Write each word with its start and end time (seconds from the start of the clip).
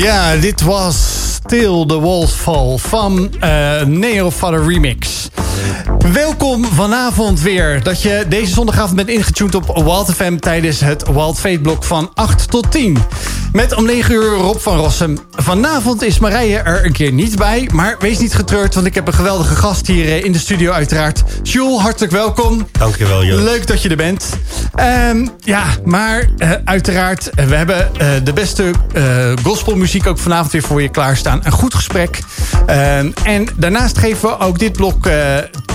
Ja, 0.00 0.36
dit 0.36 0.60
was 0.60 0.96
Still 1.34 1.86
the 1.86 2.00
Walls 2.00 2.32
Fall 2.32 2.76
van 2.76 3.30
uh, 3.44 3.82
Neo 3.82 4.30
Father 4.30 4.66
Remix. 4.66 5.28
Welkom 6.12 6.64
vanavond 6.64 7.40
weer 7.40 7.82
dat 7.82 8.02
je 8.02 8.24
deze 8.28 8.52
zondagavond 8.52 8.96
bent 8.96 9.08
ingetuned 9.08 9.54
op 9.54 9.66
Wild 9.74 10.12
FM 10.14 10.36
tijdens 10.36 10.80
het 10.80 11.06
Wild 11.06 11.40
Fate 11.40 11.60
blok 11.60 11.84
van 11.84 12.10
8 12.14 12.50
tot 12.50 12.70
10. 12.70 12.98
Met 13.52 13.74
om 13.74 13.84
9 13.84 14.14
uur 14.14 14.34
Rob 14.34 14.58
van 14.58 14.76
Rossum. 14.76 15.18
Vanavond 15.30 16.02
is 16.02 16.18
Marije 16.18 16.58
er 16.58 16.84
een 16.84 16.92
keer 16.92 17.12
niet 17.12 17.36
bij. 17.36 17.68
Maar 17.72 17.96
wees 17.98 18.18
niet 18.18 18.34
getreurd, 18.34 18.74
want 18.74 18.86
ik 18.86 18.94
heb 18.94 19.06
een 19.06 19.14
geweldige 19.14 19.54
gast 19.54 19.86
hier 19.86 20.06
eh, 20.06 20.24
in 20.24 20.32
de 20.32 20.38
studio 20.38 20.72
uiteraard. 20.72 21.22
Jules, 21.42 21.80
hartelijk 21.80 22.12
welkom. 22.12 22.68
Dankjewel, 22.72 23.24
Joost. 23.24 23.42
Leuk 23.42 23.66
dat 23.66 23.82
je 23.82 23.88
er 23.88 23.96
bent. 23.96 24.28
Um, 25.10 25.28
ja, 25.44 25.64
maar 25.84 26.28
uh, 26.38 26.50
uiteraard, 26.64 27.30
we 27.34 27.54
hebben 27.54 27.90
uh, 28.00 28.08
de 28.24 28.32
beste 28.32 28.70
uh, 28.96 29.32
gospelmuziek 29.42 30.06
ook 30.06 30.18
vanavond 30.18 30.52
weer 30.52 30.62
voor 30.62 30.82
je 30.82 30.88
klaarstaan. 30.88 31.40
Een 31.42 31.52
goed 31.52 31.74
gesprek. 31.74 32.18
Um, 32.60 33.12
en 33.24 33.48
daarnaast 33.56 33.98
geven 33.98 34.28
we 34.28 34.38
ook 34.38 34.58
dit 34.58 34.72
blok 34.72 35.08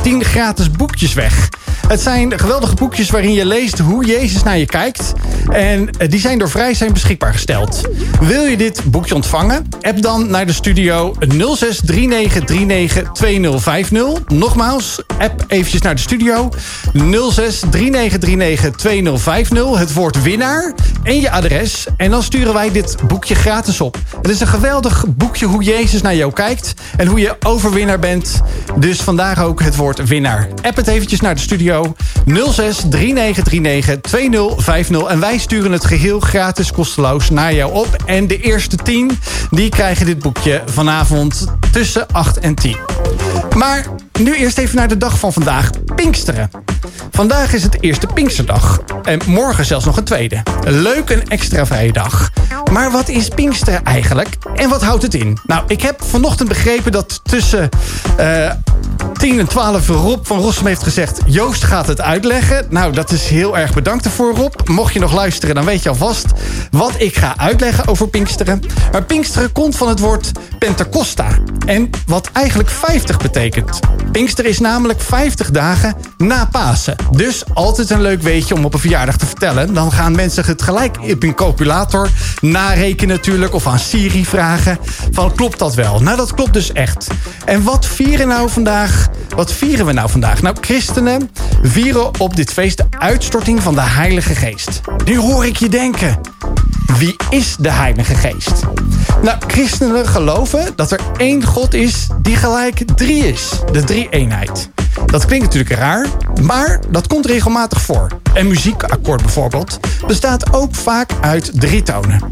10 0.01 0.23
gratis 0.23 0.71
boekjes 0.71 1.13
weg. 1.13 1.49
Het 1.87 2.01
zijn 2.01 2.39
geweldige 2.39 2.75
boekjes 2.75 3.09
waarin 3.09 3.33
je 3.33 3.45
leest 3.45 3.79
hoe 3.79 4.05
Jezus 4.05 4.43
naar 4.43 4.57
je 4.57 4.65
kijkt. 4.65 5.13
En 5.49 5.89
die 6.07 6.19
zijn 6.19 6.39
door 6.39 6.49
vrij 6.49 6.73
zijn 6.73 6.93
beschikbaar 6.93 7.33
gesteld. 7.33 7.64
Wil 8.19 8.43
je 8.43 8.57
dit 8.57 8.81
boekje 8.91 9.15
ontvangen? 9.15 9.69
App 9.81 10.01
dan 10.01 10.29
naar 10.29 10.45
de 10.45 10.53
studio 10.53 11.15
0639392050. 11.19 11.19
Nogmaals, 14.27 15.01
app 15.19 15.43
eventjes 15.47 15.81
naar 15.81 15.95
de 15.95 16.01
studio 16.01 16.49
0639392050. 16.93 16.99
Het 19.77 19.93
woord 19.93 20.23
winnaar 20.23 20.73
en 21.03 21.19
je 21.19 21.31
adres. 21.31 21.85
En 21.97 22.11
dan 22.11 22.23
sturen 22.23 22.53
wij 22.53 22.71
dit 22.71 22.95
boekje 23.07 23.35
gratis 23.35 23.81
op. 23.81 23.97
Het 24.21 24.29
is 24.29 24.39
een 24.39 24.47
geweldig 24.47 25.05
boekje 25.07 25.45
hoe 25.45 25.63
Jezus 25.63 26.01
naar 26.01 26.15
jou 26.15 26.33
kijkt. 26.33 26.73
En 26.97 27.07
hoe 27.07 27.19
je 27.19 27.35
overwinnaar 27.45 27.99
bent. 27.99 28.41
Dus 28.75 29.01
vandaag 29.01 29.43
ook 29.43 29.61
het 29.61 29.75
woord 29.75 30.07
winnaar. 30.07 30.47
App 30.61 30.75
het 30.75 30.87
eventjes 30.87 31.19
naar 31.19 31.35
de 31.35 31.41
studio 31.41 31.95
06 32.25 32.83
3939 32.89 34.01
2050. 34.01 35.03
En 35.03 35.19
wij 35.19 35.37
sturen 35.37 35.71
het 35.71 35.85
geheel 35.85 36.19
gratis 36.19 36.71
kosteloos 36.71 37.29
naar 37.29 37.53
jou 37.55 37.73
op. 37.73 37.97
En 38.05 38.27
de 38.27 38.39
eerste 38.39 38.75
10 38.75 39.19
die 39.49 39.69
krijgen 39.69 40.05
dit 40.05 40.19
boekje 40.19 40.61
vanavond 40.66 41.45
tussen 41.71 42.07
8 42.11 42.39
en 42.39 42.55
10. 42.55 42.77
Maar 43.55 43.85
nu 44.19 44.35
eerst 44.35 44.57
even 44.57 44.75
naar 44.75 44.88
de 44.88 44.97
dag 44.97 45.19
van 45.19 45.33
vandaag, 45.33 45.69
Pinksteren. 45.95 46.49
Vandaag 47.11 47.53
is 47.53 47.63
het 47.63 47.81
eerste 47.81 48.07
Pinksterdag. 48.13 48.81
En 49.03 49.19
morgen 49.25 49.66
zelfs 49.66 49.85
nog 49.85 49.97
een 49.97 50.03
tweede. 50.03 50.43
Leuk 50.63 51.09
een 51.09 51.27
extra 51.27 51.66
vrije 51.66 51.91
dag. 51.91 52.29
Maar 52.71 52.91
wat 52.91 53.09
is 53.09 53.27
Pinksteren 53.27 53.83
eigenlijk? 53.83 54.37
En 54.55 54.69
wat 54.69 54.83
houdt 54.83 55.03
het 55.03 55.13
in? 55.13 55.37
Nou, 55.45 55.63
ik 55.67 55.81
heb 55.81 56.03
vanochtend 56.03 56.49
begrepen 56.49 56.91
dat 56.91 57.22
tussen 57.23 57.69
uh, 58.19 58.51
10 59.13 59.39
en 59.39 59.47
12 59.47 59.88
Rob 59.88 60.25
van 60.25 60.39
Rossum 60.39 60.66
heeft 60.66 60.83
gezegd... 60.83 61.19
Joost 61.25 61.63
gaat 61.63 61.88
het 61.88 62.01
uitleggen. 62.01 62.66
Nou, 62.69 62.93
dat 62.93 63.11
is 63.11 63.27
heel 63.27 63.57
erg 63.57 63.73
bedankt 63.73 64.05
ervoor, 64.05 64.35
Rob. 64.35 64.53
Mocht 64.66 64.93
je 64.93 64.99
nog 64.99 65.13
luisteren, 65.13 65.55
dan 65.55 65.66
weet 65.66 65.83
je 65.83 65.89
alvast 65.89 66.25
wat 66.71 66.93
ik 66.97 67.17
ga 67.17 67.33
uitleggen 67.38 67.88
over 67.88 68.07
Pinksteren. 68.07 68.61
Maar 68.91 69.03
Pinksteren 69.03 69.51
komt 69.51 69.75
van 69.75 69.88
het 69.88 69.99
woord 69.99 70.31
Pentacosta. 70.59 71.27
En 71.66 71.89
wat 72.05 72.29
eigenlijk 72.33 72.69
50 72.69 73.17
betekent. 73.17 73.79
Pinkster 74.11 74.45
is 74.45 74.59
namelijk 74.59 75.01
50 75.01 75.51
dagen 75.51 75.95
na 76.17 76.45
Pasen. 76.51 76.95
Dus 77.11 77.43
altijd 77.53 77.89
een 77.89 78.01
leuk 78.01 78.22
weetje 78.22 78.55
om 78.55 78.66
op 78.66 78.73
een 78.73 78.79
verjaardag 78.79 79.17
te 79.17 79.25
vertellen. 79.25 79.73
Dan 79.73 79.91
gaan 79.91 80.16
mensen 80.16 80.45
het 80.45 80.61
gelijk 80.61 80.97
op 81.02 81.22
hun 81.22 81.35
calculator 81.35 82.09
narekenen 82.41 83.16
natuurlijk. 83.16 83.53
Of 83.53 83.67
aan 83.67 83.79
Siri 83.79 84.25
vragen. 84.25 84.78
Van 85.11 85.35
klopt 85.35 85.59
dat 85.59 85.75
wel? 85.75 85.99
Nou, 85.99 86.17
dat 86.17 86.34
klopt 86.34 86.53
dus 86.53 86.72
echt. 86.72 87.07
En 87.46 87.63
wat 87.63 87.85
vieren 87.85 88.28
nou 88.28 88.49
vandaag? 88.49 88.94
Wat 89.35 89.53
vieren 89.53 89.85
we 89.85 89.91
nou 89.91 90.09
vandaag? 90.09 90.41
Nou, 90.41 90.55
christenen 90.61 91.29
vieren 91.61 92.19
op 92.19 92.35
dit 92.35 92.53
feest 92.53 92.77
de 92.77 92.85
uitstorting 92.99 93.61
van 93.61 93.75
de 93.75 93.81
Heilige 93.81 94.35
Geest. 94.35 94.81
Nu 95.05 95.17
hoor 95.17 95.45
ik 95.45 95.57
je 95.57 95.69
denken. 95.69 96.19
Wie 96.97 97.15
is 97.29 97.55
de 97.59 97.71
Heilige 97.71 98.15
Geest? 98.15 98.63
Nou, 99.21 99.37
christenen 99.47 100.07
geloven 100.07 100.73
dat 100.75 100.91
er 100.91 100.99
één 101.17 101.43
God 101.43 101.73
is 101.73 102.07
die 102.21 102.35
gelijk 102.35 102.95
drie 102.95 103.27
is. 103.27 103.49
De 103.71 103.83
drie-eenheid. 103.83 104.69
Dat 105.05 105.25
klinkt 105.25 105.45
natuurlijk 105.45 105.75
raar, 105.75 106.07
maar 106.43 106.79
dat 106.89 107.07
komt 107.07 107.25
regelmatig 107.25 107.81
voor. 107.81 108.07
Een 108.33 108.47
muziekakkoord 108.47 109.21
bijvoorbeeld 109.21 109.79
bestaat 110.07 110.53
ook 110.53 110.75
vaak 110.75 111.09
uit 111.21 111.51
drie 111.53 111.83
tonen. 111.83 112.31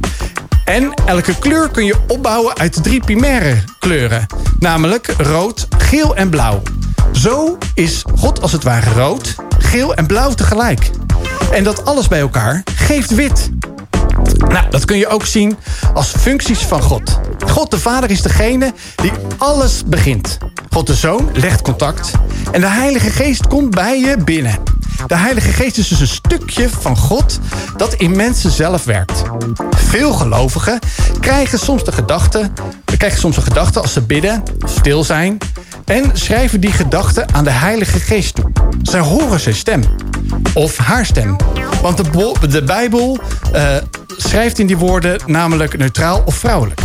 En 0.66 0.94
elke 1.06 1.40
kleur 1.40 1.70
kun 1.70 1.86
je 1.86 1.96
opbouwen 2.08 2.58
uit 2.58 2.84
drie 2.84 3.00
primaire 3.00 3.64
kleuren. 3.80 4.26
Namelijk 4.60 5.14
rood, 5.18 5.68
geel 5.78 6.16
en 6.16 6.30
blauw. 6.30 6.62
Zo 7.12 7.58
is 7.74 8.06
God 8.20 8.42
als 8.42 8.52
het 8.52 8.64
ware 8.64 8.94
rood, 8.94 9.36
geel 9.58 9.96
en 9.96 10.06
blauw 10.06 10.34
tegelijk. 10.34 10.90
En 11.52 11.64
dat 11.64 11.86
alles 11.86 12.08
bij 12.08 12.20
elkaar 12.20 12.64
geeft 12.76 13.16
wit. 13.16 13.50
Nou, 14.38 14.70
dat 14.70 14.86
kun 14.86 14.98
je 14.98 15.08
ook 15.08 15.26
zien 15.26 15.58
als 15.94 16.14
functies 16.18 16.60
van 16.60 16.82
God. 16.82 17.20
God 17.48 17.72
de 17.72 17.80
Vader 17.80 18.10
is 18.10 18.22
degene 18.22 18.74
die 18.96 19.12
alles 19.38 19.84
begint. 19.86 20.38
God 20.70 20.88
de 20.88 20.96
Zoon 20.96 21.30
legt 21.34 21.62
contact. 21.62 22.12
En 22.52 22.62
de 22.62 22.68
Heilige 22.68 23.10
Geest 23.10 23.48
komt 23.48 23.70
bij 23.70 24.00
je 24.00 24.18
binnen. 24.18 24.60
De 25.08 25.16
Heilige 25.16 25.52
Geest 25.52 25.78
is 25.78 25.88
dus 25.88 26.00
een 26.00 26.08
stukje 26.08 26.70
van 26.70 26.98
God 26.98 27.40
dat 27.78 27.94
in 27.94 28.16
mensen 28.16 28.52
zelf 28.52 28.84
werkt. 28.84 29.24
Veel 29.70 30.14
gelovigen 30.14 30.80
krijgen 31.20 31.60
soms 31.60 31.84
de 31.84 31.92
gedachte, 31.92 32.52
krijgen 32.98 33.20
soms 33.20 33.36
de 33.36 33.42
gedachte 33.42 33.80
als 33.80 33.94
ze 33.94 34.02
bidden 34.02 34.44
stil 34.66 35.04
zijn 35.04 35.38
en 35.86 36.10
schrijven 36.14 36.62
die 36.62 36.72
gedachten 36.72 37.34
aan 37.34 37.44
de 37.44 37.50
Heilige 37.50 38.00
Geest 38.00 38.36
toe. 38.36 38.52
Zij 38.82 39.00
horen 39.00 39.40
zijn 39.40 39.56
stem. 39.56 39.84
Of 40.54 40.78
haar 40.78 41.06
stem. 41.06 41.36
Want 41.82 41.98
de, 41.98 42.48
de 42.50 42.64
Bijbel 42.64 43.20
uh, 43.56 43.76
schrijft 44.08 44.60
in 44.60 44.68
die 44.68 44.78
woorden 44.78 45.20
namelijk 45.26 45.78
neutraal 45.78 46.22
of 46.26 46.36
vrouwelijk. 46.36 46.82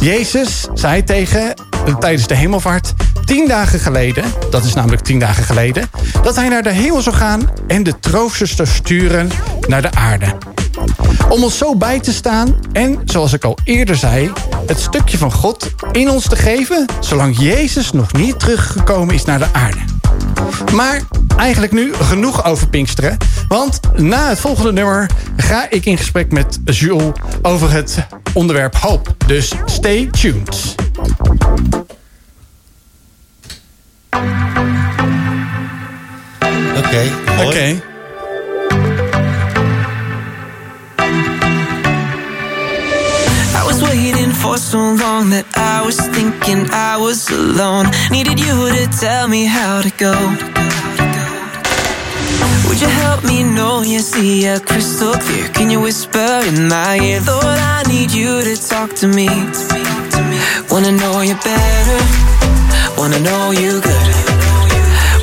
Jezus 0.00 0.68
zei 0.74 1.04
tegen, 1.04 1.54
tijdens 1.98 2.26
de 2.26 2.34
hemelvaart, 2.34 2.94
tien 3.26 3.48
dagen 3.48 3.78
geleden, 3.78 4.24
dat 4.50 4.64
is 4.64 4.74
namelijk 4.74 5.02
tien 5.02 5.18
dagen 5.18 5.44
geleden, 5.44 5.90
dat 6.22 6.36
hij 6.36 6.48
naar 6.48 6.62
de 6.62 6.72
hemel 6.72 7.02
zou 7.02 7.16
gaan 7.16 7.50
en 7.66 7.82
de 7.82 7.98
troosters 7.98 8.74
sturen 8.74 9.30
naar 9.68 9.82
de 9.82 9.90
aarde. 9.90 10.36
Om 11.28 11.42
ons 11.42 11.58
zo 11.58 11.76
bij 11.76 12.00
te 12.00 12.12
staan 12.12 12.54
en, 12.72 12.98
zoals 13.04 13.32
ik 13.32 13.44
al 13.44 13.58
eerder 13.64 13.96
zei, 13.96 14.32
het 14.66 14.80
stukje 14.80 15.18
van 15.18 15.32
God 15.32 15.70
in 15.92 16.10
ons 16.10 16.28
te 16.28 16.36
geven, 16.36 16.86
zolang 17.00 17.38
Jezus 17.38 17.92
nog 17.92 18.12
niet 18.12 18.40
teruggekomen 18.40 19.14
is 19.14 19.24
naar 19.24 19.38
de 19.38 19.52
aarde. 19.52 19.78
Maar 20.74 21.02
eigenlijk 21.36 21.72
nu 21.72 21.94
genoeg 21.94 22.44
over 22.44 22.68
Pinksteren. 22.68 23.16
Want 23.48 23.80
na 23.96 24.28
het 24.28 24.40
volgende 24.40 24.72
nummer 24.72 25.10
ga 25.36 25.70
ik 25.70 25.86
in 25.86 25.98
gesprek 25.98 26.32
met 26.32 26.58
Jules 26.64 27.12
over 27.42 27.72
het 27.72 28.06
onderwerp 28.32 28.76
hoop. 28.76 29.14
Dus 29.26 29.52
stay 29.64 30.08
tuned. 30.10 30.74
Oké, 36.76 36.88
okay, 36.88 37.10
Oké. 37.36 37.46
Okay. 37.46 37.82
waiting 44.16 44.32
for 44.32 44.56
so 44.56 44.78
long 44.78 45.30
that 45.30 45.46
I 45.56 45.84
was 45.84 45.98
thinking 46.16 46.70
I 46.70 46.96
was 46.96 47.30
alone. 47.30 47.86
Needed 48.10 48.38
you 48.38 48.54
to 48.76 48.84
tell 49.00 49.28
me 49.28 49.44
how 49.44 49.82
to 49.82 49.90
go. 49.96 50.14
Would 52.66 52.80
you 52.80 52.88
help 53.04 53.24
me 53.24 53.42
know 53.42 53.82
you 53.82 54.00
see 54.00 54.46
a 54.46 54.60
crystal 54.60 55.14
clear? 55.14 55.48
Can 55.48 55.70
you 55.70 55.80
whisper 55.80 56.32
in 56.48 56.68
my 56.68 56.98
ear? 57.00 57.20
Lord, 57.26 57.58
I 57.76 57.82
need 57.88 58.10
you 58.12 58.42
to 58.48 58.54
talk 58.56 58.94
to 59.00 59.06
me. 59.08 59.28
Wanna 60.70 60.92
know 60.92 61.20
you 61.20 61.36
better, 61.50 62.00
wanna 62.96 63.20
know 63.20 63.50
you 63.50 63.80
good. 63.80 64.14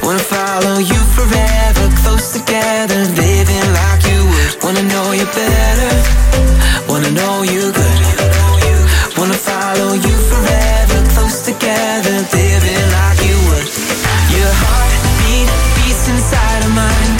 Wanna 0.03 0.19
follow 0.19 0.77
you 0.79 0.99
forever, 1.17 1.85
close 2.03 2.33
together, 2.33 2.99
living 3.21 3.67
like 3.79 4.03
you 4.11 4.19
would. 4.29 4.63
Wanna 4.63 4.83
know 4.83 5.11
you 5.11 5.25
better, 5.25 5.93
wanna 6.87 7.11
know 7.11 7.43
you 7.43 7.71
good. 7.71 8.01
Wanna 9.17 9.39
follow 9.51 9.93
you 9.93 10.15
forever, 10.31 10.97
close 11.13 11.41
together, 11.41 12.15
living 12.33 12.85
like 12.97 13.19
you 13.27 13.37
would. 13.47 13.67
Your 14.37 14.51
heartbeat 14.63 15.49
beats 15.75 16.07
inside 16.13 16.61
of 16.67 16.73
mine. 16.81 17.13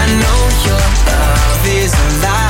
I 0.00 0.04
know 0.22 0.40
your 0.68 0.84
love 1.10 1.66
is 1.82 1.94
alive. 1.94 2.45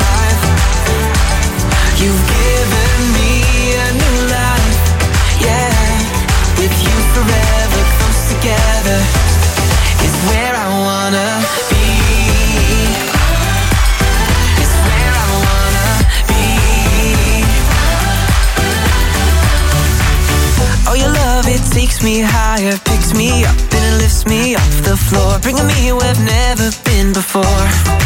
Takes 21.97 22.05
me 22.05 22.21
higher, 22.21 22.77
picks 22.85 23.15
me 23.15 23.45
up, 23.45 23.57
and 23.57 23.95
it 23.95 23.99
lifts 24.03 24.27
me 24.27 24.55
off 24.55 24.83
the 24.85 24.97
floor, 24.97 25.39
bringing 25.39 25.67
me 25.67 25.93
where 25.93 26.11
I've 26.11 26.23
never 26.23 26.71
been 26.85 27.15
before. 27.15 28.06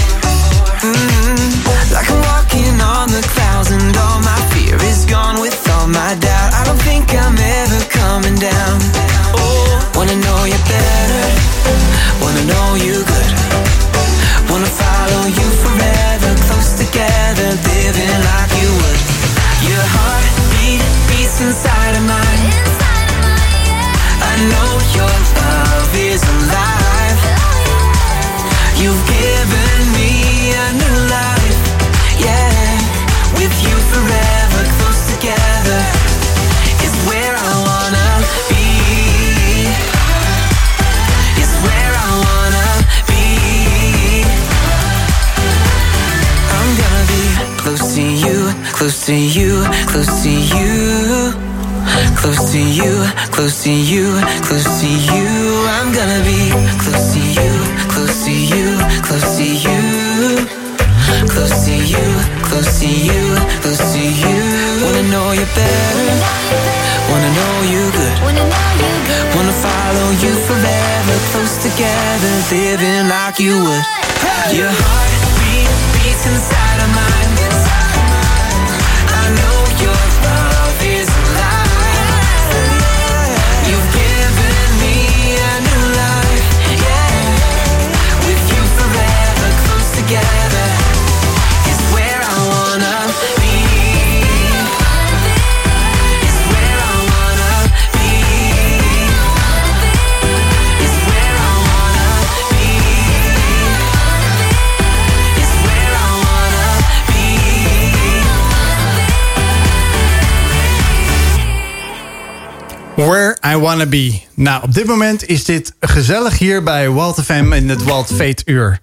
Where 113.07 113.37
I 113.47 113.57
Wanna 113.57 113.87
Be. 113.87 114.21
Nou, 114.35 114.62
op 114.62 114.75
dit 114.75 114.87
moment 114.87 115.26
is 115.26 115.45
dit 115.45 115.75
gezellig 115.80 116.38
hier 116.38 116.62
bij 116.62 116.90
Walt 116.90 117.23
FM 117.23 117.52
in 117.52 117.69
het 117.69 117.83
Walt 117.83 118.07
Fate 118.07 118.42
Uur. 118.45 118.80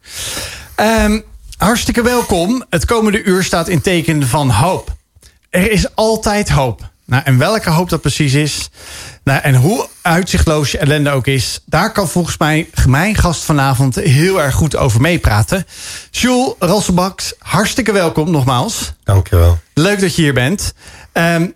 Ehm, 0.76 1.20
hartstikke 1.58 2.02
welkom. 2.02 2.64
Het 2.70 2.86
komende 2.86 3.24
uur 3.24 3.44
staat 3.44 3.68
in 3.68 3.82
teken 3.82 4.28
van 4.28 4.50
hoop. 4.50 4.96
Er 5.50 5.72
is 5.72 5.96
altijd 5.96 6.50
hoop. 6.50 6.90
Nou, 7.06 7.24
en 7.26 7.38
welke 7.38 7.70
hoop 7.70 7.90
dat 7.90 8.02
precies 8.02 8.34
is... 8.34 8.70
Nou, 9.24 9.42
en 9.42 9.56
hoe 9.56 9.88
uitzichtloos 10.02 10.72
je 10.72 10.78
ellende 10.78 11.10
ook 11.10 11.28
is... 11.28 11.60
daar 11.66 11.92
kan 11.92 12.10
volgens 12.10 12.38
mij 12.38 12.70
mijn 12.88 13.16
gast 13.16 13.44
vanavond 13.44 13.96
heel 13.96 14.42
erg 14.42 14.56
goed 14.56 14.76
over 14.76 15.02
meepraten. 15.02 15.66
Jules 16.12 16.54
Rasselbaks, 16.60 17.34
hartstikke 17.40 17.92
welkom 17.92 18.32
nogmaals. 18.32 18.94
Dankjewel. 19.04 19.60
Leuk 19.74 20.00
dat 20.00 20.16
je 20.16 20.22
hier 20.22 20.34
bent. 20.34 20.74
Ehm, 21.12 21.48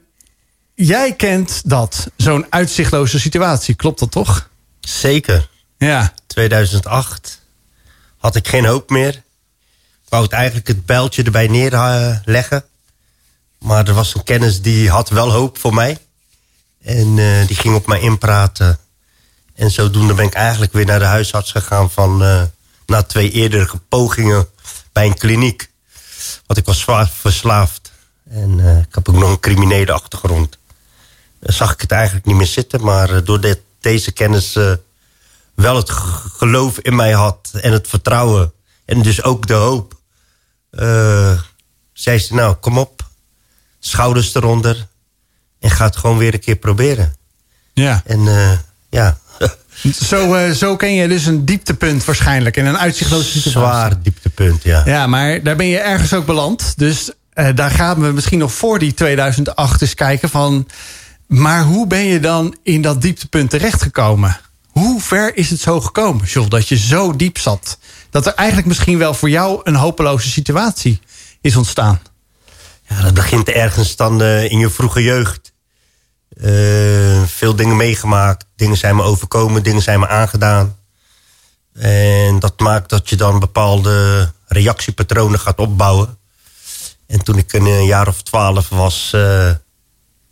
jij 0.86 1.16
kent 1.16 1.62
dat, 1.66 2.08
zo'n 2.18 2.46
uitzichtloze 2.50 3.20
situatie. 3.20 3.76
Klopt 3.76 4.00
dat 4.00 4.12
toch? 4.12 4.50
Zeker. 4.80 5.50
Ja. 5.78 6.14
2008 6.28 7.40
had 8.18 8.36
ik 8.36 8.48
geen 8.48 8.66
hoop 8.66 8.90
meer. 8.90 9.14
Ik 10.04 10.10
wou 10.10 10.24
het 10.24 10.32
eigenlijk 10.32 10.68
het 10.68 10.86
bijltje 10.86 11.24
erbij 11.24 11.48
neerleggen. 11.48 12.66
Maar 13.60 13.88
er 13.88 13.94
was 13.94 14.16
een 14.16 14.24
kennis 14.24 14.62
die 14.62 14.90
had 14.90 15.10
wel 15.10 15.32
hoop 15.32 15.58
voor 15.58 15.74
mij. 15.74 15.98
En 16.82 17.20
eh, 17.20 17.48
die 17.48 17.56
ging 17.56 17.76
op 17.76 17.88
mij 17.88 18.00
inpraten. 18.00 18.80
En 19.56 19.72
zodoende 19.72 20.14
ben 20.14 20.26
ik 20.26 20.34
eigenlijk 20.34 20.74
weer 20.74 20.86
naar 20.86 21.00
de 21.00 21.06
huisarts 21.06 21.52
gegaan... 21.52 21.92
van 21.92 22.24
eh, 22.24 22.44
na 22.86 23.04
twee 23.04 23.32
eerdere 23.32 23.80
pogingen 23.90 24.48
bij 24.92 25.06
een 25.06 25.18
kliniek. 25.18 25.70
Want 26.46 26.60
ik 26.60 26.66
was 26.66 26.80
zwaar 26.80 27.10
verslaafd. 27.10 27.92
En 28.30 28.60
eh, 28.60 28.78
ik 28.78 28.96
heb 28.96 29.10
ook 29.10 29.16
nog 29.16 29.30
een 29.30 29.40
criminele 29.40 29.92
achtergrond. 29.92 30.58
Zag 31.42 31.74
ik 31.74 31.82
het 31.82 31.92
eigenlijk 31.92 32.26
niet 32.26 32.36
meer 32.36 32.46
zitten. 32.46 32.84
Maar 32.84 33.10
uh, 33.10 33.18
door 33.24 33.42
dit, 33.42 33.60
deze 33.80 34.12
kennis 34.12 34.56
uh, 34.56 34.72
wel 35.54 35.76
het 35.76 35.90
geloof 36.38 36.80
in 36.80 36.96
mij 36.96 37.12
had 37.12 37.52
en 37.62 37.72
het 37.72 37.88
vertrouwen. 37.88 38.54
En 38.86 39.02
dus 39.02 39.24
ook 39.24 39.48
de 39.48 39.54
hoop. 39.54 40.00
Uh, 40.72 41.40
zei 41.94 42.20
ze, 42.20 42.34
nou, 42.34 42.56
kom 42.56 42.78
op. 42.78 43.10
Schouders 43.80 44.36
eronder. 44.36 44.88
En 45.60 45.70
ga 45.70 45.86
het 45.86 45.96
gewoon 45.96 46.18
weer 46.18 46.34
een 46.34 46.40
keer 46.40 46.56
proberen. 46.56 47.16
Ja. 47.74 48.02
En 48.06 48.60
ja... 48.90 49.18
Zo, 50.10 50.36
uh, 50.36 50.52
zo 50.52 50.76
ken 50.76 50.94
je 50.94 51.08
dus 51.08 51.26
een 51.26 51.46
dieptepunt 51.46 52.06
waarschijnlijk. 52.06 52.58
In 52.58 52.66
een 52.66 52.78
uitzichtloze 52.78 53.26
situatie. 53.26 53.52
Zwaar 53.52 54.02
dieptepunt, 54.02 54.64
ja. 54.64 54.82
Ja, 54.86 55.08
maar 55.08 55.44
daar 55.44 55.56
ben 55.56 55.68
je 55.68 55.80
ergens 55.80 56.14
ook 56.14 56.26
beland. 56.26 56.74
Dus 56.78 57.12
uh, 57.34 57.50
daar 57.56 57.72
gaan 57.72 58.02
we 58.02 58.12
misschien 58.12 58.40
nog 58.40 58.54
voor 58.54 58.80
die 58.80 58.94
2008 58.94 59.82
eens 59.82 59.94
kijken 59.94 60.30
van... 60.30 60.68
maar 61.32 61.64
hoe 61.64 61.88
ben 61.88 62.04
je 62.04 62.20
dan 62.20 62.56
in 62.64 62.82
dat 62.82 63.02
dieptepunt 63.02 63.50
terechtgekomen? 63.50 64.40
Hoe 64.68 65.02
ver 65.02 65.36
is 65.38 65.50
het 65.50 65.60
zo 65.60 65.82
gekomen, 65.82 66.26
Jules, 66.26 66.50
dat 66.50 66.68
je 66.68 66.78
zo 66.78 67.16
diep 67.16 67.38
zat? 67.38 67.78
Dat 68.10 68.26
er 68.26 68.34
eigenlijk 68.34 68.68
misschien 68.68 68.98
wel 68.98 69.14
voor 69.14 69.30
jou 69.30 69.62
een 69.64 69.76
hopeloze 69.76 70.30
situatie 70.30 71.00
is 71.42 71.56
ontstaan. 71.56 72.02
Ja, 72.88 73.02
dat 73.02 73.14
begint 73.14 73.50
ergens 73.50 73.96
dan 73.96 74.22
uh, 74.22 74.52
in 74.52 74.60
je 74.60 74.70
vroege 74.70 75.04
jeugd. 75.04 75.54
Uh, 76.34 77.24
veel 77.24 77.56
dingen 77.56 77.78
meegemaakt. 77.78 78.46
Dingen 78.56 78.78
zijn 78.78 78.96
me 78.96 79.02
overkomen, 79.02 79.64
dingen 79.64 79.82
zijn 79.82 80.00
me 80.00 80.08
aangedaan. 80.08 80.76
En 81.74 82.40
dat 82.40 82.60
maakt 82.60 82.90
dat 82.90 83.10
je 83.10 83.16
dan 83.16 83.40
bepaalde 83.40 84.32
reactiepatronen 84.46 85.40
gaat 85.40 85.58
opbouwen. 85.58 86.18
En 87.08 87.24
toen 87.24 87.38
ik 87.38 87.54
een 87.54 87.86
jaar 87.86 88.08
of 88.08 88.22
twaalf 88.22 88.70
was... 88.70 89.16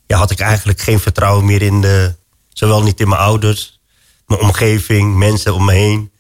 ja, 0.10 0.18
had 0.18 0.32
ik 0.32 0.40
eigenlijk 0.40 0.82
geen 0.82 1.00
vertrouwen 1.00 1.46
meer 1.46 1.62
in 1.62 1.82
de... 1.82 2.16
Zowel 2.50 2.84
niet 2.84 3.00
in 3.00 3.10
mijn 3.10 3.22
ouders, 3.22 3.80
mijn 4.28 4.40
omgeving, 4.42 5.16
mensen 5.16 5.54
om 5.54 5.66
me 5.66 5.74
heen. 5.74 6.12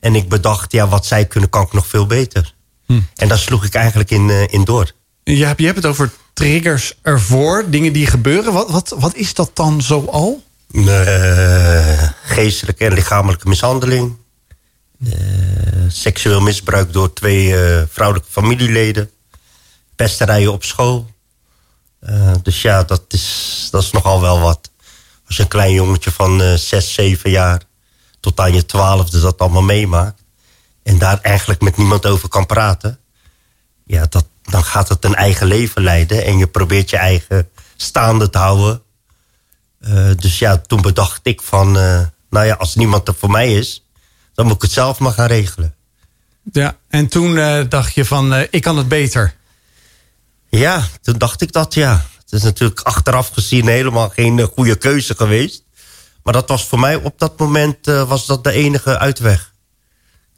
En 0.00 0.14
ik 0.14 0.28
bedacht, 0.28 0.72
ja, 0.72 0.88
wat 0.88 1.06
zij 1.06 1.26
kunnen, 1.26 1.50
kan 1.50 1.62
ik 1.62 1.72
nog 1.72 1.86
veel 1.86 2.06
beter. 2.06 2.54
Hm. 2.86 3.00
En 3.14 3.28
daar 3.28 3.38
sloeg 3.38 3.64
ik 3.64 3.74
eigenlijk 3.74 4.10
in, 4.10 4.28
uh, 4.28 4.52
in 4.52 4.64
door. 4.64 4.92
Je 5.24 5.44
hebt, 5.44 5.58
je 5.58 5.64
hebt 5.64 5.76
het 5.76 5.86
over 5.86 6.10
triggers 6.32 6.94
ervoor, 7.02 7.70
dingen 7.70 7.92
die 7.92 8.06
gebeuren. 8.06 8.52
Wat, 8.52 8.70
wat, 8.70 8.94
wat 8.98 9.14
is 9.14 9.34
dat 9.34 9.50
dan 9.54 9.82
zoal? 9.82 10.42
Uh, 10.70 12.02
geestelijke 12.22 12.84
en 12.84 12.92
lichamelijke 12.92 13.48
mishandeling. 13.48 14.16
Uh, 14.98 15.12
seksueel 15.88 16.40
misbruik 16.40 16.92
door 16.92 17.12
twee 17.12 17.54
vrouwelijke 17.90 18.30
familieleden. 18.30 19.10
Pesterijen 19.96 20.52
op 20.52 20.64
school. 20.64 21.16
Dus 22.42 22.62
ja, 22.62 22.82
dat 22.82 23.04
is, 23.08 23.68
dat 23.70 23.82
is 23.82 23.90
nogal 23.90 24.20
wel 24.20 24.40
wat. 24.40 24.70
Als 25.26 25.36
je 25.36 25.42
een 25.42 25.48
klein 25.48 25.72
jongetje 25.72 26.10
van 26.10 26.58
zes, 26.58 26.94
zeven 26.94 27.30
jaar... 27.30 27.62
tot 28.20 28.40
aan 28.40 28.54
je 28.54 28.66
twaalfde 28.66 29.20
dat 29.20 29.38
allemaal 29.38 29.62
meemaakt... 29.62 30.22
en 30.82 30.98
daar 30.98 31.20
eigenlijk 31.20 31.60
met 31.60 31.76
niemand 31.76 32.06
over 32.06 32.28
kan 32.28 32.46
praten... 32.46 32.98
ja, 33.84 34.06
dat, 34.08 34.26
dan 34.42 34.64
gaat 34.64 34.88
het 34.88 35.04
een 35.04 35.14
eigen 35.14 35.46
leven 35.46 35.82
leiden. 35.82 36.24
En 36.24 36.38
je 36.38 36.46
probeert 36.46 36.90
je 36.90 36.96
eigen 36.96 37.48
staande 37.76 38.30
te 38.30 38.38
houden. 38.38 38.82
Uh, 39.80 40.10
dus 40.16 40.38
ja, 40.38 40.56
toen 40.56 40.82
bedacht 40.82 41.20
ik 41.22 41.42
van... 41.42 41.76
Uh, 41.76 42.00
nou 42.30 42.46
ja, 42.46 42.54
als 42.54 42.74
niemand 42.74 43.08
er 43.08 43.14
voor 43.14 43.30
mij 43.30 43.54
is... 43.54 43.84
dan 44.34 44.46
moet 44.46 44.54
ik 44.54 44.62
het 44.62 44.72
zelf 44.72 44.98
maar 44.98 45.12
gaan 45.12 45.26
regelen. 45.26 45.74
Ja, 46.52 46.76
en 46.88 47.08
toen 47.08 47.36
uh, 47.36 47.64
dacht 47.68 47.94
je 47.94 48.04
van, 48.04 48.34
ik 48.50 48.62
kan 48.62 48.76
het 48.76 48.88
beter. 48.88 49.34
Ja, 50.48 50.88
toen 51.02 51.18
dacht 51.18 51.40
ik 51.40 51.52
dat, 51.52 51.74
ja. 51.74 52.06
Het 52.22 52.32
is 52.32 52.42
natuurlijk 52.42 52.80
achteraf 52.80 53.28
gezien 53.28 53.68
helemaal 53.68 54.08
geen 54.08 54.40
goede 54.40 54.76
keuze 54.76 55.14
geweest. 55.14 55.62
Maar 56.22 56.32
dat 56.32 56.48
was 56.48 56.66
voor 56.66 56.80
mij 56.80 56.96
op 56.96 57.18
dat 57.18 57.38
moment 57.38 57.86
was 57.86 58.26
dat 58.26 58.44
de 58.44 58.52
enige 58.52 58.98
uitweg. 58.98 59.52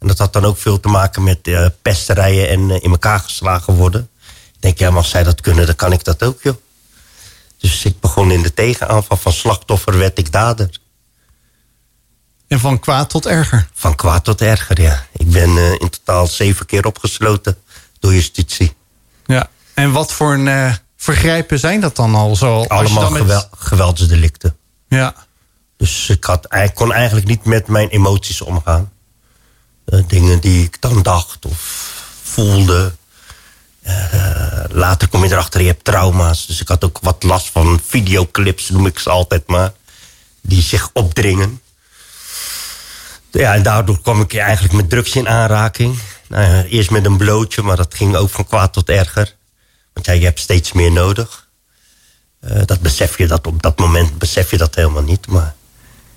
En 0.01 0.07
dat 0.07 0.17
had 0.17 0.33
dan 0.33 0.45
ook 0.45 0.57
veel 0.57 0.79
te 0.79 0.87
maken 0.87 1.23
met 1.23 1.47
uh, 1.47 1.65
pesterijen 1.81 2.49
en 2.49 2.69
uh, 2.69 2.75
in 2.81 2.91
elkaar 2.91 3.19
geslagen 3.19 3.73
worden. 3.73 4.09
Ik 4.53 4.61
denk, 4.61 4.77
ja, 4.77 4.89
maar 4.89 4.97
als 4.97 5.09
zij 5.09 5.23
dat 5.23 5.41
kunnen, 5.41 5.65
dan 5.65 5.75
kan 5.75 5.91
ik 5.91 6.03
dat 6.03 6.23
ook, 6.23 6.41
joh. 6.41 6.55
Dus 7.57 7.85
ik 7.85 7.99
begon 7.99 8.31
in 8.31 8.41
de 8.41 8.53
tegenaanval 8.53 9.17
van 9.17 9.33
slachtoffer 9.33 9.97
werd 9.97 10.17
ik 10.17 10.31
dader. 10.31 10.69
En 12.47 12.59
van 12.59 12.79
kwaad 12.79 13.09
tot 13.09 13.25
erger? 13.25 13.67
Van 13.73 13.95
kwaad 13.95 14.23
tot 14.23 14.41
erger, 14.41 14.81
ja. 14.81 15.05
Ik 15.11 15.29
ben 15.31 15.79
in 15.79 15.89
totaal 15.89 16.27
zeven 16.27 16.65
keer 16.65 16.85
opgesloten 16.85 17.57
door 17.99 18.13
justitie. 18.13 18.75
Ja, 19.25 19.49
en 19.73 19.91
wat 19.91 20.13
voor 20.13 20.33
een, 20.33 20.77
vergrijpen 21.01 21.59
zijn 21.59 21.79
dat 21.79 21.95
dan 21.95 22.15
al 22.15 22.35
zo? 22.35 22.63
Allemaal 22.63 23.11
met... 23.11 23.21
gewel 23.21 23.47
geweldsdelicten. 23.57 24.57
Ja. 24.87 25.13
Dus 25.77 26.09
ik, 26.09 26.23
had, 26.23 26.53
ik 26.53 26.73
kon 26.73 26.93
eigenlijk 26.93 27.27
niet 27.27 27.45
met 27.45 27.67
mijn 27.67 27.89
emoties 27.89 28.41
omgaan. 28.41 28.91
Uh, 29.85 30.03
dingen 30.07 30.39
die 30.39 30.63
ik 30.63 30.81
dan 30.81 31.01
dacht 31.01 31.45
of 31.45 31.89
voelde. 32.23 32.93
Uh, 33.87 34.63
later 34.69 35.07
kom 35.07 35.23
je 35.23 35.31
erachter, 35.31 35.61
je 35.61 35.67
hebt 35.67 35.83
trauma's. 35.83 36.45
Dus 36.45 36.61
ik 36.61 36.67
had 36.67 36.83
ook 36.83 36.99
wat 37.01 37.23
last 37.23 37.49
van 37.49 37.79
videoclips, 37.85 38.69
noem 38.69 38.85
ik 38.85 38.99
ze 38.99 39.09
altijd 39.09 39.47
maar. 39.47 39.71
Die 40.41 40.61
zich 40.61 40.89
opdringen. 40.93 41.61
Ja, 43.31 43.53
en 43.53 43.63
daardoor 43.63 44.01
kwam 44.01 44.21
ik 44.21 44.35
eigenlijk 44.35 44.73
met 44.73 44.89
drugs 44.89 45.15
in 45.15 45.29
aanraking. 45.29 45.99
Nou 46.27 46.43
ja, 46.43 46.63
eerst 46.63 46.91
met 46.91 47.05
een 47.05 47.17
blootje, 47.17 47.61
maar 47.61 47.75
dat 47.75 47.95
ging 47.95 48.15
ook 48.15 48.29
van 48.29 48.45
kwaad 48.45 48.73
tot 48.73 48.89
erger. 48.89 49.35
Want 49.93 50.05
ja, 50.05 50.13
je 50.13 50.25
hebt 50.25 50.39
steeds 50.39 50.71
meer 50.71 50.91
nodig. 50.91 51.49
Uh, 52.41 52.61
dat 52.65 52.79
besef 52.79 53.17
je 53.17 53.27
dat 53.27 53.47
op 53.47 53.61
dat 53.61 53.79
moment 53.79 54.17
besef 54.17 54.51
je 54.51 54.57
dat 54.57 54.75
helemaal 54.75 55.03
niet. 55.03 55.27
Maar 55.27 55.55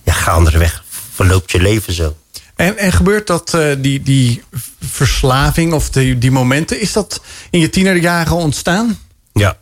ja, 0.03 0.13
gaandeweg 0.13 0.85
verloopt 1.13 1.51
je 1.51 1.61
leven 1.61 1.93
zo. 1.93 2.17
En, 2.57 2.79
en 2.79 2.93
gebeurt 2.93 3.27
dat, 3.27 3.55
uh, 3.55 3.75
die, 3.79 4.03
die 4.03 4.43
verslaving 4.81 5.73
of 5.73 5.91
die, 5.91 6.19
die 6.19 6.31
momenten... 6.31 6.81
is 6.81 6.93
dat 6.93 7.21
in 7.51 7.61
je 7.61 7.71
tienerjaren 7.71 8.37
ontstaan? 8.37 8.99
Ja, 9.33 9.57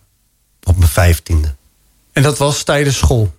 op 0.62 0.76
mijn 0.76 0.90
vijftiende. 0.90 1.54
En 2.12 2.23
dat 2.23 2.38
was 2.38 2.62
tijdens 2.62 2.97
school? 2.97 3.35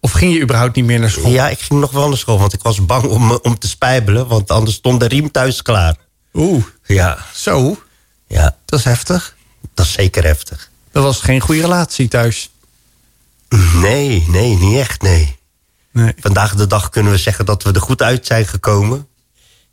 Of 0.00 0.12
ging 0.12 0.34
je 0.34 0.40
überhaupt 0.40 0.76
niet 0.76 0.84
meer 0.84 1.00
naar 1.00 1.10
school? 1.10 1.30
Ja, 1.30 1.48
ik 1.48 1.60
ging 1.60 1.80
nog 1.80 1.90
wel 1.90 2.08
naar 2.08 2.18
school, 2.18 2.38
want 2.38 2.52
ik 2.52 2.62
was 2.62 2.84
bang 2.84 3.04
om, 3.04 3.30
om 3.30 3.58
te 3.58 3.68
spijbelen... 3.68 4.26
want 4.26 4.50
anders 4.50 4.76
stond 4.76 5.00
de 5.00 5.06
riem 5.06 5.30
thuis 5.30 5.62
klaar. 5.62 5.96
Oeh, 6.32 6.64
ja. 6.84 7.18
zo? 7.34 7.82
Ja. 8.26 8.56
Dat 8.64 8.78
is 8.78 8.84
heftig. 8.84 9.36
Dat 9.74 9.86
is 9.86 9.92
zeker 9.92 10.24
heftig. 10.24 10.70
Dat 10.92 11.02
was 11.02 11.20
geen 11.20 11.40
goede 11.40 11.60
relatie 11.60 12.08
thuis? 12.08 12.50
Nee, 13.74 14.24
nee, 14.28 14.56
niet 14.56 14.78
echt, 14.78 15.02
nee. 15.02 15.36
Nee. 15.92 16.12
Vandaag 16.20 16.54
de 16.54 16.66
dag 16.66 16.88
kunnen 16.88 17.12
we 17.12 17.18
zeggen 17.18 17.46
dat 17.46 17.62
we 17.62 17.72
er 17.72 17.80
goed 17.80 18.02
uit 18.02 18.26
zijn 18.26 18.46
gekomen. 18.46 19.06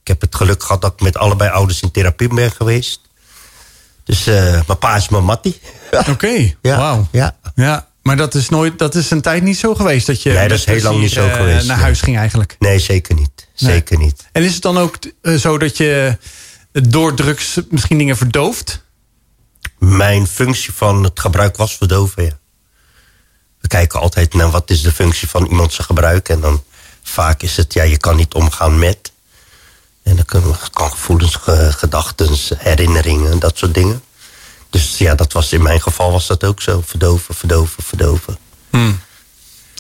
Ik 0.01 0.07
heb 0.07 0.21
het 0.21 0.35
geluk 0.35 0.63
gehad 0.63 0.81
dat 0.81 0.93
ik 0.93 1.01
met 1.01 1.17
allebei 1.17 1.49
ouders 1.49 1.81
in 1.81 1.91
therapie 1.91 2.27
ben 2.27 2.51
geweest. 2.51 3.01
Dus 4.03 4.27
uh, 4.27 4.35
mijn 4.67 4.77
pa 4.79 4.95
is 4.95 5.09
mijn 5.09 5.23
mattie. 5.23 5.59
Oké, 5.91 6.09
okay. 6.09 6.57
ja, 6.61 6.77
wauw. 6.77 7.07
Ja. 7.11 7.35
ja. 7.55 7.87
Maar 8.01 8.17
dat 8.17 8.35
is, 8.35 8.49
nooit, 8.49 8.79
dat 8.79 8.95
is 8.95 9.11
een 9.11 9.21
tijd 9.21 9.43
niet 9.43 9.57
zo 9.57 9.75
geweest? 9.75 10.07
Dat 10.07 10.21
je 10.21 10.31
nee, 10.31 10.47
dat 10.47 10.57
is 10.57 10.65
heel 10.65 10.81
lang 10.81 10.99
niet 10.99 11.11
zo 11.11 11.27
uh, 11.27 11.33
geweest. 11.33 11.67
naar 11.67 11.79
huis 11.79 12.01
ging 12.01 12.17
eigenlijk? 12.17 12.55
Nee, 12.59 12.79
zeker 12.79 13.15
niet. 13.15 13.47
Zeker 13.53 13.97
nee. 13.97 14.05
niet. 14.05 14.25
En 14.31 14.43
is 14.43 14.53
het 14.53 14.61
dan 14.61 14.77
ook 14.77 14.97
uh, 15.21 15.35
zo 15.35 15.57
dat 15.57 15.77
je 15.77 16.17
door 16.71 17.13
drugs 17.13 17.59
misschien 17.69 17.97
dingen 17.97 18.17
verdooft? 18.17 18.83
Mijn 19.79 20.27
functie 20.27 20.73
van 20.73 21.03
het 21.03 21.19
gebruik 21.19 21.57
was 21.57 21.77
verdoven, 21.77 22.23
ja. 22.23 22.37
We 23.61 23.67
kijken 23.67 23.99
altijd 23.99 24.33
naar 24.33 24.49
wat 24.49 24.69
is 24.69 24.81
de 24.81 24.91
functie 24.91 25.29
van 25.29 25.45
iemand 25.45 25.73
zijn 25.73 25.87
gebruik. 25.87 26.29
En 26.29 26.39
dan 26.39 26.63
vaak 27.03 27.41
is 27.41 27.57
het, 27.57 27.73
ja, 27.73 27.83
je 27.83 27.97
kan 27.97 28.15
niet 28.15 28.33
omgaan 28.33 28.79
met. 28.79 29.11
En 30.03 30.15
dan 30.15 30.25
kan, 30.25 30.55
kan 30.73 30.91
gevoelens, 30.91 31.37
gedachten, 31.69 32.29
herinneringen, 32.57 33.39
dat 33.39 33.57
soort 33.57 33.73
dingen. 33.73 34.01
Dus 34.69 34.97
ja, 34.97 35.15
dat 35.15 35.33
was 35.33 35.53
in 35.53 35.61
mijn 35.61 35.81
geval 35.81 36.11
was 36.11 36.27
dat 36.27 36.43
ook 36.43 36.61
zo. 36.61 36.81
Verdoven, 36.85 37.35
verdoven, 37.35 37.83
verdoven. 37.83 38.37
Hmm. 38.69 38.99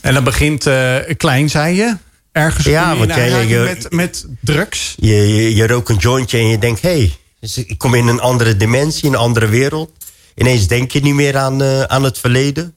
En 0.01 0.13
dat 0.13 0.23
begint 0.23 0.65
uh, 0.65 0.97
klein, 1.17 1.49
zei 1.49 1.75
je? 1.75 1.97
Ergens 2.31 2.65
ja, 2.65 2.95
want 2.95 3.13
jij, 3.13 3.47
je, 3.47 3.59
met, 3.59 3.91
met 3.91 4.25
drugs? 4.41 4.95
Je, 4.97 5.35
je, 5.35 5.55
je 5.55 5.67
rookt 5.67 5.89
een 5.89 5.97
jointje 5.97 6.37
en 6.37 6.47
je 6.47 6.57
denkt... 6.57 6.81
hé, 6.81 6.97
hey, 6.97 7.17
dus 7.39 7.57
ik 7.57 7.77
kom 7.77 7.93
in 7.93 8.07
een 8.07 8.19
andere 8.19 8.57
dimensie, 8.57 9.09
een 9.09 9.15
andere 9.15 9.47
wereld. 9.47 9.91
Ineens 10.35 10.67
denk 10.67 10.91
je 10.91 10.99
niet 10.99 11.13
meer 11.13 11.37
aan, 11.37 11.61
uh, 11.61 11.81
aan 11.81 12.03
het 12.03 12.17
verleden. 12.17 12.75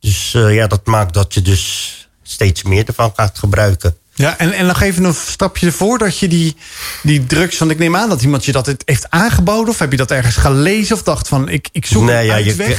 Dus 0.00 0.32
uh, 0.36 0.54
ja, 0.54 0.66
dat 0.66 0.86
maakt 0.86 1.14
dat 1.14 1.34
je 1.34 1.42
dus 1.42 1.92
steeds 2.22 2.62
meer 2.62 2.84
ervan 2.86 3.12
gaat 3.16 3.38
gebruiken. 3.38 3.96
Ja, 4.14 4.38
en, 4.38 4.52
en 4.52 4.66
nog 4.66 4.80
even 4.80 5.04
een 5.04 5.14
stapje 5.14 5.66
ervoor 5.66 5.98
dat 5.98 6.18
je 6.18 6.28
die, 6.28 6.56
die 7.02 7.26
drugs... 7.26 7.58
want 7.58 7.70
ik 7.70 7.78
neem 7.78 7.96
aan 7.96 8.08
dat 8.08 8.22
iemand 8.22 8.44
je 8.44 8.52
dat 8.52 8.74
heeft 8.84 9.10
aangeboden... 9.10 9.68
of 9.68 9.78
heb 9.78 9.90
je 9.90 9.96
dat 9.96 10.10
ergens 10.10 10.36
gelezen 10.36 10.96
of 10.96 11.02
dacht 11.02 11.28
van 11.28 11.48
ik, 11.48 11.68
ik 11.72 11.86
zoek 11.86 12.02
nee, 12.02 12.26
ja? 12.26 12.36
Je, 12.36 12.76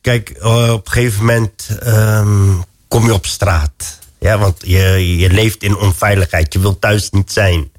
kijk, 0.00 0.32
uh, 0.38 0.72
op 0.72 0.86
een 0.86 0.92
gegeven 0.92 1.20
moment 1.20 1.68
um, 1.86 2.64
kom 2.88 3.04
je 3.04 3.14
op 3.14 3.26
straat. 3.26 3.98
Ja, 4.18 4.38
want 4.38 4.56
je, 4.64 5.16
je 5.18 5.30
leeft 5.30 5.62
in 5.62 5.76
onveiligheid. 5.76 6.52
Je 6.52 6.58
wilt 6.58 6.80
thuis 6.80 7.10
niet 7.10 7.32
zijn. 7.32 7.70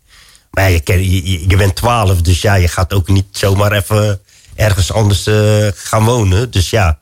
Je, 0.66 1.56
bent 1.58 1.76
twaalf, 1.76 2.22
dus 2.22 2.42
ja, 2.42 2.54
je 2.54 2.68
gaat 2.68 2.94
ook 2.94 3.08
niet 3.08 3.26
zomaar 3.32 3.72
even 3.72 4.22
ergens 4.56 4.92
anders 4.92 5.28
uh, 5.28 5.68
gaan 5.76 6.06
wonen. 6.06 6.52
Dus 6.52 6.70
ja, 6.70 7.00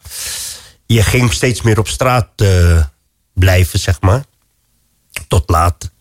je 0.86 1.04
ging 1.04 1.34
steeds 1.34 1.62
meer 1.62 1.80
op 1.80 1.88
straat 1.88 2.28
eh, 2.36 2.84
blijven, 3.34 3.80
zeg 3.80 4.02
maar. 4.02 4.24
Tot 5.28 5.50
laat. 5.50 5.92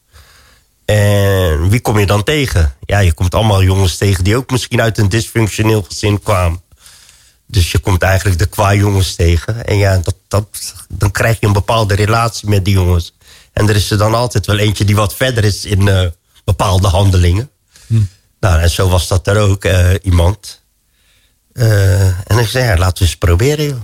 En 0.85 1.69
wie 1.69 1.81
kom 1.81 1.99
je 1.99 2.07
dan 2.07 2.23
tegen? 2.23 2.75
Ja, 2.85 2.99
je 2.99 3.13
komt 3.13 3.35
allemaal 3.35 3.63
jongens 3.63 3.97
tegen 3.97 4.25
die 4.25 4.37
ook 4.37 4.51
misschien 4.51 4.81
uit 4.81 4.99
een 4.99 5.09
dysfunctioneel 5.09 5.83
gezin 5.83 6.23
kwamen. 6.23 6.63
Dus 7.47 7.73
je 7.73 7.79
komt 7.79 8.03
eigenlijk 8.03 8.39
de 8.39 8.47
qua 8.47 8.75
jongens 8.75 9.15
tegen. 9.15 9.67
En 9.67 9.77
ja, 9.77 10.01
dat, 10.29 10.47
dan 10.89 11.11
krijg 11.11 11.41
je 11.41 11.47
een 11.47 11.53
bepaalde 11.53 11.95
relatie 11.95 12.49
met 12.49 12.65
die 12.65 12.75
jongens. 12.75 13.15
En 13.53 13.69
er 13.69 13.77
is 13.77 13.91
er 13.91 13.99
dan 13.99 14.15
altijd 14.15 14.47
wel 14.47 14.59
eentje 14.59 14.85
die 14.85 14.97
wat 14.97 15.15
verder 15.15 15.45
is 15.45 15.65
in 15.65 15.87
uh, 15.87 16.07
bepaalde 16.45 16.89
handelingen. 16.89 17.51
Hm. 17.87 18.01
Nou, 18.41 18.61
en 18.61 18.71
zo 18.71 18.89
was 18.89 19.09
dat 19.09 19.27
er 19.27 19.39
ook, 19.39 19.65
uh, 19.65 19.91
iemand. 20.03 20.63
Uh, 21.53 22.07
en 22.07 22.39
ik 22.39 22.49
zei, 22.49 22.65
ja, 22.65 22.77
laten 22.77 22.99
we 22.99 23.05
eens 23.05 23.17
proberen, 23.17 23.67
joh. 23.67 23.83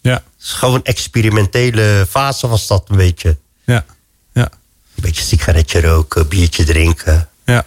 Ja. 0.00 0.22
Is 0.40 0.52
gewoon 0.52 0.74
een 0.74 0.84
experimentele 0.84 2.06
fase 2.08 2.48
was 2.48 2.66
dat 2.66 2.84
een 2.88 2.96
beetje. 2.96 3.36
Ja, 3.64 3.84
ja. 4.32 4.42
Een 4.94 5.02
beetje 5.02 5.22
sigaretje 5.22 5.80
roken, 5.80 6.28
biertje 6.28 6.64
drinken. 6.64 7.28
Ja. 7.44 7.64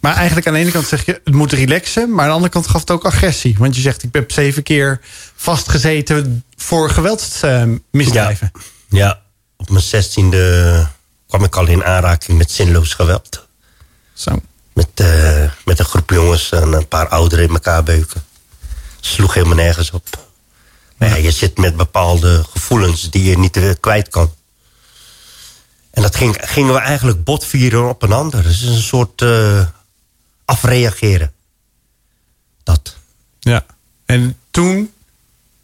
Maar 0.00 0.14
eigenlijk 0.14 0.46
aan 0.46 0.52
de 0.52 0.58
ene 0.58 0.70
kant 0.70 0.86
zeg 0.86 1.04
je, 1.04 1.20
het 1.24 1.34
moet 1.34 1.52
relaxen. 1.52 2.10
Maar 2.10 2.20
aan 2.20 2.28
de 2.28 2.34
andere 2.34 2.52
kant 2.52 2.66
gaf 2.66 2.80
het 2.80 2.90
ook 2.90 3.04
agressie. 3.04 3.56
Want 3.58 3.76
je 3.76 3.80
zegt, 3.80 4.02
ik 4.02 4.14
heb 4.14 4.32
zeven 4.32 4.62
keer 4.62 5.00
vastgezeten 5.34 6.44
voor 6.56 6.90
geweldsmisdrijven. 6.90 8.50
ja. 8.88 8.98
ja, 8.98 9.20
op 9.56 9.70
mijn 9.70 9.84
zestiende 9.84 10.86
kwam 11.28 11.44
ik 11.44 11.56
al 11.56 11.66
in 11.66 11.84
aanraking 11.84 12.38
met 12.38 12.50
zinloos 12.50 12.94
geweld. 12.94 13.46
Zo. 14.12 14.42
Met, 14.72 15.00
uh, 15.00 15.50
met 15.64 15.78
een 15.78 15.84
groep 15.84 16.10
jongens 16.10 16.50
en 16.50 16.72
een 16.72 16.88
paar 16.88 17.08
ouderen 17.08 17.44
in 17.44 17.50
elkaar 17.50 17.82
beuken. 17.82 18.24
Sloeg 19.00 19.34
helemaal 19.34 19.56
nergens 19.56 19.90
op. 19.90 20.26
Maar 20.96 21.08
ja, 21.08 21.14
je 21.14 21.30
zit 21.30 21.58
met 21.58 21.76
bepaalde 21.76 22.44
gevoelens 22.50 23.10
die 23.10 23.24
je 23.24 23.38
niet 23.38 23.56
uh, 23.56 23.72
kwijt 23.80 24.08
kan. 24.08 24.34
En 25.90 26.02
dat 26.02 26.16
ging, 26.16 26.36
gingen 26.40 26.74
we 26.74 26.80
eigenlijk 26.80 27.24
botvieren 27.24 27.88
op 27.88 28.02
een 28.02 28.12
ander. 28.12 28.42
Dus 28.42 28.62
een 28.62 28.82
soort 28.82 29.20
uh, 29.20 29.66
afreageren. 30.44 31.32
Dat. 32.62 32.96
Ja. 33.40 33.66
En 34.06 34.38
toen 34.50 34.92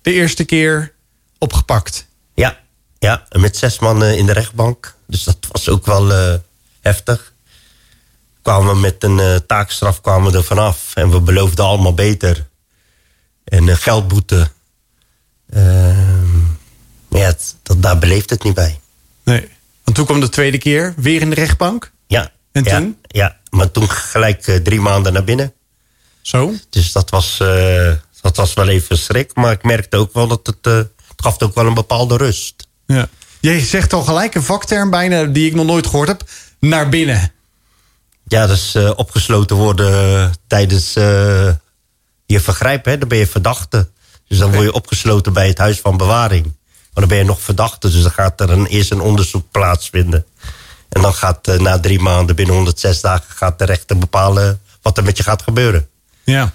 de 0.02 0.12
eerste 0.12 0.44
keer 0.44 0.92
opgepakt. 1.38 2.06
Ja, 2.34 2.60
ja 2.98 3.26
met 3.30 3.56
zes 3.56 3.78
man 3.78 4.04
in 4.04 4.26
de 4.26 4.32
rechtbank. 4.32 4.93
Dus 5.06 5.24
dat 5.24 5.36
was 5.50 5.68
ook 5.68 5.86
wel 5.86 6.10
uh, 6.10 6.34
heftig. 6.80 7.32
Kwamen 8.42 8.74
we 8.74 8.80
met 8.80 9.04
een 9.04 9.18
uh, 9.18 9.36
taakstraf 9.36 10.00
kwamen 10.00 10.32
we 10.32 10.38
er 10.38 10.44
vanaf. 10.44 10.90
En 10.94 11.10
we 11.10 11.20
beloofden 11.20 11.64
allemaal 11.64 11.94
beter. 11.94 12.46
En 13.44 13.66
uh, 13.66 13.74
geldboete. 13.74 14.50
Ehm, 15.50 16.40
maar 17.08 17.20
ja, 17.20 17.26
het, 17.26 17.56
dat, 17.62 17.82
daar 17.82 17.98
beleeft 17.98 18.30
het 18.30 18.42
niet 18.42 18.54
bij. 18.54 18.80
Nee. 19.22 19.48
Want 19.84 19.96
toen 19.96 20.06
kwam 20.06 20.20
de 20.20 20.28
tweede 20.28 20.58
keer 20.58 20.94
weer 20.96 21.20
in 21.20 21.30
de 21.30 21.36
rechtbank. 21.36 21.92
Ja. 22.06 22.32
En 22.52 22.64
toen? 22.64 22.98
Ja, 23.06 23.40
maar 23.50 23.70
toen 23.70 23.90
gelijk 23.90 24.42
drie 24.42 24.80
maanden 24.80 25.12
naar 25.12 25.24
binnen. 25.24 25.52
Zo? 26.20 26.54
Dus 26.70 26.92
dat 26.92 27.10
was, 27.10 27.36
dat 28.20 28.36
was 28.36 28.54
wel 28.54 28.68
even 28.68 28.98
schrik. 28.98 29.34
Maar 29.34 29.52
ik 29.52 29.62
merkte 29.62 29.96
ook 29.96 30.12
wel 30.12 30.26
dat 30.26 30.46
het, 30.46 30.64
het 30.64 30.90
gaf 31.16 31.42
ook 31.42 31.54
wel 31.54 31.66
een 31.66 31.74
bepaalde 31.74 32.16
rust. 32.16 32.66
Ja. 32.86 33.08
Je 33.52 33.60
zegt 33.60 33.92
al 33.92 34.02
gelijk 34.02 34.34
een 34.34 34.42
vakterm 34.42 34.90
bijna 34.90 35.24
die 35.24 35.46
ik 35.46 35.54
nog 35.54 35.66
nooit 35.66 35.86
gehoord 35.86 36.08
heb. 36.08 36.22
Naar 36.60 36.88
binnen. 36.88 37.32
Ja, 38.26 38.46
dat 38.46 38.56
is 38.56 38.76
opgesloten 38.96 39.56
worden 39.56 40.32
tijdens 40.46 40.92
je 42.26 42.40
vergrijp. 42.40 42.84
Hè? 42.84 42.98
Dan 42.98 43.08
ben 43.08 43.18
je 43.18 43.26
verdachte. 43.26 43.88
Dus 44.28 44.38
dan 44.38 44.52
word 44.52 44.64
je 44.64 44.72
opgesloten 44.72 45.32
bij 45.32 45.48
het 45.48 45.58
huis 45.58 45.80
van 45.80 45.96
bewaring. 45.96 46.44
Maar 46.44 46.54
dan 46.92 47.08
ben 47.08 47.18
je 47.18 47.24
nog 47.24 47.40
verdachte, 47.40 47.90
dus 47.90 48.02
dan 48.02 48.10
gaat 48.10 48.40
er 48.40 48.50
een, 48.50 48.66
eerst 48.66 48.90
een 48.90 49.00
onderzoek 49.00 49.50
plaatsvinden. 49.50 50.26
En 50.88 51.02
dan 51.02 51.14
gaat 51.14 51.48
uh, 51.48 51.58
na 51.58 51.80
drie 51.80 52.00
maanden, 52.00 52.36
binnen 52.36 52.54
106 52.54 53.00
dagen, 53.00 53.34
gaat 53.34 53.58
de 53.58 53.64
rechter 53.64 53.98
bepalen 53.98 54.60
wat 54.82 54.96
er 54.96 55.04
met 55.04 55.16
je 55.16 55.22
gaat 55.22 55.42
gebeuren. 55.42 55.88
Ja. 56.22 56.52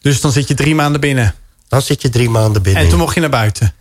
Dus 0.00 0.20
dan 0.20 0.32
zit 0.32 0.48
je 0.48 0.54
drie 0.54 0.74
maanden 0.74 1.00
binnen. 1.00 1.34
Dan 1.68 1.82
zit 1.82 2.02
je 2.02 2.08
drie 2.08 2.30
maanden 2.30 2.62
binnen. 2.62 2.82
En 2.82 2.88
toen 2.88 2.98
mocht 2.98 3.14
je 3.14 3.20
naar 3.20 3.30
buiten? 3.30 3.74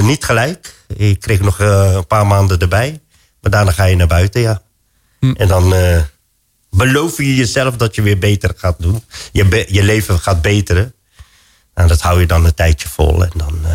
Niet 0.00 0.24
gelijk. 0.24 0.76
Ik 0.96 1.20
kreeg 1.20 1.40
nog 1.40 1.60
uh, 1.60 1.92
een 1.92 2.06
paar 2.06 2.26
maanden 2.26 2.58
erbij. 2.58 3.00
Maar 3.40 3.50
daarna 3.50 3.70
ga 3.70 3.84
je 3.84 3.96
naar 3.96 4.06
buiten, 4.06 4.40
ja. 4.40 4.62
Hm. 5.20 5.32
En 5.32 5.48
dan 5.48 5.74
beloof 6.70 7.16
je 7.16 7.34
jezelf 7.34 7.76
dat 7.76 7.94
je 7.94 8.02
weer 8.02 8.18
beter 8.18 8.54
gaat 8.56 8.76
doen. 8.78 9.04
Je, 9.32 9.66
je 9.68 9.82
leven 9.82 10.18
gaat 10.18 10.42
beteren. 10.42 10.94
En 11.74 11.88
dat 11.88 12.00
hou 12.00 12.20
je 12.20 12.26
dan 12.26 12.44
een 12.44 12.54
tijdje 12.54 12.88
vol. 12.88 13.24
En 13.24 13.32
dan, 13.34 13.58
uh, 13.64 13.70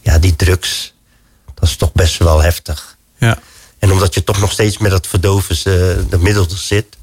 ja, 0.00 0.18
die 0.18 0.36
drugs, 0.36 0.94
dat 1.54 1.68
is 1.68 1.76
toch 1.76 1.92
best 1.92 2.16
wel 2.16 2.42
heftig. 2.42 2.96
Ja. 3.18 3.38
En 3.78 3.92
omdat 3.92 4.14
je 4.14 4.24
toch 4.24 4.40
nog 4.40 4.52
steeds 4.52 4.78
met 4.78 4.90
dat 4.90 5.06
verdoven 5.06 5.56
uh, 5.56 5.64
de 6.10 6.18
middel 6.18 6.46
zit... 6.50 6.96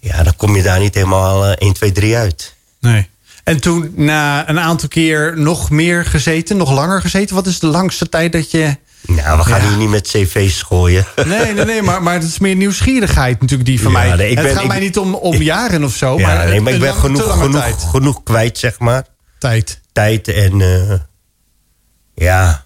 ja, 0.00 0.22
dan 0.22 0.36
kom 0.36 0.56
je 0.56 0.62
daar 0.62 0.80
niet 0.80 0.94
helemaal 0.94 1.46
uh, 1.46 1.52
1, 1.58 1.72
2, 1.72 1.92
3 1.92 2.16
uit. 2.16 2.54
Nee. 2.80 3.08
En 3.48 3.60
toen 3.60 3.92
na 3.94 4.48
een 4.48 4.60
aantal 4.60 4.88
keer 4.88 5.38
nog 5.38 5.70
meer 5.70 6.04
gezeten, 6.04 6.56
nog 6.56 6.72
langer 6.72 7.00
gezeten... 7.00 7.34
wat 7.34 7.46
is 7.46 7.58
de 7.58 7.66
langste 7.66 8.08
tijd 8.08 8.32
dat 8.32 8.50
je... 8.50 8.76
Nou, 9.02 9.38
we 9.38 9.44
gaan 9.44 9.60
ja. 9.60 9.68
hier 9.68 9.76
niet 9.76 9.88
met 9.88 10.08
cv's 10.08 10.62
gooien. 10.62 11.06
Nee, 11.26 11.52
nee, 11.52 11.64
nee, 11.64 11.82
maar, 11.82 12.02
maar 12.02 12.14
het 12.14 12.22
is 12.22 12.38
meer 12.38 12.56
nieuwsgierigheid 12.56 13.40
natuurlijk 13.40 13.68
die 13.68 13.80
van 13.80 13.92
ja, 13.92 13.98
mij. 13.98 14.16
Nee, 14.16 14.30
ik 14.30 14.36
het 14.36 14.46
ben, 14.46 14.54
gaat 14.54 14.62
ik, 14.62 14.68
mij 14.68 14.80
niet 14.80 14.98
om, 14.98 15.14
om 15.14 15.42
jaren 15.42 15.84
of 15.84 15.94
zo. 15.94 16.18
Ja, 16.18 16.26
maar, 16.26 16.48
nee, 16.48 16.60
maar 16.60 16.72
ik 16.72 16.80
ben 16.80 16.88
lang, 16.88 17.00
genoeg, 17.00 17.38
genoeg, 17.38 17.90
genoeg 17.90 18.22
kwijt, 18.22 18.58
zeg 18.58 18.78
maar. 18.78 19.06
Tijd. 19.38 19.80
Tijd 19.92 20.28
en 20.28 20.60
uh, 20.60 20.92
ja, 22.14 22.64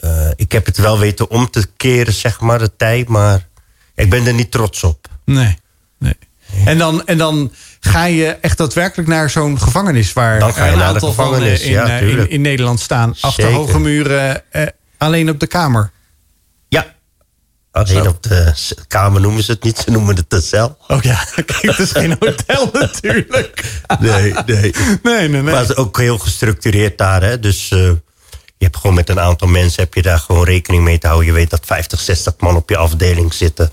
uh, 0.00 0.30
ik 0.36 0.52
heb 0.52 0.66
het 0.66 0.76
wel 0.76 0.98
weten 0.98 1.30
om 1.30 1.50
te 1.50 1.66
keren, 1.76 2.12
zeg 2.12 2.40
maar, 2.40 2.58
de 2.58 2.76
tijd. 2.76 3.08
Maar 3.08 3.48
ik 3.94 4.10
ben 4.10 4.26
er 4.26 4.34
niet 4.34 4.50
trots 4.50 4.84
op. 4.84 5.08
Nee. 5.24 5.58
En 6.64 6.78
dan, 6.78 7.06
en 7.06 7.18
dan 7.18 7.52
ga 7.80 8.04
je 8.04 8.26
echt 8.26 8.58
daadwerkelijk 8.58 9.08
naar 9.08 9.30
zo'n 9.30 9.60
gevangenis... 9.60 10.12
waar 10.12 10.42
een 10.42 10.82
aantal 10.82 11.12
van 11.12 11.44
in, 11.44 11.70
ja, 11.70 11.98
in, 11.98 12.30
in, 12.30 12.40
Nederland 12.40 12.80
staan. 12.80 13.14
Achter 13.20 13.42
Zeker. 13.42 13.58
hoge 13.58 13.78
muren, 13.78 14.42
uh, 14.52 14.62
alleen 14.98 15.30
op 15.30 15.40
de 15.40 15.46
kamer. 15.46 15.90
Ja, 16.68 16.94
alleen 17.70 18.08
op 18.08 18.22
de 18.28 18.54
kamer 18.86 19.20
noemen 19.20 19.42
ze 19.42 19.52
het 19.52 19.62
niet. 19.62 19.78
Ze 19.78 19.90
noemen 19.90 20.16
het 20.16 20.30
de 20.30 20.40
cel. 20.40 20.76
Oh 20.88 21.02
ja, 21.02 21.24
kijk, 21.34 21.62
het 21.62 21.78
is 21.78 21.92
geen 21.92 22.16
hotel 22.18 22.70
natuurlijk. 22.80 23.64
Nee, 24.00 24.32
nee. 24.32 24.34
nee, 24.46 24.72
nee, 25.02 25.28
nee. 25.28 25.42
Maar 25.42 25.56
het 25.56 25.70
is 25.70 25.76
ook 25.76 25.98
heel 25.98 26.18
gestructureerd 26.18 26.98
daar. 26.98 27.22
Hè? 27.22 27.38
Dus 27.40 27.70
uh, 27.70 27.78
je 27.78 28.64
hebt 28.64 28.76
gewoon 28.76 28.96
met 28.96 29.08
een 29.08 29.20
aantal 29.20 29.48
mensen... 29.48 29.82
heb 29.82 29.94
je 29.94 30.02
daar 30.02 30.18
gewoon 30.18 30.44
rekening 30.44 30.84
mee 30.84 30.98
te 30.98 31.06
houden. 31.06 31.28
Je 31.28 31.34
weet 31.34 31.50
dat 31.50 31.66
50, 31.66 32.00
60 32.00 32.34
man 32.38 32.56
op 32.56 32.68
je 32.68 32.76
afdeling 32.76 33.34
zitten. 33.34 33.72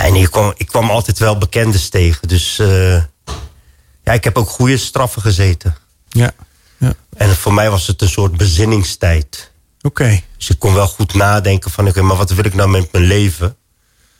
En 0.00 0.14
ik 0.14 0.30
kwam, 0.30 0.52
ik 0.56 0.66
kwam 0.66 0.90
altijd 0.90 1.18
wel 1.18 1.38
bekendes 1.38 1.88
tegen. 1.88 2.28
Dus 2.28 2.58
uh, 2.58 3.02
ja, 4.04 4.12
ik 4.12 4.24
heb 4.24 4.38
ook 4.38 4.48
goede 4.48 4.76
straffen 4.76 5.22
gezeten. 5.22 5.76
Ja. 6.08 6.32
ja. 6.76 6.94
En 7.16 7.36
voor 7.36 7.54
mij 7.54 7.70
was 7.70 7.86
het 7.86 8.02
een 8.02 8.08
soort 8.08 8.36
bezinningstijd. 8.36 9.50
Oké. 9.76 10.02
Okay. 10.02 10.24
Dus 10.36 10.50
ik 10.50 10.58
kon 10.58 10.74
wel 10.74 10.86
goed 10.88 11.14
nadenken 11.14 11.70
van... 11.70 11.88
oké, 11.88 12.02
maar 12.02 12.16
wat 12.16 12.30
wil 12.30 12.44
ik 12.44 12.54
nou 12.54 12.68
met 12.68 12.92
mijn 12.92 13.04
leven? 13.04 13.56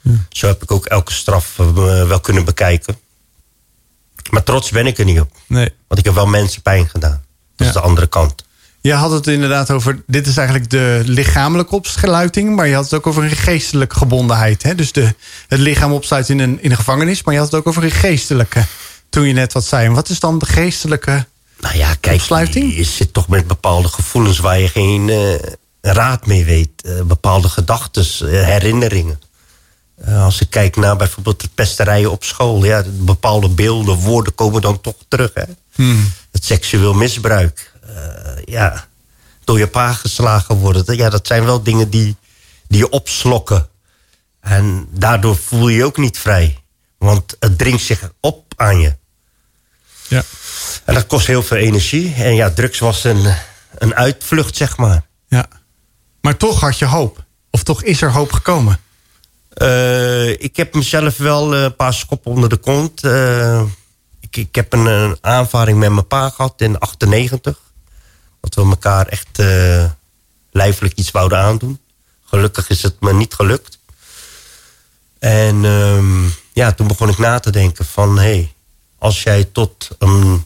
Ja. 0.00 0.12
Zo 0.28 0.46
heb 0.46 0.62
ik 0.62 0.70
ook 0.70 0.86
elke 0.86 1.12
straf 1.12 1.58
uh, 1.58 1.72
wel 2.06 2.20
kunnen 2.20 2.44
bekijken. 2.44 2.98
Maar 4.30 4.42
trots 4.42 4.70
ben 4.70 4.86
ik 4.86 4.98
er 4.98 5.04
niet 5.04 5.20
op. 5.20 5.36
Nee. 5.46 5.72
Want 5.86 6.00
ik 6.00 6.06
heb 6.06 6.14
wel 6.14 6.26
mensen 6.26 6.62
pijn 6.62 6.88
gedaan. 6.88 7.24
Dat 7.56 7.56
ja. 7.56 7.66
is 7.66 7.72
de 7.72 7.80
andere 7.80 8.06
kant. 8.06 8.44
Je 8.82 8.92
had 8.92 9.10
het 9.10 9.26
inderdaad 9.26 9.70
over... 9.70 10.02
dit 10.06 10.26
is 10.26 10.36
eigenlijk 10.36 10.70
de 10.70 11.02
lichamelijke 11.04 11.74
opsluiting... 11.74 12.56
maar 12.56 12.66
je 12.66 12.74
had 12.74 12.84
het 12.84 12.94
ook 12.94 13.06
over 13.06 13.22
een 13.22 13.30
geestelijke 13.30 13.96
gebondenheid. 13.96 14.62
Hè? 14.62 14.74
Dus 14.74 14.92
de, 14.92 15.14
het 15.48 15.58
lichaam 15.58 15.92
opsluiten 15.92 16.40
in 16.40 16.48
een, 16.48 16.62
in 16.62 16.70
een 16.70 16.76
gevangenis... 16.76 17.22
maar 17.22 17.34
je 17.34 17.40
had 17.40 17.50
het 17.50 17.60
ook 17.60 17.66
over 17.66 17.84
een 17.84 17.90
geestelijke... 17.90 18.64
toen 19.08 19.26
je 19.26 19.32
net 19.32 19.52
wat 19.52 19.64
zei. 19.64 19.86
En 19.86 19.92
wat 19.92 20.08
is 20.08 20.20
dan 20.20 20.38
de 20.38 20.46
geestelijke 20.46 21.26
nou 21.58 21.76
ja, 21.76 21.94
kijk, 22.00 22.16
opsluiting? 22.16 22.76
Je, 22.76 22.84
zit 22.84 23.12
toch 23.12 23.28
met 23.28 23.46
bepaalde 23.46 23.88
gevoelens... 23.88 24.38
waar 24.38 24.58
je 24.58 24.68
geen 24.68 25.08
uh, 25.08 25.34
raad 25.80 26.26
mee 26.26 26.44
weet. 26.44 26.70
Uh, 26.82 27.02
bepaalde 27.02 27.48
gedachten, 27.48 28.04
uh, 28.22 28.44
herinneringen. 28.44 29.20
Als 30.06 30.40
ik 30.40 30.50
kijk 30.50 30.76
naar 30.76 30.96
bijvoorbeeld 30.96 31.40
de 31.40 31.48
pesterijen 31.54 32.10
op 32.10 32.24
school... 32.24 32.64
Ja, 32.64 32.84
bepaalde 32.88 33.48
beelden, 33.48 33.94
woorden 33.94 34.34
komen 34.34 34.60
dan 34.60 34.80
toch 34.80 34.96
terug. 35.08 35.30
Hè? 35.34 35.44
Hmm. 35.72 36.12
Het 36.32 36.44
seksueel 36.44 36.94
misbruik. 36.94 37.72
Uh, 37.84 38.19
ja, 38.50 38.86
door 39.44 39.58
je 39.58 39.66
pa 39.66 39.92
geslagen 39.92 40.54
worden. 40.54 40.96
Ja, 40.96 41.10
dat 41.10 41.26
zijn 41.26 41.44
wel 41.44 41.62
dingen 41.62 41.90
die, 41.90 42.16
die 42.68 42.78
je 42.78 42.88
opslokken. 42.88 43.68
En 44.40 44.88
daardoor 44.90 45.36
voel 45.36 45.68
je 45.68 45.76
je 45.76 45.84
ook 45.84 45.96
niet 45.96 46.18
vrij. 46.18 46.58
Want 46.98 47.36
het 47.38 47.58
dringt 47.58 47.82
zich 47.82 48.12
op 48.20 48.52
aan 48.56 48.80
je. 48.80 48.96
Ja. 50.08 50.22
En 50.84 50.94
dat 50.94 51.06
kost 51.06 51.26
heel 51.26 51.42
veel 51.42 51.56
energie. 51.56 52.14
En 52.14 52.34
ja, 52.34 52.50
drugs 52.50 52.78
was 52.78 53.04
een, 53.04 53.34
een 53.78 53.94
uitvlucht, 53.94 54.56
zeg 54.56 54.76
maar. 54.76 55.06
Ja. 55.28 55.48
Maar 56.20 56.36
toch 56.36 56.60
had 56.60 56.78
je 56.78 56.86
hoop. 56.86 57.24
Of 57.50 57.62
toch 57.62 57.82
is 57.82 58.02
er 58.02 58.12
hoop 58.12 58.32
gekomen? 58.32 58.80
Uh, 59.56 60.28
ik 60.28 60.56
heb 60.56 60.74
mezelf 60.74 61.16
wel 61.16 61.54
een 61.54 61.76
paar 61.76 61.94
schoppen 61.94 62.30
onder 62.30 62.48
de 62.48 62.56
kont. 62.56 63.04
Uh, 63.04 63.62
ik, 64.20 64.36
ik 64.36 64.54
heb 64.54 64.72
een, 64.72 64.86
een, 64.86 65.18
aanvaring 65.20 65.78
met 65.78 65.90
mijn 65.90 66.06
pa 66.06 66.30
gehad 66.30 66.60
in 66.60 66.78
98. 66.78 67.58
Dat 68.40 68.54
we 68.54 68.60
elkaar 68.60 69.06
echt 69.06 69.38
uh, 69.38 69.90
lijfelijk 70.50 70.94
iets 70.94 71.10
wouden 71.10 71.38
aandoen. 71.38 71.80
Gelukkig 72.24 72.68
is 72.68 72.82
het 72.82 73.00
me 73.00 73.12
niet 73.12 73.34
gelukt. 73.34 73.78
En 75.18 75.64
um, 75.64 76.34
ja, 76.52 76.72
toen 76.72 76.86
begon 76.86 77.08
ik 77.08 77.18
na 77.18 77.38
te 77.38 77.50
denken 77.50 77.84
van... 77.84 78.18
hé, 78.18 78.22
hey, 78.22 78.54
als 78.98 79.22
jij 79.22 79.44
tot 79.44 79.88
een 79.98 80.44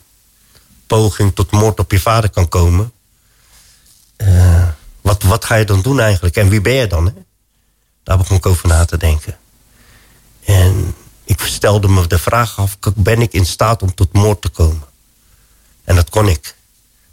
poging 0.86 1.34
tot 1.34 1.50
moord 1.50 1.78
op 1.78 1.90
je 1.90 2.00
vader 2.00 2.30
kan 2.30 2.48
komen... 2.48 2.92
Uh, 4.16 4.68
wat, 5.00 5.22
wat 5.22 5.44
ga 5.44 5.54
je 5.54 5.64
dan 5.64 5.82
doen 5.82 6.00
eigenlijk? 6.00 6.36
En 6.36 6.48
wie 6.48 6.60
ben 6.60 6.72
je 6.72 6.86
dan? 6.86 7.06
Hè? 7.06 7.12
Daar 8.02 8.18
begon 8.18 8.36
ik 8.36 8.46
over 8.46 8.68
na 8.68 8.84
te 8.84 8.96
denken. 8.96 9.38
En 10.44 10.94
ik 11.24 11.40
stelde 11.40 11.88
me 11.88 12.06
de 12.06 12.18
vraag 12.18 12.58
af... 12.58 12.78
ben 12.94 13.20
ik 13.20 13.32
in 13.32 13.46
staat 13.46 13.82
om 13.82 13.94
tot 13.94 14.12
moord 14.12 14.42
te 14.42 14.48
komen? 14.48 14.86
En 15.84 15.94
dat 15.94 16.10
kon 16.10 16.28
ik. 16.28 16.54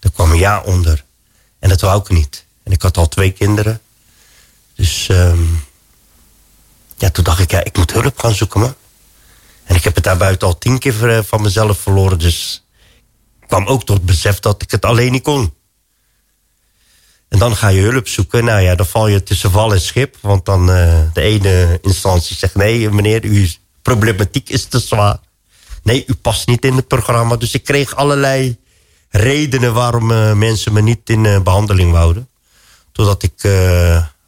Er 0.02 0.12
kwam 0.12 0.32
een 0.32 0.38
ja 0.38 0.62
onder. 0.62 1.04
En 1.60 1.70
dat 1.70 1.82
wou 1.82 2.02
ik 2.02 2.10
niet. 2.10 2.46
En 2.64 2.72
ik 2.72 2.82
had 2.82 2.98
al 2.98 3.08
twee 3.08 3.32
kinderen. 3.32 3.82
Dus 4.76 5.08
um, 5.12 5.64
ja, 6.98 7.10
toen 7.10 7.24
dacht 7.24 7.40
ik, 7.40 7.52
ja, 7.52 7.64
ik 7.64 7.78
moet 7.78 7.94
hulp 7.94 8.20
gaan 8.20 8.36
zoeken, 8.36 8.60
man. 8.60 8.76
En 9.64 9.76
ik 9.76 9.84
heb 9.84 9.96
het 9.96 10.04
daarbuiten 10.04 10.48
al 10.48 10.58
tien 10.58 10.80
keer 10.80 11.24
van 11.26 11.42
mezelf 11.42 11.80
verloren. 11.80 12.20
Dus 12.20 12.64
ik 13.42 13.48
kwam 13.48 13.66
ook 13.66 13.86
tot 13.86 13.98
het 13.98 14.06
besef 14.06 14.40
dat 14.40 14.62
ik 14.62 14.72
het 14.72 14.86
alleen 14.86 15.12
niet 15.12 15.24
kon. 15.24 15.54
En 17.28 17.40
dan 17.40 17.56
ga 17.56 17.68
je 17.68 17.82
hulp 17.82 18.08
zoeken. 18.08 18.46
Nou 18.46 18.62
ja, 18.62 18.76
dan 18.76 18.86
val 18.86 19.08
je 19.08 19.24
tussen 19.24 19.52
val 19.52 19.74
en 19.74 19.82
schip. 19.82 20.18
Want 20.22 20.46
dan 20.46 20.70
uh, 20.70 21.00
de 21.14 21.22
ene 21.22 21.80
instantie 21.82 22.36
zegt... 22.36 22.56
nee, 22.56 22.90
meneer, 22.90 23.24
uw 23.24 23.48
problematiek 23.82 24.50
is 24.50 24.66
te 24.66 24.80
zwaar. 24.80 25.18
Nee, 25.84 26.04
u 26.08 26.14
past 26.14 26.48
niet 26.48 26.66
in 26.66 26.76
het 26.76 26.88
programma. 26.88 27.36
Dus 27.36 27.54
ik 27.54 27.64
kreeg 27.64 27.96
allerlei 27.96 28.58
redenen... 29.12 29.74
waarom 29.74 30.12
uh, 30.12 30.34
mensen 30.34 30.74
me 30.74 30.82
niet 30.82 31.10
in 31.10 31.24
uh, 31.24 31.40
behandeling 31.40 31.92
wouden. 31.92 32.30
Totdat 32.92 33.24
ik 33.24 33.42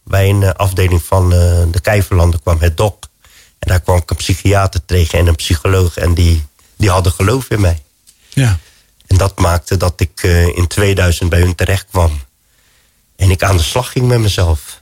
bij 0.03 0.29
een 0.29 0.53
afdeling 0.53 1.03
van 1.03 1.29
de 1.29 1.79
Kijverlanden 1.81 2.41
kwam, 2.41 2.57
het 2.59 2.77
DOC. 2.77 3.05
En 3.59 3.69
daar 3.69 3.79
kwam 3.79 3.97
ik 3.97 4.09
een 4.09 4.15
psychiater 4.15 4.85
tegen 4.85 5.19
en 5.19 5.27
een 5.27 5.35
psycholoog. 5.35 5.97
En 5.97 6.13
die, 6.13 6.45
die 6.77 6.89
hadden 6.89 7.11
geloof 7.11 7.49
in 7.49 7.61
mij. 7.61 7.81
Ja. 8.29 8.59
En 9.07 9.17
dat 9.17 9.39
maakte 9.39 9.77
dat 9.77 9.93
ik 10.01 10.23
in 10.55 10.67
2000 10.67 11.29
bij 11.29 11.39
hun 11.39 11.55
terecht 11.55 11.85
kwam. 11.89 12.21
En 13.15 13.31
ik 13.31 13.43
aan 13.43 13.57
de 13.57 13.63
slag 13.63 13.91
ging 13.91 14.07
met 14.07 14.19
mezelf. 14.19 14.81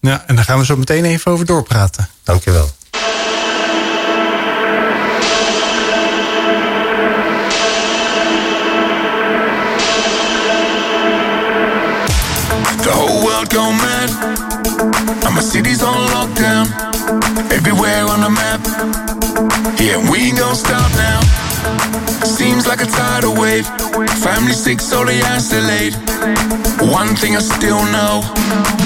Ja, 0.00 0.24
en 0.26 0.36
daar 0.36 0.44
gaan 0.44 0.58
we 0.58 0.64
zo 0.64 0.76
meteen 0.76 1.04
even 1.04 1.32
over 1.32 1.46
doorpraten. 1.46 2.08
Dankjewel. 2.22 2.70
Everywhere 17.92 18.14
on 18.14 18.20
the 18.20 18.30
map. 18.30 18.60
Yeah, 19.78 19.98
we 20.10 20.28
ain't 20.28 20.38
gonna 20.38 20.54
stop 20.54 20.90
now. 20.96 21.20
Seems 22.24 22.66
like 22.66 22.80
a 22.80 22.86
tidal 22.86 23.34
wave. 23.34 23.66
Family 24.24 24.52
sick, 24.52 24.80
so 24.80 25.04
they 25.04 25.20
isolate. 25.20 25.94
One 26.80 27.14
thing 27.16 27.36
I 27.36 27.40
still 27.40 27.84
know. 27.92 28.22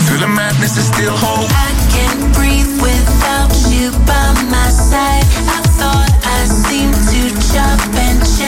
Through 0.07 0.19
the 0.19 0.29
madness, 0.29 0.77
is 0.77 0.89
still 0.89 1.15
hope. 1.15 1.51
I 1.51 1.71
can't 1.95 2.35
breathe 2.35 2.73
without 2.83 3.55
you 3.71 3.93
by 4.11 4.27
my 4.51 4.69
side. 4.71 5.27
I 5.55 5.61
thought 5.79 6.11
I 6.25 6.45
seemed 6.67 6.99
to 7.13 7.23
chop 7.53 7.79
and 7.95 8.19
change 8.37 8.46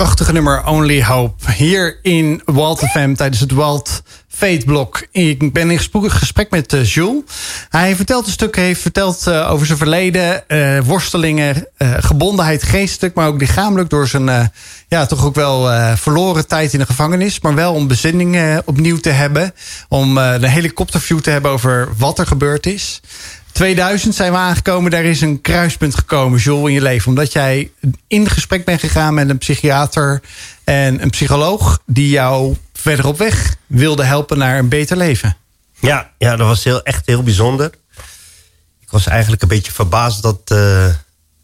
prachtige 0.00 0.32
nummer 0.32 0.66
Only 0.66 1.04
Hope. 1.04 1.52
Hier 1.52 1.98
in 2.02 2.42
Walt 2.44 2.78
FM 2.78 3.14
tijdens 3.14 3.40
het 3.40 3.52
Walt 3.52 4.02
Fateblok. 4.28 5.06
Ik 5.10 5.52
ben 5.52 5.70
in 5.70 5.78
gesprek 6.10 6.50
met 6.50 6.72
uh, 6.72 6.84
Jules. 6.84 7.22
Hij 7.68 7.96
vertelt 7.96 8.26
een 8.26 8.32
stuk, 8.32 8.56
heeft 8.56 8.80
verteld 8.80 9.24
uh, 9.28 9.50
over 9.50 9.66
zijn 9.66 9.78
verleden, 9.78 10.44
uh, 10.48 10.80
worstelingen, 10.80 11.66
gebondenheid 11.78 12.62
geestelijk, 12.62 13.14
maar 13.14 13.26
ook 13.26 13.40
lichamelijk 13.40 13.90
door 13.90 14.08
zijn 14.08 14.52
ja, 14.88 15.06
toch 15.06 15.24
ook 15.24 15.34
wel 15.34 15.68
verloren 15.96 16.46
tijd 16.46 16.72
in 16.72 16.78
de 16.78 16.86
gevangenis. 16.86 17.40
Maar 17.40 17.54
wel 17.54 17.74
om 17.74 17.86
bezinning 17.86 18.60
opnieuw 18.64 18.98
te 18.98 19.10
hebben. 19.10 19.54
Om 19.88 20.18
een 20.18 20.44
helikopterview 20.44 21.18
te 21.18 21.30
hebben 21.30 21.50
over 21.50 21.88
wat 21.96 22.18
er 22.18 22.26
gebeurd 22.26 22.66
is. 22.66 23.00
2000 23.60 24.14
zijn 24.14 24.32
we 24.32 24.38
aangekomen. 24.38 24.90
Daar 24.90 25.04
is 25.04 25.20
een 25.20 25.40
kruispunt 25.40 25.94
gekomen, 25.94 26.38
Jules, 26.38 26.66
in 26.66 26.72
je 26.72 26.80
leven. 26.80 27.08
Omdat 27.08 27.32
jij 27.32 27.72
in 28.06 28.28
gesprek 28.28 28.64
bent 28.64 28.80
gegaan 28.80 29.14
met 29.14 29.28
een 29.28 29.38
psychiater 29.38 30.20
en 30.64 31.02
een 31.02 31.10
psycholoog... 31.10 31.82
die 31.86 32.08
jou 32.08 32.56
verder 32.72 33.06
op 33.06 33.18
weg 33.18 33.56
wilde 33.66 34.04
helpen 34.04 34.38
naar 34.38 34.58
een 34.58 34.68
beter 34.68 34.96
leven. 34.96 35.36
Ja, 35.80 36.10
ja 36.18 36.36
dat 36.36 36.46
was 36.46 36.64
heel, 36.64 36.82
echt 36.82 37.06
heel 37.06 37.22
bijzonder. 37.22 37.70
Ik 38.80 38.90
was 38.90 39.06
eigenlijk 39.06 39.42
een 39.42 39.48
beetje 39.48 39.72
verbaasd 39.72 40.22
dat 40.22 40.50
uh, 40.52 40.86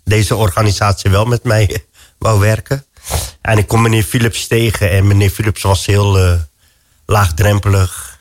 deze 0.05 0.37
organisatie 0.37 1.11
wel 1.11 1.25
met 1.25 1.45
mij 1.45 1.85
wou 2.19 2.41
werken. 2.41 2.85
En 3.41 3.59
ik 3.59 3.67
kom 3.67 3.83
meneer 3.83 4.03
Philips 4.03 4.47
tegen 4.47 4.91
en 4.91 5.07
meneer 5.07 5.31
Philips 5.31 5.63
was 5.63 5.87
heel 5.87 6.19
uh, 6.19 6.35
laagdrempelig. 7.07 8.19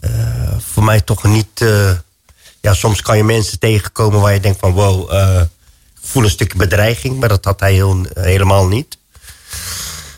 Uh, 0.00 0.10
voor 0.58 0.84
mij 0.84 1.00
toch 1.00 1.24
niet 1.24 1.64
ja, 2.66 2.74
soms 2.74 3.02
kan 3.02 3.16
je 3.16 3.24
mensen 3.24 3.58
tegenkomen 3.58 4.20
waar 4.20 4.32
je 4.32 4.40
denkt 4.40 4.58
van 4.58 4.72
wow, 4.72 5.12
uh, 5.12 5.40
ik 6.00 6.08
voel 6.08 6.24
een 6.24 6.30
stukje 6.30 6.58
bedreiging, 6.58 7.18
maar 7.18 7.28
dat 7.28 7.44
had 7.44 7.60
hij 7.60 7.72
heel, 7.72 8.06
helemaal 8.14 8.66
niet. 8.66 8.98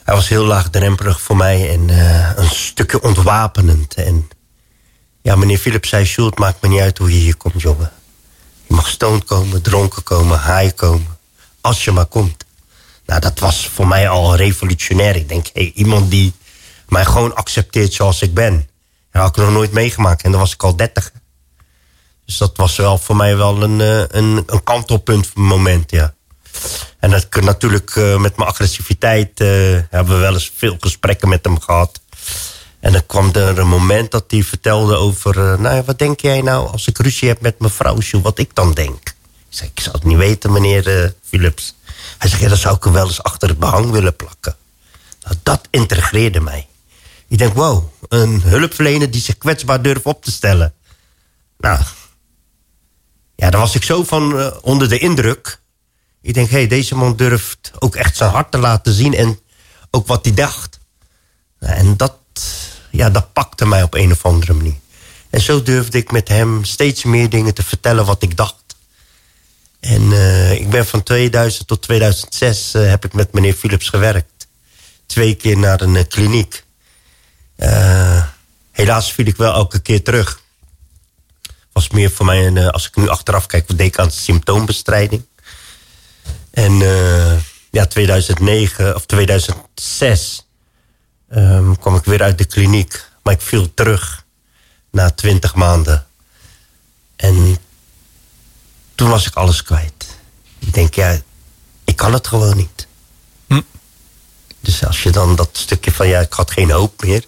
Hij 0.04 0.14
was 0.14 0.28
heel 0.28 0.44
laagdrempelig 0.44 1.20
voor 1.20 1.36
mij 1.36 1.70
en 1.70 1.88
uh, 1.88 2.30
een 2.36 2.50
stukje 2.50 3.02
ontwapenend. 3.02 3.94
En 3.94 4.28
ja, 5.22 5.36
meneer 5.36 5.58
Philips 5.58 5.88
zei, 5.88 6.04
Sjoerd, 6.04 6.38
maakt 6.38 6.62
me 6.62 6.68
niet 6.68 6.80
uit 6.80 6.98
hoe 6.98 7.12
je 7.12 7.18
hier 7.18 7.36
komt, 7.36 7.60
jongen. 7.60 7.92
Je 8.66 8.74
mag 8.74 8.88
stoned 8.88 9.24
komen, 9.24 9.62
dronken 9.62 10.02
komen, 10.02 10.38
high 10.38 10.74
komen. 10.74 11.18
Als 11.60 11.84
je 11.84 11.92
maar 11.92 12.06
komt. 12.06 12.44
Nou, 13.06 13.20
dat 13.20 13.38
was 13.38 13.68
voor 13.68 13.88
mij 13.88 14.08
al 14.08 14.36
revolutionair. 14.36 15.16
Ik 15.16 15.28
denk, 15.28 15.46
hey, 15.52 15.72
iemand 15.74 16.10
die 16.10 16.32
mij 16.88 17.04
gewoon 17.04 17.34
accepteert 17.34 17.92
zoals 17.92 18.22
ik 18.22 18.34
ben. 18.34 18.68
Dat 19.12 19.22
had 19.22 19.36
ik 19.36 19.42
nog 19.42 19.52
nooit 19.52 19.72
meegemaakt. 19.72 20.22
En 20.22 20.30
dan 20.30 20.40
was 20.40 20.52
ik 20.52 20.62
al 20.62 20.76
dertig. 20.76 21.12
Dus 22.28 22.36
dat 22.36 22.56
was 22.56 22.76
wel 22.76 22.98
voor 22.98 23.16
mij 23.16 23.36
wel 23.36 23.62
een, 23.62 23.80
eh, 23.80 23.98
een, 23.98 24.42
een 24.46 24.62
kantelpunt 24.64 25.34
moment, 25.34 25.90
ja. 25.90 26.14
En 26.98 27.10
dat, 27.10 27.26
natuurlijk 27.40 27.96
uh, 27.96 28.16
met 28.16 28.36
mijn 28.36 28.48
agressiviteit 28.48 29.40
uh, 29.40 29.48
hebben 29.90 30.14
we 30.14 30.20
wel 30.20 30.32
eens 30.32 30.52
veel 30.56 30.76
gesprekken 30.80 31.28
met 31.28 31.44
hem 31.44 31.60
gehad. 31.60 32.00
En 32.80 32.92
dan 32.92 33.06
kwam 33.06 33.32
er 33.32 33.58
een 33.58 33.68
moment 33.68 34.10
dat 34.10 34.24
hij 34.28 34.42
vertelde 34.42 34.96
over... 34.96 35.36
Uh, 35.36 35.58
nou, 35.58 35.82
wat 35.82 35.98
denk 35.98 36.20
jij 36.20 36.40
nou 36.40 36.68
als 36.70 36.86
ik 36.86 36.98
ruzie 36.98 37.28
heb 37.28 37.40
met 37.40 37.58
mijn 37.58 37.72
vrouw, 37.72 37.98
wat 38.22 38.38
ik 38.38 38.54
dan 38.54 38.72
denk? 38.72 39.08
Ik 39.08 39.14
zei, 39.48 39.70
ik 39.74 39.80
zou 39.80 39.96
het 39.96 40.04
niet 40.04 40.16
weten, 40.16 40.52
meneer 40.52 41.14
Philips. 41.28 41.74
Hij 42.18 42.30
zei, 42.30 42.42
ja, 42.42 42.48
dan 42.48 42.58
zou 42.58 42.76
ik 42.76 42.84
er 42.84 42.92
wel 42.92 43.06
eens 43.06 43.22
achter 43.22 43.48
het 43.48 43.58
behang 43.58 43.90
willen 43.90 44.16
plakken. 44.16 44.56
Nou, 45.22 45.34
dat 45.42 45.68
integreerde 45.70 46.40
mij. 46.40 46.66
Ik 47.28 47.38
denk, 47.38 47.54
wow, 47.54 47.84
een 48.08 48.42
hulpverlener 48.42 49.10
die 49.10 49.20
zich 49.20 49.38
kwetsbaar 49.38 49.82
durft 49.82 50.04
op 50.04 50.24
te 50.24 50.30
stellen. 50.30 50.72
Nou, 51.58 51.78
ja, 53.38 53.50
daar 53.50 53.60
was 53.60 53.74
ik 53.74 53.82
zo 53.82 54.04
van 54.04 54.38
uh, 54.38 54.50
onder 54.60 54.88
de 54.88 54.98
indruk. 54.98 55.60
Ik 56.22 56.34
denk, 56.34 56.50
hé, 56.50 56.56
hey, 56.56 56.66
deze 56.66 56.94
man 56.94 57.16
durft 57.16 57.70
ook 57.78 57.96
echt 57.96 58.16
zijn 58.16 58.30
hart 58.30 58.50
te 58.50 58.58
laten 58.58 58.92
zien... 58.92 59.14
en 59.14 59.38
ook 59.90 60.06
wat 60.06 60.24
hij 60.24 60.34
dacht. 60.34 60.78
En 61.58 61.96
dat, 61.96 62.14
ja, 62.90 63.10
dat 63.10 63.32
pakte 63.32 63.66
mij 63.66 63.82
op 63.82 63.94
een 63.94 64.12
of 64.12 64.24
andere 64.24 64.52
manier. 64.52 64.76
En 65.30 65.40
zo 65.40 65.62
durfde 65.62 65.98
ik 65.98 66.10
met 66.10 66.28
hem 66.28 66.64
steeds 66.64 67.04
meer 67.04 67.30
dingen 67.30 67.54
te 67.54 67.62
vertellen 67.62 68.04
wat 68.04 68.22
ik 68.22 68.36
dacht. 68.36 68.76
En 69.80 70.02
uh, 70.02 70.52
ik 70.52 70.70
ben 70.70 70.86
van 70.86 71.02
2000 71.02 71.66
tot 71.66 71.82
2006 71.82 72.74
uh, 72.74 72.88
heb 72.88 73.04
ik 73.04 73.12
met 73.12 73.32
meneer 73.32 73.54
Philips 73.54 73.88
gewerkt. 73.88 74.46
Twee 75.06 75.34
keer 75.34 75.58
naar 75.58 75.80
een 75.80 76.08
kliniek. 76.08 76.64
helaas 78.72 79.12
viel 79.12 79.26
ik 79.26 79.36
wel 79.36 79.52
elke 79.52 79.78
keer 79.78 80.02
terug 80.02 80.46
was 81.78 81.88
meer 81.88 82.10
voor 82.10 82.26
mij, 82.26 82.46
een, 82.46 82.56
eh, 82.56 82.68
als 82.68 82.86
ik 82.86 82.96
nu 82.96 83.08
achteraf 83.08 83.46
kijk, 83.46 83.78
denk 83.78 83.92
ik 83.92 83.98
aan 83.98 84.10
symptoombestrijding. 84.10 85.26
En 86.50 86.72
uh, 86.72 87.32
ja, 87.70 87.86
2009 87.86 88.94
of 88.94 89.06
2006 89.06 90.46
um, 91.30 91.38
ehm, 91.38 91.74
kwam 91.74 91.94
ik 91.96 92.04
weer 92.04 92.22
uit 92.22 92.38
de 92.38 92.44
kliniek. 92.44 93.04
Maar 93.22 93.34
ik 93.34 93.40
viel 93.40 93.74
terug 93.74 94.24
na 94.90 95.10
20 95.10 95.54
maanden. 95.54 96.06
En 97.16 97.56
toen 98.94 99.10
was 99.10 99.26
ik 99.26 99.34
alles 99.34 99.62
kwijt. 99.62 100.06
Ik 100.58 100.74
denk, 100.74 100.94
ja, 100.94 101.20
ik 101.84 101.96
kan 101.96 102.12
het 102.12 102.26
gewoon 102.26 102.56
niet. 102.56 102.86
Hm. 103.46 103.60
Dus 104.60 104.84
als 104.84 105.02
je 105.02 105.10
dan 105.10 105.36
dat 105.36 105.50
stukje 105.52 105.92
van, 105.92 106.08
ja, 106.08 106.20
ik 106.20 106.32
had 106.32 106.50
geen 106.50 106.70
hoop 106.70 107.02
meer. 107.02 107.24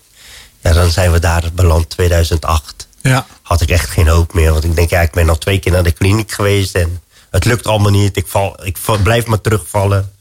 Ja, 0.60 0.72
dan 0.72 0.90
zijn 0.90 1.12
we 1.12 1.18
daar 1.18 1.50
beland 1.52 1.90
2008 1.90 2.88
ja. 3.02 3.26
Had 3.50 3.60
ik 3.60 3.70
echt 3.70 3.90
geen 3.90 4.08
hoop 4.08 4.34
meer. 4.34 4.52
Want 4.52 4.64
ik 4.64 4.76
denk, 4.76 4.90
ja, 4.90 5.00
ik 5.00 5.10
ben 5.10 5.28
al 5.28 5.38
twee 5.38 5.58
keer 5.58 5.72
naar 5.72 5.82
de 5.82 5.92
kliniek 5.92 6.32
geweest 6.32 6.74
en 6.74 7.02
het 7.30 7.44
lukt 7.44 7.66
allemaal 7.66 7.90
niet. 7.90 8.16
Ik, 8.16 8.26
val, 8.26 8.66
ik 8.66 8.78
blijf 9.02 9.26
maar 9.26 9.40
terugvallen. 9.40 10.12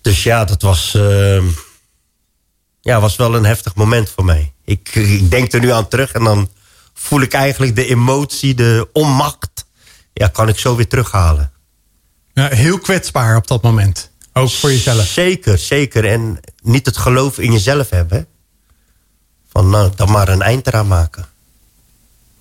Dus 0.00 0.22
ja, 0.22 0.44
dat 0.44 0.62
was, 0.62 0.94
uh, 0.96 1.42
ja, 2.80 3.00
was 3.00 3.16
wel 3.16 3.34
een 3.34 3.44
heftig 3.44 3.74
moment 3.74 4.10
voor 4.10 4.24
mij. 4.24 4.52
Ik, 4.64 4.94
ik 4.94 5.30
denk 5.30 5.52
er 5.52 5.60
nu 5.60 5.70
aan 5.70 5.88
terug 5.88 6.12
en 6.12 6.24
dan 6.24 6.50
voel 6.94 7.20
ik 7.20 7.32
eigenlijk 7.32 7.76
de 7.76 7.86
emotie, 7.86 8.54
de 8.54 8.88
onmacht. 8.92 9.66
Ja, 10.12 10.28
kan 10.28 10.48
ik 10.48 10.58
zo 10.58 10.76
weer 10.76 10.88
terughalen. 10.88 11.52
Ja, 12.32 12.48
heel 12.48 12.78
kwetsbaar 12.78 13.36
op 13.36 13.46
dat 13.46 13.62
moment. 13.62 14.10
Ook 14.32 14.50
voor 14.50 14.70
jezelf. 14.70 15.06
Zeker, 15.06 15.58
zeker. 15.58 16.04
En 16.04 16.40
niet 16.62 16.86
het 16.86 16.96
geloof 16.96 17.38
in 17.38 17.52
jezelf 17.52 17.90
hebben. 17.90 18.26
Van 19.48 19.70
nou, 19.70 19.92
dan 19.96 20.10
maar 20.10 20.28
een 20.28 20.42
eind 20.42 20.66
eraan 20.66 20.88
maken. 20.88 21.34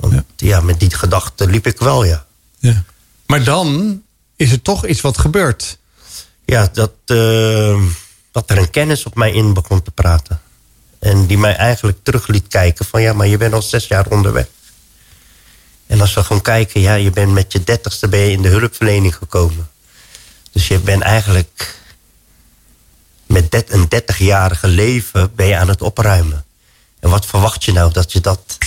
Want 0.10 0.24
ja. 0.36 0.62
met 0.62 0.80
die 0.80 0.94
gedachte 0.94 1.48
liep 1.48 1.68
ik 1.68 1.80
wel, 1.80 2.04
ja. 2.04 2.26
ja. 2.60 2.84
Maar 3.26 3.44
dan 3.44 4.02
is 4.36 4.52
er 4.52 4.62
toch 4.62 4.86
iets 4.86 5.02
wat 5.02 5.18
gebeurt. 5.18 5.78
Ja, 6.46 6.70
dat, 6.74 6.92
uh, 7.06 7.82
dat 8.32 8.50
er 8.50 8.58
een 8.58 8.70
kennis 8.70 9.06
op 9.06 9.16
mij 9.16 9.32
in 9.32 9.54
begon 9.54 9.82
te 9.82 9.92
praten. 9.92 10.42
En 11.00 11.26
die 11.26 11.38
mij 11.38 11.56
eigenlijk 11.56 11.98
terug 12.04 12.28
liet 12.28 12.48
kijken 12.48 12.86
van... 12.86 13.02
ja, 13.02 13.14
maar 13.14 13.28
je 13.28 13.38
bent 13.38 13.54
al 13.54 13.62
zes 13.62 13.88
jaar 13.88 14.08
onderweg. 14.08 14.48
En 15.88 16.02
als 16.02 16.14
we 16.14 16.24
gewoon 16.24 16.42
kijken, 16.42 16.82
ja, 16.82 16.94
je 16.94 17.12
bent 17.12 17.32
met 17.32 17.52
je 17.52 17.64
dertigste 17.64 18.08
ben 18.08 18.20
je 18.20 18.32
in 18.32 18.42
de 18.42 18.50
hulpverlening 18.50 19.16
gekomen. 19.16 19.70
Dus 20.52 20.68
je 20.68 20.80
bent 20.80 21.02
eigenlijk 21.02 21.80
met 23.26 23.64
een 23.68 23.88
dertigjarige 23.88 24.68
leven 24.68 25.36
ben 25.36 25.48
je 25.48 25.58
aan 25.58 25.68
het 25.68 25.82
opruimen. 25.82 26.46
En 27.00 27.10
wat 27.10 27.26
verwacht 27.26 27.64
je 27.64 27.72
nou 27.72 27.92
dat 27.92 28.12
je 28.12 28.22
dat 28.22 28.58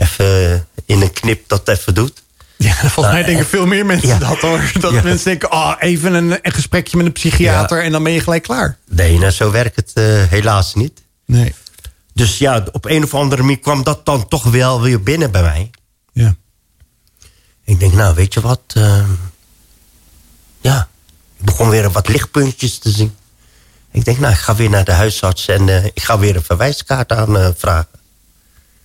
even 0.00 0.66
in 0.86 1.00
een 1.02 1.12
knip 1.12 1.48
dat 1.48 1.68
even 1.68 1.94
doet. 1.94 2.22
Ja, 2.56 2.72
volgens 2.94 2.96
mij 2.96 3.12
nou, 3.12 3.24
denken 3.24 3.46
veel 3.46 3.66
meer 3.66 3.86
mensen 3.86 4.20
dat 4.20 4.38
hoor. 4.38 4.70
Dat 4.80 4.92
mensen 5.02 5.24
denken, 5.24 5.52
oh, 5.52 5.74
even 5.78 6.14
een, 6.14 6.38
een 6.42 6.52
gesprekje 6.52 6.96
met 6.96 7.06
een 7.06 7.12
psychiater 7.12 7.82
en 7.82 7.92
dan 7.92 8.02
ben 8.02 8.12
je 8.12 8.20
gelijk 8.20 8.42
klaar. 8.42 8.78
Nee, 8.88 9.18
nou, 9.18 9.30
zo 9.30 9.50
werkt 9.50 9.76
het 9.76 9.90
uh, 9.94 10.22
helaas 10.28 10.74
niet. 10.74 11.02
Nee. 11.26 11.54
Dus 12.12 12.38
ja, 12.38 12.66
op 12.72 12.84
een 12.84 13.02
of 13.02 13.14
andere 13.14 13.42
manier 13.42 13.58
kwam 13.58 13.82
dat 13.82 14.06
dan 14.06 14.28
toch 14.28 14.44
wel 14.44 14.80
weer 14.80 15.02
binnen 15.02 15.30
bij 15.30 15.42
mij. 15.42 15.70
Ja. 16.12 16.34
Ik 17.64 17.80
denk, 17.80 17.92
nou, 17.92 18.14
weet 18.14 18.34
je 18.34 18.40
wat? 18.40 18.60
Uh, 18.76 19.08
ja, 20.60 20.88
ik 21.38 21.44
begon 21.44 21.68
weer 21.68 21.90
wat 21.90 22.08
lichtpuntjes 22.08 22.78
te 22.78 22.90
zien. 22.90 23.14
Ik 23.90 24.04
denk, 24.04 24.18
nou, 24.18 24.32
ik 24.32 24.38
ga 24.38 24.54
weer 24.54 24.70
naar 24.70 24.84
de 24.84 24.92
huisarts 24.92 25.48
en 25.48 25.66
uh, 25.66 25.84
ik 25.84 26.02
ga 26.02 26.18
weer 26.18 26.36
een 26.36 26.42
verwijskaart 26.42 27.12
aanvragen. 27.12 28.00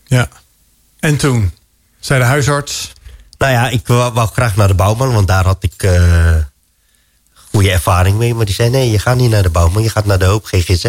ja. 0.05 0.29
En 1.05 1.17
toen? 1.17 1.51
Zei 1.99 2.19
de 2.19 2.25
huisarts? 2.25 2.93
Nou 3.37 3.51
ja, 3.51 3.69
ik 3.69 3.87
wou, 3.87 4.27
graag 4.27 4.55
naar 4.55 4.67
de 4.67 4.73
bouwman, 4.73 5.13
want 5.13 5.27
daar 5.27 5.45
had 5.45 5.63
ik 5.63 5.83
uh, 5.83 6.35
goede 7.49 7.71
ervaring 7.71 8.17
mee. 8.17 8.33
Maar 8.33 8.45
die 8.45 8.55
zei, 8.55 8.69
nee, 8.69 8.91
je 8.91 8.99
gaat 8.99 9.17
niet 9.17 9.29
naar 9.29 9.43
de 9.43 9.49
bouwman, 9.49 9.83
je 9.83 9.89
gaat 9.89 10.05
naar 10.05 10.19
de 10.19 10.25
Hoop 10.25 10.45
GGZ. 10.45 10.83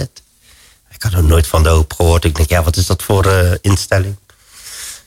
Ik 0.90 1.02
had 1.02 1.12
nog 1.12 1.22
nooit 1.22 1.46
van 1.46 1.62
de 1.62 1.68
Hoop 1.68 1.92
gehoord. 1.92 2.24
Ik 2.24 2.36
denk, 2.36 2.48
ja, 2.48 2.62
wat 2.62 2.76
is 2.76 2.86
dat 2.86 3.02
voor 3.02 3.26
uh, 3.26 3.52
instelling? 3.60 4.16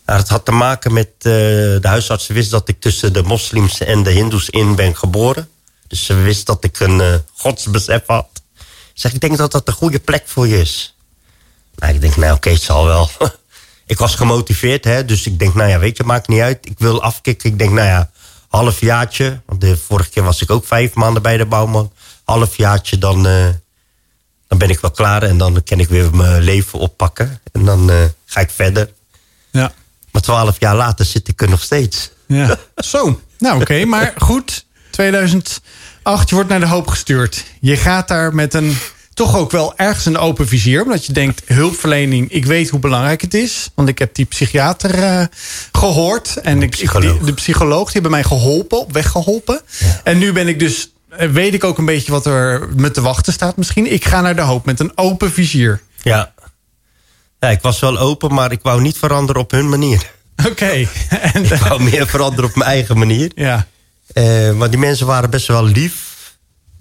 Nou, 0.05 0.19
het 0.19 0.29
had 0.29 0.45
te 0.45 0.51
maken 0.51 0.93
met, 0.93 1.07
uh, 1.17 1.23
de 1.23 1.79
huisarts 1.81 2.27
wist 2.27 2.51
dat 2.51 2.69
ik 2.69 2.81
tussen 2.81 3.13
de 3.13 3.23
moslims 3.23 3.79
en 3.79 4.03
de 4.03 4.11
hindoes 4.11 4.49
in 4.49 4.75
ben 4.75 4.97
geboren. 4.97 5.49
Dus 5.87 6.05
ze 6.05 6.13
wist 6.13 6.45
dat 6.45 6.63
ik 6.63 6.79
een 6.79 7.23
godsbesef 7.33 8.03
had. 8.05 8.27
Zeg, 8.93 9.13
ik 9.13 9.21
denk 9.21 9.37
dat 9.37 9.51
dat 9.51 9.67
een 9.67 9.73
goede 9.73 9.99
plek 9.99 10.23
voor 10.25 10.47
je 10.47 10.59
is. 10.59 10.95
Nou, 11.75 11.93
ik 11.93 12.01
denk, 12.01 12.15
nou 12.15 12.33
oké, 12.33 12.49
het 12.49 12.61
zal 12.61 12.85
wel. 12.85 13.09
ik 13.89 13.97
was 13.97 14.15
gemotiveerd, 14.15 14.83
hè, 14.83 15.05
dus 15.05 15.25
ik 15.25 15.39
denk, 15.39 15.53
nou 15.53 15.69
ja, 15.69 15.79
weet 15.79 15.97
je, 15.97 16.03
maakt 16.03 16.27
niet 16.27 16.41
uit. 16.41 16.57
Ik 16.61 16.79
wil 16.79 17.03
afkicken. 17.03 17.49
Ik 17.49 17.59
denk, 17.59 17.71
nou 17.71 17.87
ja, 17.87 18.09
halfjaartje. 18.47 19.41
Want 19.45 19.61
de 19.61 19.77
vorige 19.77 20.09
keer 20.09 20.23
was 20.23 20.41
ik 20.41 20.49
ook 20.49 20.65
vijf 20.65 20.93
maanden 20.93 21.21
bij 21.21 21.37
de 21.37 21.45
bouwman. 21.45 21.91
Halfjaartje, 22.23 22.97
dan, 22.97 23.27
uh, 23.27 23.47
dan 24.47 24.57
ben 24.57 24.69
ik 24.69 24.79
wel 24.79 24.91
klaar. 24.91 25.23
En 25.23 25.37
dan 25.37 25.63
kan 25.63 25.79
ik 25.79 25.89
weer 25.89 26.15
mijn 26.15 26.41
leven 26.41 26.79
oppakken. 26.79 27.41
En 27.51 27.65
dan 27.65 27.89
uh, 27.89 27.95
ga 28.25 28.39
ik 28.39 28.49
verder. 28.49 28.89
Ja. 29.51 29.71
Maar 30.11 30.21
twaalf 30.21 30.59
jaar 30.59 30.75
later 30.75 31.05
zit 31.05 31.27
ik 31.27 31.41
er 31.41 31.49
nog 31.49 31.61
steeds. 31.61 32.11
Ja. 32.25 32.57
Zo, 32.75 33.21
nou 33.37 33.61
oké, 33.61 33.85
maar 33.85 34.13
goed. 34.17 34.65
2008, 34.91 36.29
je 36.29 36.35
wordt 36.35 36.49
naar 36.49 36.59
de 36.59 36.67
hoop 36.67 36.87
gestuurd. 36.87 37.45
Je 37.59 37.77
gaat 37.77 38.07
daar 38.07 38.35
met 38.35 38.53
een 38.53 38.77
toch 39.19 39.37
ook 39.37 39.51
wel 39.51 39.73
ergens 39.75 40.05
een 40.05 40.17
open 40.17 40.47
vizier. 40.47 40.83
Omdat 40.83 41.05
je 41.05 41.13
denkt, 41.13 41.41
hulpverlening, 41.45 42.31
ik 42.31 42.45
weet 42.45 42.69
hoe 42.69 42.79
belangrijk 42.79 43.21
het 43.21 43.33
is. 43.33 43.69
Want 43.75 43.89
ik 43.89 43.99
heb 43.99 44.15
die 44.15 44.25
psychiater 44.25 44.99
uh, 44.99 45.23
gehoord. 45.71 46.37
En 46.37 46.61
ik, 46.61 46.69
psycholoog. 46.69 47.19
de 47.19 47.33
psycholoog, 47.33 47.83
die 47.83 47.93
hebben 47.93 48.11
mij 48.11 48.23
geholpen, 48.23 48.79
op 48.79 48.91
weg 48.91 49.09
geholpen. 49.09 49.61
Ja. 49.79 50.01
En 50.03 50.17
nu 50.17 50.31
ben 50.31 50.47
ik 50.47 50.59
dus, 50.59 50.91
eh, 51.09 51.29
weet 51.29 51.53
ik 51.53 51.63
ook 51.63 51.77
een 51.77 51.85
beetje 51.85 52.11
wat 52.11 52.25
er 52.25 52.69
me 52.75 52.91
te 52.91 53.01
wachten 53.01 53.33
staat 53.33 53.57
misschien. 53.57 53.91
Ik 53.91 54.05
ga 54.05 54.21
naar 54.21 54.35
de 54.35 54.41
hoop 54.41 54.65
met 54.65 54.79
een 54.79 54.91
open 54.95 55.31
vizier. 55.31 55.81
Ja. 56.01 56.33
ja, 57.39 57.49
ik 57.49 57.61
was 57.61 57.79
wel 57.79 57.97
open, 57.97 58.33
maar 58.33 58.51
ik 58.51 58.61
wou 58.61 58.81
niet 58.81 58.97
veranderen 58.97 59.41
op 59.41 59.51
hun 59.51 59.69
manier. 59.69 60.11
Oké. 60.49 60.71
Ik 61.53 61.53
wou 61.53 61.83
meer 61.83 62.07
veranderen 62.07 62.49
op 62.49 62.55
mijn 62.55 62.69
eigen 62.69 62.97
manier. 62.97 63.31
Ja, 63.35 63.67
Eh 64.13 64.51
want 64.51 64.71
die 64.71 64.79
mensen 64.79 65.05
waren 65.05 65.29
best 65.29 65.47
wel 65.47 65.63
lief. 65.63 66.07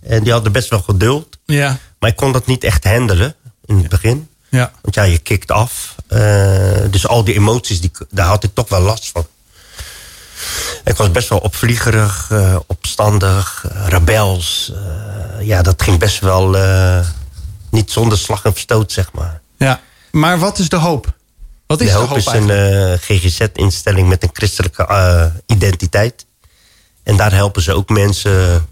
En 0.03 0.22
die 0.22 0.33
hadden 0.33 0.53
best 0.53 0.68
wel 0.68 0.81
geduld. 0.81 1.38
ja, 1.44 1.79
Maar 1.99 2.11
ik 2.11 2.17
kon 2.17 2.33
dat 2.33 2.47
niet 2.47 2.65
echt 2.65 2.85
handelen 2.85 3.35
in 3.65 3.77
het 3.77 3.89
begin. 3.89 4.29
ja. 4.49 4.73
Want 4.83 4.95
ja, 4.95 5.03
je 5.03 5.19
kikt 5.19 5.51
af. 5.51 5.95
Eh, 6.09 6.91
dus 6.91 7.07
al 7.07 7.25
die 7.25 7.35
emoties, 7.35 7.81
die, 7.81 7.91
daar 8.11 8.27
had 8.27 8.45
ik 8.45 8.55
toch 8.55 8.69
wel 8.69 8.81
last 8.81 9.11
van. 9.11 9.27
Ik 10.85 10.97
was 10.97 11.11
best 11.11 11.29
wel 11.29 11.39
opvliegerig, 11.39 12.29
eh, 12.31 12.57
opstandig, 12.67 13.65
eh, 13.69 13.87
rebels. 13.89 14.73
Ja, 15.41 15.63
dat 15.63 15.83
ging 15.83 15.99
best 15.99 16.21
wel 16.21 16.57
niet 17.71 17.91
zonder 17.91 18.19
slag 18.19 18.45
en 18.45 18.53
verstoot, 18.53 18.93
zeg 18.93 19.13
maar. 19.13 19.41
ja. 19.57 19.81
Maar 20.11 20.39
wat 20.39 20.59
is 20.59 20.69
de 20.69 20.77
hoop? 20.77 21.17
Wat 21.67 21.81
is 21.81 21.87
de 21.87 21.93
de, 21.93 21.99
hoop 21.99 22.09
hoop 22.09 22.19
is 22.19 22.27
een 22.27 22.51
eigenlijk? 22.51 23.03
GGZ-instelling 23.03 24.09
met 24.09 24.23
een 24.23 24.31
christelijke 24.33 25.33
identiteit. 25.47 26.27
En 27.03 27.17
daar 27.17 27.33
helpen 27.33 27.63
ze 27.63 27.73
ook 27.73 27.89
mensen 27.89 28.69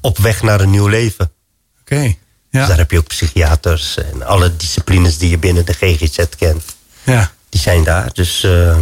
op 0.00 0.18
weg 0.18 0.42
naar 0.42 0.60
een 0.60 0.70
nieuw 0.70 0.86
leven. 0.86 1.32
Oké. 1.80 2.14
Ja, 2.52 2.66
daar 2.66 2.76
heb 2.76 2.90
je 2.90 2.98
ook 2.98 3.06
psychiaters 3.06 3.96
en 3.96 4.22
alle 4.22 4.56
disciplines 4.56 5.18
die 5.18 5.30
je 5.30 5.38
binnen 5.38 5.66
de 5.66 5.72
GGZ 5.72 6.18
kent. 6.38 6.64
ja. 7.02 7.32
Die 7.48 7.60
zijn 7.60 7.84
daar. 7.84 8.12
Dus 8.12 8.42
eh, 8.44 8.78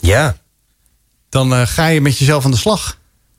ja, 0.00 0.36
Dan 1.28 1.54
eh, 1.54 1.66
ga 1.66 1.86
je 1.86 2.00
met 2.00 2.18
jezelf 2.18 2.44
aan 2.44 2.50
de 2.50 2.56
slag. 2.56 2.98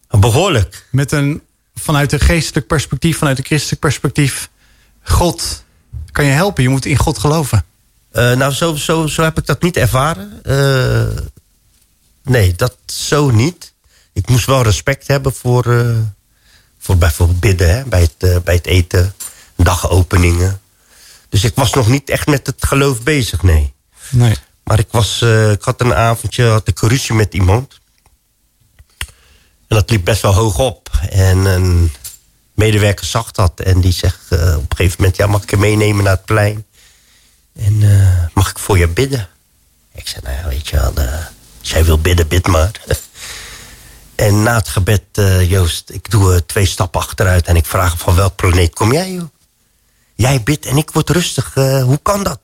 behoorlijk. 0.10 0.88
Met 0.92 1.12
een, 1.12 1.42
vanuit 1.76 2.12
een 2.12 2.20
geestelijk 2.20 2.68
perspectief, 2.68 3.18
vanuit 3.18 3.38
een 3.38 3.46
christelijk 3.46 3.80
perspectief. 3.82 4.50
God 5.04 5.64
kan 6.12 6.26
je 6.26 6.32
helpen. 6.32 6.64
Je 6.64 6.70
moet 6.70 6.86
in 6.86 6.98
God 6.98 7.18
geloven. 7.18 7.66
Eh, 8.12 8.34
nou, 8.34 8.54
zo, 8.54 8.76
zo, 8.76 9.08
zo 9.08 9.24
heb 9.24 9.38
ik 9.38 9.46
dat 9.46 9.62
niet 9.62 9.78
ervaren. 9.78 10.40
Eh, 10.44 11.24
nee, 12.24 12.56
dat 12.56 12.78
zo 12.86 13.30
niet. 13.30 13.74
Ik 14.14 14.30
moest 14.30 14.46
wel 14.46 14.62
respect 14.64 15.08
hebben 15.08 15.34
voor, 15.34 15.96
voor 16.80 16.98
bijvoorbeeld 16.98 17.40
bidden 17.40 17.76
hè, 17.76 17.84
bij, 17.84 18.02
het, 18.02 18.44
bij 18.44 18.56
het 18.56 18.66
eten, 18.66 19.14
dagopeningen. 19.64 20.62
Dus 21.30 21.44
ik 21.44 21.56
was 21.56 21.74
nog 21.74 21.88
niet 21.88 22.10
echt 22.10 22.28
met 22.28 22.46
het 22.46 22.66
geloof 22.66 23.04
bezig, 23.04 23.44
nee. 23.44 23.74
Nee. 24.10 24.36
Maar 24.64 24.80
ik, 24.80 24.88
was, 24.92 25.22
eh, 25.22 25.52
ik 25.52 25.64
had 25.64 25.82
een 25.82 25.94
avondje 25.94 26.46
had 26.46 26.68
ik 26.68 26.80
ruzie 26.80 27.16
met 27.16 27.34
iemand. 27.34 27.80
En 29.68 29.76
dat 29.76 29.90
liep 29.90 30.06
best 30.06 30.22
wel 30.22 30.34
hoog 30.34 30.58
op. 30.58 30.90
En 31.10 31.38
een 31.38 31.92
medewerker 32.54 33.06
zag 33.06 33.32
dat. 33.32 33.60
En 33.60 33.82
die 33.82 33.92
zegt 33.92 34.22
eh, 34.30 34.40
op 34.40 34.72
een 34.72 34.78
gegeven 34.78 34.96
moment... 35.00 35.18
ja, 35.18 35.28
mag 35.28 35.44
ik 35.44 35.50
je 35.50 35.58
meenemen 35.58 36.04
naar 36.04 36.14
het 36.14 36.26
plein? 36.26 36.66
En 37.56 37.78
eh, 37.82 38.28
mag 38.34 38.50
ik 38.50 38.60
voor 38.60 38.78
je 38.78 38.88
bidden? 38.88 39.28
Ik 39.94 40.08
zei, 40.08 40.22
nou 40.24 40.36
ja, 40.36 40.48
weet 40.48 40.68
je 40.68 40.76
wel... 40.76 40.94
jij 41.62 41.86
wil 41.86 42.00
bidden, 42.00 42.28
bid 42.28 42.48
maar. 42.48 42.72
en 44.16 44.44
na 44.44 44.56
het 44.56 44.68
gebed, 44.68 45.04
Joost, 45.48 45.90
ik 45.90 46.12
doe 46.12 46.46
twee 46.46 46.66
stappen 46.66 47.02
achteruit... 47.02 47.46
en 47.46 47.56
ik 47.56 47.66
vraag 47.66 47.98
van 47.98 48.16
welk 48.16 48.36
planeet 48.36 48.74
kom 48.74 48.94
jij, 48.94 49.12
joh? 49.12 49.30
Jij 50.20 50.44
bidt 50.44 50.66
en 50.66 50.78
ik 50.78 50.92
word 50.92 51.10
rustig. 51.10 51.56
eh, 51.56 51.84
hoe 51.84 52.00
kan 52.02 52.24
dat? 52.24 52.40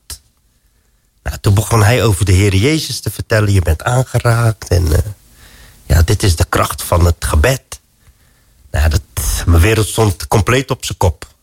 Nou, 1.22 1.38
toen 1.40 1.54
begon 1.54 1.82
hij 1.82 2.04
over 2.04 2.24
de 2.24 2.32
Heer 2.32 2.54
Jezus 2.54 3.00
te 3.00 3.10
vertellen. 3.10 3.52
Je 3.52 3.60
bent 3.60 3.82
aangeraakt. 3.82 4.68
En 4.68 4.92
eh, 4.92 4.98
ja, 5.86 6.02
dit 6.02 6.22
is 6.22 6.36
de 6.36 6.44
kracht 6.44 6.82
van 6.82 7.04
het 7.04 7.24
gebed. 7.24 7.80
Nou, 8.70 8.88
dat, 8.88 9.02
mijn 9.46 9.60
wereld 9.60 9.86
stond 9.86 10.26
compleet 10.26 10.70
op 10.70 10.84
zijn 10.84 10.98
kop. 10.98 11.34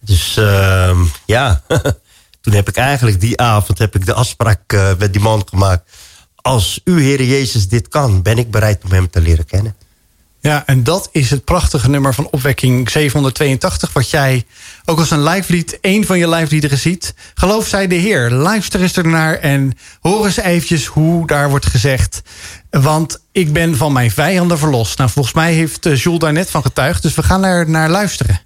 Dus 0.00 0.36
ehm, 0.36 1.04
ja, 1.26 1.62
toen 2.40 2.52
heb 2.52 2.68
ik 2.68 2.76
eigenlijk 2.76 3.20
die 3.20 3.40
avond 3.40 3.78
heb 3.78 3.94
ik 3.94 4.06
de 4.06 4.14
afspraak 4.14 4.72
eh, 4.72 4.90
met 4.98 5.12
die 5.12 5.22
man 5.22 5.42
gemaakt. 5.48 5.90
Als 6.34 6.80
u, 6.84 7.02
Heer 7.02 7.24
Jezus, 7.24 7.68
dit 7.68 7.88
kan, 7.88 8.22
ben 8.22 8.38
ik 8.38 8.50
bereid 8.50 8.84
om 8.84 8.90
hem 8.90 9.10
te 9.10 9.20
leren 9.20 9.46
kennen. 9.46 9.76
Ja, 10.44 10.62
en 10.66 10.82
dat 10.82 11.08
is 11.12 11.30
het 11.30 11.44
prachtige 11.44 11.90
nummer 11.90 12.14
van 12.14 12.28
opwekking 12.30 12.90
782... 12.90 13.92
wat 13.92 14.10
jij 14.10 14.44
ook 14.84 14.98
als 14.98 15.10
een 15.10 15.22
live 15.22 15.52
lied, 15.52 15.80
één 15.80 16.04
van 16.04 16.18
je 16.18 16.28
live 16.28 16.52
liederen 16.52 16.78
ziet. 16.78 17.14
Geloof 17.34 17.66
zij 17.66 17.86
de 17.86 17.94
Heer. 17.94 18.30
Luister 18.30 18.80
eens 18.80 18.96
ernaar 18.96 19.34
en 19.34 19.72
hoor 20.00 20.24
eens 20.24 20.36
eventjes 20.36 20.86
hoe 20.86 21.26
daar 21.26 21.50
wordt 21.50 21.66
gezegd. 21.66 22.22
Want 22.70 23.20
ik 23.32 23.52
ben 23.52 23.76
van 23.76 23.92
mijn 23.92 24.10
vijanden 24.10 24.58
verlost. 24.58 24.98
Nou, 24.98 25.10
volgens 25.10 25.34
mij 25.34 25.52
heeft 25.52 25.86
eh, 25.86 25.96
Jules 25.96 26.18
daar 26.18 26.32
net 26.32 26.50
van 26.50 26.62
getuigd. 26.62 27.02
Dus 27.02 27.14
we 27.14 27.22
gaan 27.22 27.44
er 27.44 27.70
naar 27.70 27.90
luisteren. 27.90 28.40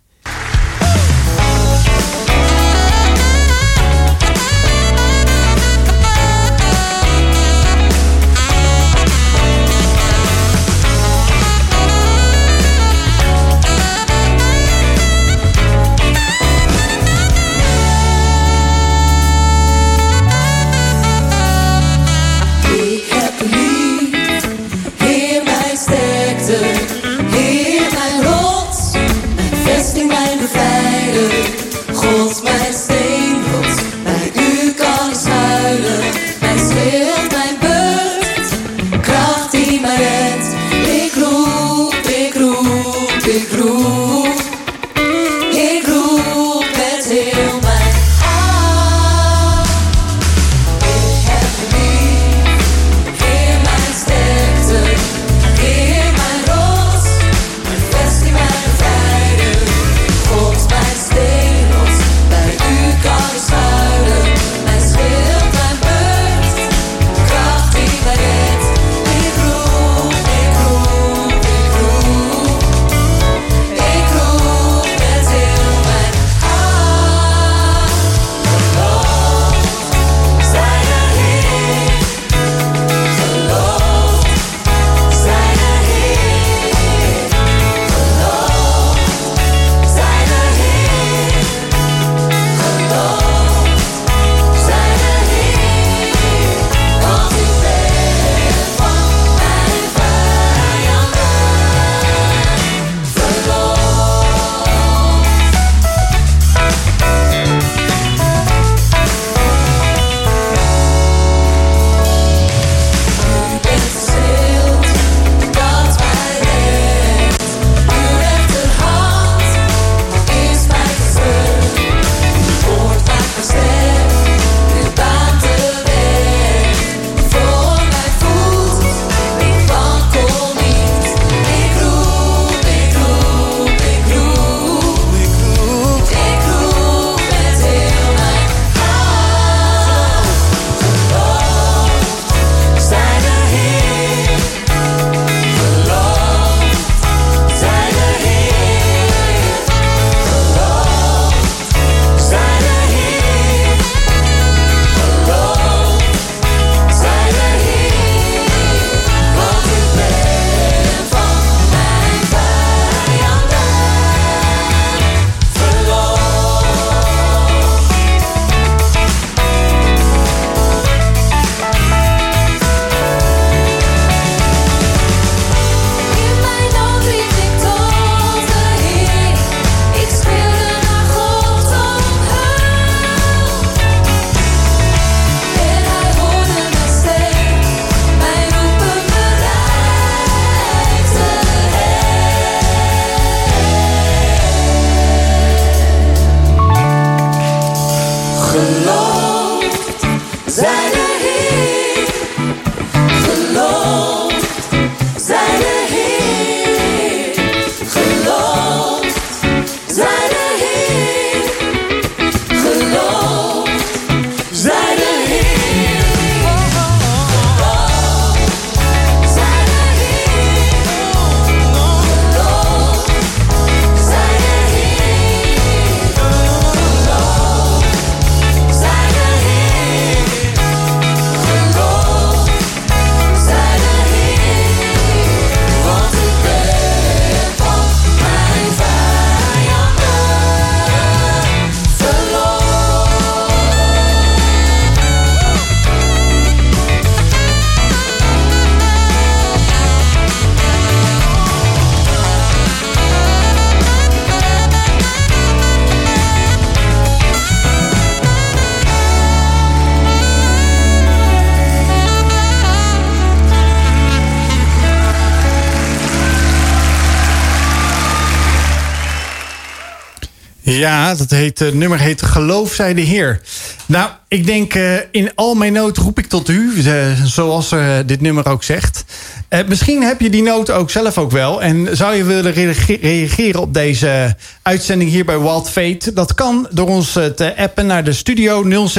Ja, 270.79 271.15
dat 271.15 271.31
heet, 271.31 271.59
het 271.59 271.75
nummer 271.75 271.99
heet 271.99 272.23
Geloof 272.23 272.75
zij 272.75 272.95
de 272.95 273.01
Heer. 273.01 273.41
Nou, 273.87 274.11
ik 274.29 274.47
denk 274.47 274.75
eh, 274.75 274.95
in 275.11 275.31
al 275.35 275.55
mijn 275.55 275.73
nood 275.73 275.97
roep 275.97 276.19
ik 276.19 276.27
tot 276.27 276.49
u, 276.49 276.73
eh, 276.85 277.07
zoals 277.25 277.73
eh, 277.73 277.97
dit 278.07 278.21
nummer 278.21 278.49
ook 278.49 278.63
zegt. 278.63 279.05
Eh, 279.49 279.61
misschien 279.69 280.03
heb 280.03 280.21
je 280.21 280.31
die 280.31 280.43
noot 280.43 280.71
ook 280.71 280.91
zelf 280.91 281.19
ook 281.19 281.31
wel. 281.31 281.63
En 281.63 281.89
zou 281.97 282.15
je 282.15 282.25
willen 282.25 282.53
reage- 282.53 282.99
reageren 283.01 283.61
op 283.61 283.75
deze 283.75 284.37
uitzending 284.63 285.11
hier 285.11 285.25
bij 285.25 285.39
Wild 285.41 285.71
Fate? 285.71 286.13
Dat 286.13 286.35
kan 286.35 286.69
door 286.71 286.89
ons 286.89 287.17
eh, 287.17 287.25
te 287.25 287.57
appen 287.57 287.87
naar 287.87 288.05
de 288.05 288.13
studio 288.13 288.65
0639392050. 288.89 288.95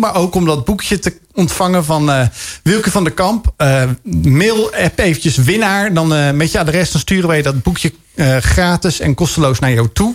Maar 0.00 0.14
ook 0.14 0.34
om 0.34 0.44
dat 0.44 0.64
boekje 0.64 0.98
te 0.98 1.16
ontvangen 1.34 1.84
van 1.84 2.10
eh, 2.10 2.26
Wilke 2.62 2.90
van 2.90 3.04
der 3.04 3.12
Kamp. 3.12 3.52
Eh, 3.56 3.82
mail 4.22 4.74
app 4.74 4.98
eventjes 4.98 5.36
winnaar. 5.36 5.94
Dan 5.94 6.14
eh, 6.14 6.30
met 6.30 6.52
je 6.52 6.58
adres 6.58 6.90
dan 6.90 7.00
sturen 7.00 7.28
wij 7.28 7.42
dat 7.42 7.62
boekje 7.62 7.92
eh, 8.14 8.36
gratis 8.36 9.00
en 9.00 9.14
kosteloos 9.14 9.58
naar 9.58 9.72
jou 9.72 9.88
toe. 9.92 10.14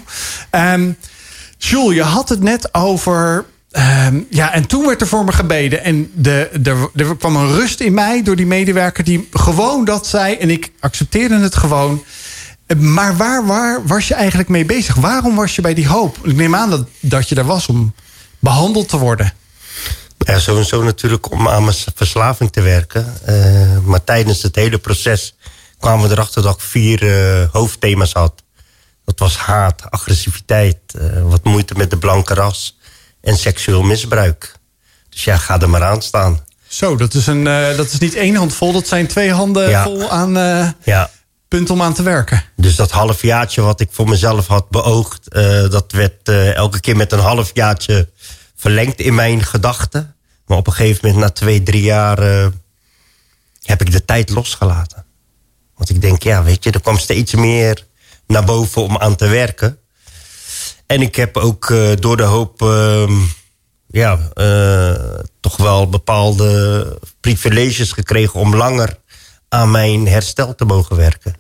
Jules, 1.57 1.95
je 1.95 2.03
had 2.03 2.29
het 2.29 2.41
net 2.41 2.73
over. 2.73 3.45
ehm, 3.71 4.19
ja, 4.29 4.53
en 4.53 4.67
toen 4.67 4.85
werd 4.85 5.01
er 5.01 5.07
voor 5.07 5.23
me 5.23 5.31
gebeden. 5.31 5.83
En 5.83 6.11
de, 6.13 6.49
de, 6.61 6.89
er 6.95 7.17
kwam 7.17 7.35
een 7.35 7.53
rust 7.53 7.79
in 7.79 7.93
mij 7.93 8.23
door 8.23 8.35
die 8.35 8.45
medewerker 8.45 9.03
die 9.03 9.27
gewoon 9.31 9.85
dat 9.85 10.07
zei. 10.07 10.35
En 10.35 10.49
ik 10.49 10.71
accepteerde 10.79 11.39
het 11.39 11.55
gewoon. 11.55 12.03
Maar 12.77 13.17
waar, 13.17 13.45
waar 13.45 13.87
was 13.87 14.07
je 14.07 14.13
eigenlijk 14.13 14.49
mee 14.49 14.65
bezig? 14.65 14.95
Waarom 14.95 15.35
was 15.35 15.55
je 15.55 15.61
bij 15.61 15.73
die 15.73 15.87
hoop? 15.87 16.17
Ik 16.23 16.35
neem 16.35 16.55
aan 16.55 16.69
dat, 16.69 16.87
dat 16.99 17.29
je 17.29 17.35
daar 17.35 17.45
was 17.45 17.67
om 17.67 17.93
behandeld 18.39 18.89
te 18.89 18.97
worden. 18.97 19.33
Ja, 20.17 20.39
sowieso 20.39 20.83
natuurlijk 20.83 21.31
om 21.31 21.47
aan 21.47 21.63
mijn 21.63 21.75
verslaving 21.95 22.51
te 22.51 22.61
werken. 22.61 23.13
Eh, 23.25 23.77
maar 23.83 24.03
tijdens 24.03 24.41
het 24.41 24.55
hele 24.55 24.77
proces 24.77 25.35
kwamen 25.79 26.07
we 26.07 26.13
erachter 26.13 26.41
dat 26.41 26.55
ik 26.55 26.61
vier 26.61 27.01
eh, 27.41 27.49
hoofdthema's 27.51 28.13
had. 28.13 28.43
Dat 29.05 29.19
was 29.19 29.37
haat, 29.37 29.91
agressiviteit, 29.91 30.77
eh, 30.99 31.21
wat 31.21 31.43
moeite 31.43 31.73
met 31.77 31.89
de 31.89 31.97
blanke 31.97 32.33
ras 32.33 32.77
en 33.21 33.37
seksueel 33.37 33.81
misbruik. 33.81 34.55
Dus 35.09 35.23
ja, 35.23 35.37
ga 35.37 35.59
er 35.61 35.69
maar 35.69 35.83
aan 35.83 36.01
staan. 36.01 36.43
Zo, 36.67 36.95
dat 36.95 37.13
is, 37.13 37.27
een, 37.27 37.47
eh, 37.47 37.77
dat 37.77 37.91
is 37.91 37.99
niet 37.99 38.15
één 38.15 38.35
hand 38.35 38.53
vol. 38.53 38.71
Dat 38.71 38.87
zijn 38.87 39.07
twee 39.07 39.31
handen 39.33 39.69
Ja. 39.69 39.83
vol 39.83 40.09
aan 40.09 40.37
eh 40.37 40.69
Ja, 40.83 41.09
punten 41.47 41.73
om 41.73 41.81
aan 41.81 41.93
te 41.93 42.03
werken. 42.03 42.43
dus 42.55 42.75
dat 42.75 42.91
halfjaartje 42.91 43.61
wat 43.61 43.79
ik 43.79 43.89
voor 43.91 44.09
mezelf 44.09 44.47
had 44.47 44.69
beoogd... 44.69 45.31
dat 45.71 45.91
werd 45.91 46.29
elke 46.55 46.79
keer 46.79 46.95
met 46.95 47.11
een 47.11 47.19
halfjaartje 47.19 48.09
verlengd 48.55 48.99
in 48.99 49.15
mijn 49.15 49.43
gedachten. 49.43 50.15
Maar 50.45 50.57
op 50.57 50.67
een 50.67 50.73
gegeven 50.73 50.99
moment, 51.07 51.23
na 51.23 51.29
twee, 51.29 51.63
drie 51.63 51.81
jaar... 51.83 52.19
heb 53.63 53.81
ik 53.81 53.91
de 53.91 54.05
tijd 54.05 54.29
losgelaten. 54.29 55.05
Want 55.79 55.89
ik 55.89 56.01
denk, 56.01 56.23
ja, 56.23 56.43
weet 56.43 56.63
je, 56.63 56.71
er 56.71 56.81
kwam 56.81 56.97
steeds 56.97 57.35
meer 57.35 57.85
naar 58.27 58.43
boven 58.43 58.83
om 58.83 58.97
aan 58.97 59.15
te 59.15 59.27
werken. 59.27 59.77
En 60.85 61.01
ik 61.01 61.15
heb 61.15 61.37
ook 61.37 61.69
eh, 61.69 61.91
door 61.99 62.17
de 62.17 62.23
hoop... 62.23 62.61
ehm, 62.61 63.13
ja, 63.87 64.19
eh, 64.33 65.19
toch 65.39 65.57
wel 65.57 65.89
bepaalde 65.89 66.99
privileges 67.19 67.91
gekregen... 67.91 68.39
om 68.39 68.55
langer 68.55 68.97
aan 69.49 69.71
mijn 69.71 70.07
herstel 70.07 70.55
te 70.55 70.65
mogen 70.65 70.95
werken. 70.95 71.35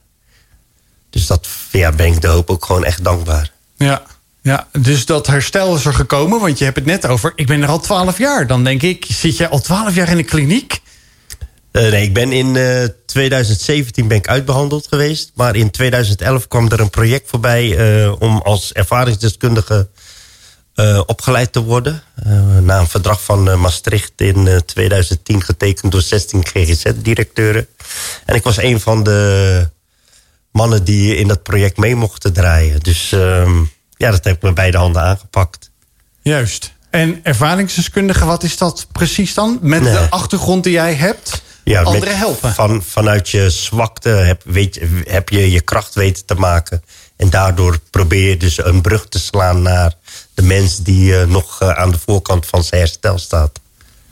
Dus 1.09 1.27
dat 1.27 1.47
ja, 1.71 1.91
ben 1.91 2.07
ik 2.07 2.21
de 2.21 2.27
hoop 2.27 2.49
ook 2.49 2.65
gewoon 2.65 2.85
echt 2.85 3.03
dankbaar. 3.03 3.51
Ja, 3.77 4.03
ja, 4.41 4.67
dus 4.71 5.05
dat 5.05 5.27
herstel 5.27 5.75
is 5.75 5.85
er 5.85 5.93
gekomen. 5.93 6.39
Want 6.39 6.57
je 6.57 6.63
hebt 6.63 6.75
het 6.75 6.85
net 6.85 7.07
over, 7.07 7.33
ik 7.35 7.47
ben 7.47 7.61
er 7.61 7.69
al 7.69 7.79
twaalf 7.79 8.17
jaar. 8.17 8.47
Dan 8.47 8.63
denk 8.63 8.81
ik, 8.81 9.05
zit 9.07 9.37
je 9.37 9.47
al 9.47 9.61
twaalf 9.61 9.95
jaar 9.95 10.09
in 10.09 10.17
de 10.17 10.23
kliniek? 10.23 10.81
Eh, 11.71 11.91
nee, 11.91 12.03
ik 12.03 12.13
ben 12.13 12.31
in 12.31 12.55
eh, 12.55 12.83
2017 13.05 14.07
ben 14.07 14.17
ik 14.17 14.27
uitbehandeld 14.27 14.87
geweest. 14.87 15.31
Maar 15.35 15.55
in 15.55 15.71
2011 15.71 16.47
kwam 16.47 16.71
er 16.71 16.79
een 16.79 16.89
project 16.89 17.29
voorbij 17.29 17.77
eh, 17.77 18.21
om 18.21 18.37
als 18.43 18.73
ervaringsdeskundige 18.73 19.87
eh, 20.75 21.01
opgeleid 21.05 21.51
te 21.53 21.61
worden. 21.63 22.03
Eh, 22.15 22.57
na 22.57 22.79
een 22.79 22.87
verdrag 22.87 23.23
van 23.23 23.49
eh, 23.49 23.55
Maastricht 23.61 24.11
in 24.15 24.47
eh, 24.47 24.55
2010 24.57 25.43
getekend 25.43 25.91
door 25.91 26.01
16 26.01 26.45
GGZ-directeuren. 26.45 27.67
En 28.25 28.35
ik 28.35 28.43
was 28.43 28.57
een 28.57 28.79
van 28.79 29.03
de 29.03 29.69
mannen 30.51 30.83
die 30.83 31.15
in 31.15 31.27
dat 31.27 31.43
project 31.43 31.77
mee 31.77 31.95
mochten 31.95 32.33
draaien. 32.33 32.79
Dus 32.79 33.11
ehm, 33.11 33.57
ja, 33.97 34.11
dat 34.11 34.23
heb 34.23 34.35
ik 34.35 34.41
met 34.41 34.53
beide 34.55 34.77
handen 34.77 35.01
aangepakt. 35.01 35.71
Juist. 36.21 36.73
En 36.89 37.19
ervaringsdeskundige, 37.23 38.25
wat 38.25 38.43
is 38.43 38.57
dat 38.57 38.87
precies 38.91 39.33
dan? 39.33 39.59
Met 39.61 39.81
Nee. 39.81 39.93
de 39.93 40.09
achtergrond 40.09 40.63
die 40.63 40.73
jij 40.73 40.93
hebt, 40.93 41.41
Ja, 41.69 41.81
anderen 41.81 42.17
helpen. 42.17 42.53
Van, 42.53 42.83
vanuit 42.83 43.29
je 43.29 43.49
zwakte 43.49 44.09
heb, 44.09 44.41
weet, 44.45 44.75
je- 44.75 45.01
heb 45.07 45.29
je 45.29 45.51
je 45.51 45.61
kracht 45.61 45.93
weten 45.95 46.25
te 46.25 46.35
maken. 46.35 46.83
En 47.15 47.29
daardoor 47.29 47.79
probeer 47.89 48.29
je 48.29 48.37
dus 48.37 48.63
een 48.65 48.81
brug 48.81 49.07
te 49.09 49.19
slaan 49.19 49.61
naar 49.61 49.93
de 50.33 50.41
mens 50.41 50.77
die 50.83 51.19
eh, 51.19 51.27
nog 51.27 51.61
eh, 51.61 51.69
aan 51.69 51.91
de 51.91 51.99
voorkant 52.05 52.45
van 52.45 52.63
zijn 52.63 52.81
herstel 52.81 53.17
staat. 53.17 53.59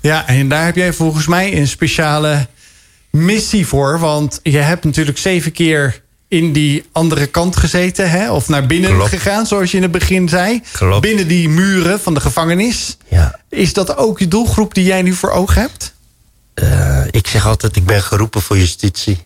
Ja, 0.02 0.28
en 0.28 0.50
daar 0.50 0.66
heb 0.66 0.76
jij 0.76 0.94
volgens 0.94 1.28
mij 1.28 1.58
een 1.58 1.68
speciale 1.68 2.48
missie 3.12 3.68
voor. 3.68 4.00
Want 4.00 4.40
je 4.44 4.58
hebt 4.58 4.84
natuurlijk 4.84 5.18
zeven 5.18 5.52
keer 5.52 6.02
in 6.28 6.54
die 6.54 6.86
andere 6.92 7.26
kant 7.28 7.56
gezeten. 7.56 8.10
Hè? 8.10 8.32
Of 8.32 8.48
naar 8.48 8.66
binnen 8.66 8.92
Klopt. 8.94 9.10
gegaan, 9.10 9.46
zoals 9.46 9.72
je 9.72 9.78
in 9.78 9.84
het 9.84 9.92
begin 9.92 10.30
zei. 10.30 10.62
Klopt. 10.72 11.02
Binnen 11.02 11.28
die 11.28 11.50
muren 11.50 12.00
van 12.00 12.14
de 12.14 12.20
gevangenis. 12.20 12.98
Ja. 13.08 13.40
Is 13.50 13.74
dat 13.74 13.98
ook 13.98 14.20
je 14.20 14.28
doelgroep 14.28 14.74
die 14.74 14.84
jij 14.84 15.02
nu 15.02 15.14
voor 15.14 15.32
ogen 15.32 15.62
hebt? 15.62 15.96
Eh, 16.58 17.06
ik 17.12 17.28
zeg 17.28 17.46
altijd, 17.46 17.76
ik 17.76 17.86
ben 17.86 18.02
geroepen 18.02 18.42
voor 18.42 18.58
justitie. 18.58 19.26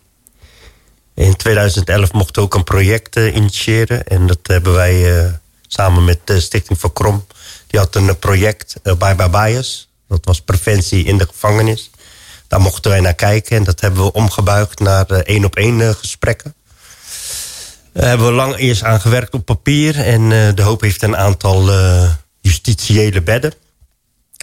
In 1.16 1.36
2011 1.36 2.12
mochten 2.12 2.36
we 2.36 2.42
ook 2.42 2.54
een 2.54 2.64
project 2.64 3.16
eh, 3.16 3.36
initiëren. 3.36 4.08
En 4.08 4.28
dat 4.28 4.40
hebben 4.44 4.74
wij 4.74 5.20
eh, 5.20 5.32
samen 5.68 6.04
met 6.04 6.20
de 6.24 6.40
Stichting 6.40 6.80
voor 6.80 6.94
Krom. 6.94 7.26
Die 7.68 7.80
had 7.80 7.96
een 7.96 8.20
project, 8.20 8.76
Bye 8.84 9.16
Bye 9.16 9.30
Bias. 9.30 9.90
Dat 10.08 10.26
was 10.26 10.42
preventie 10.42 11.04
in 11.04 11.18
de 11.18 11.28
gevangenis. 11.28 11.90
Daar 12.48 12.62
mochten 12.62 12.92
wij 12.92 13.00
naar 13.00 13.14
kijken. 13.14 13.58
En 13.58 13.64
dat 13.64 13.82
hebben 13.82 14.04
we 14.04 14.14
omgebuigd 14.14 14.80
naar 14.80 15.06
één-op-één 15.06 15.96
gesprekken. 15.96 16.54
Daar 17.94 18.08
hebben 18.08 18.28
we 18.28 18.34
lang 18.34 18.56
eerst 18.56 18.84
aan 18.84 19.02
gewerkt 19.02 19.34
op 19.34 19.46
papier. 19.46 20.00
En 20.00 20.56
de 20.56 20.62
Hoop 20.62 20.82
heeft 20.82 21.02
een 21.02 21.18
aantal 21.18 21.70
justitiële 22.42 23.22
bedden. 23.22 23.54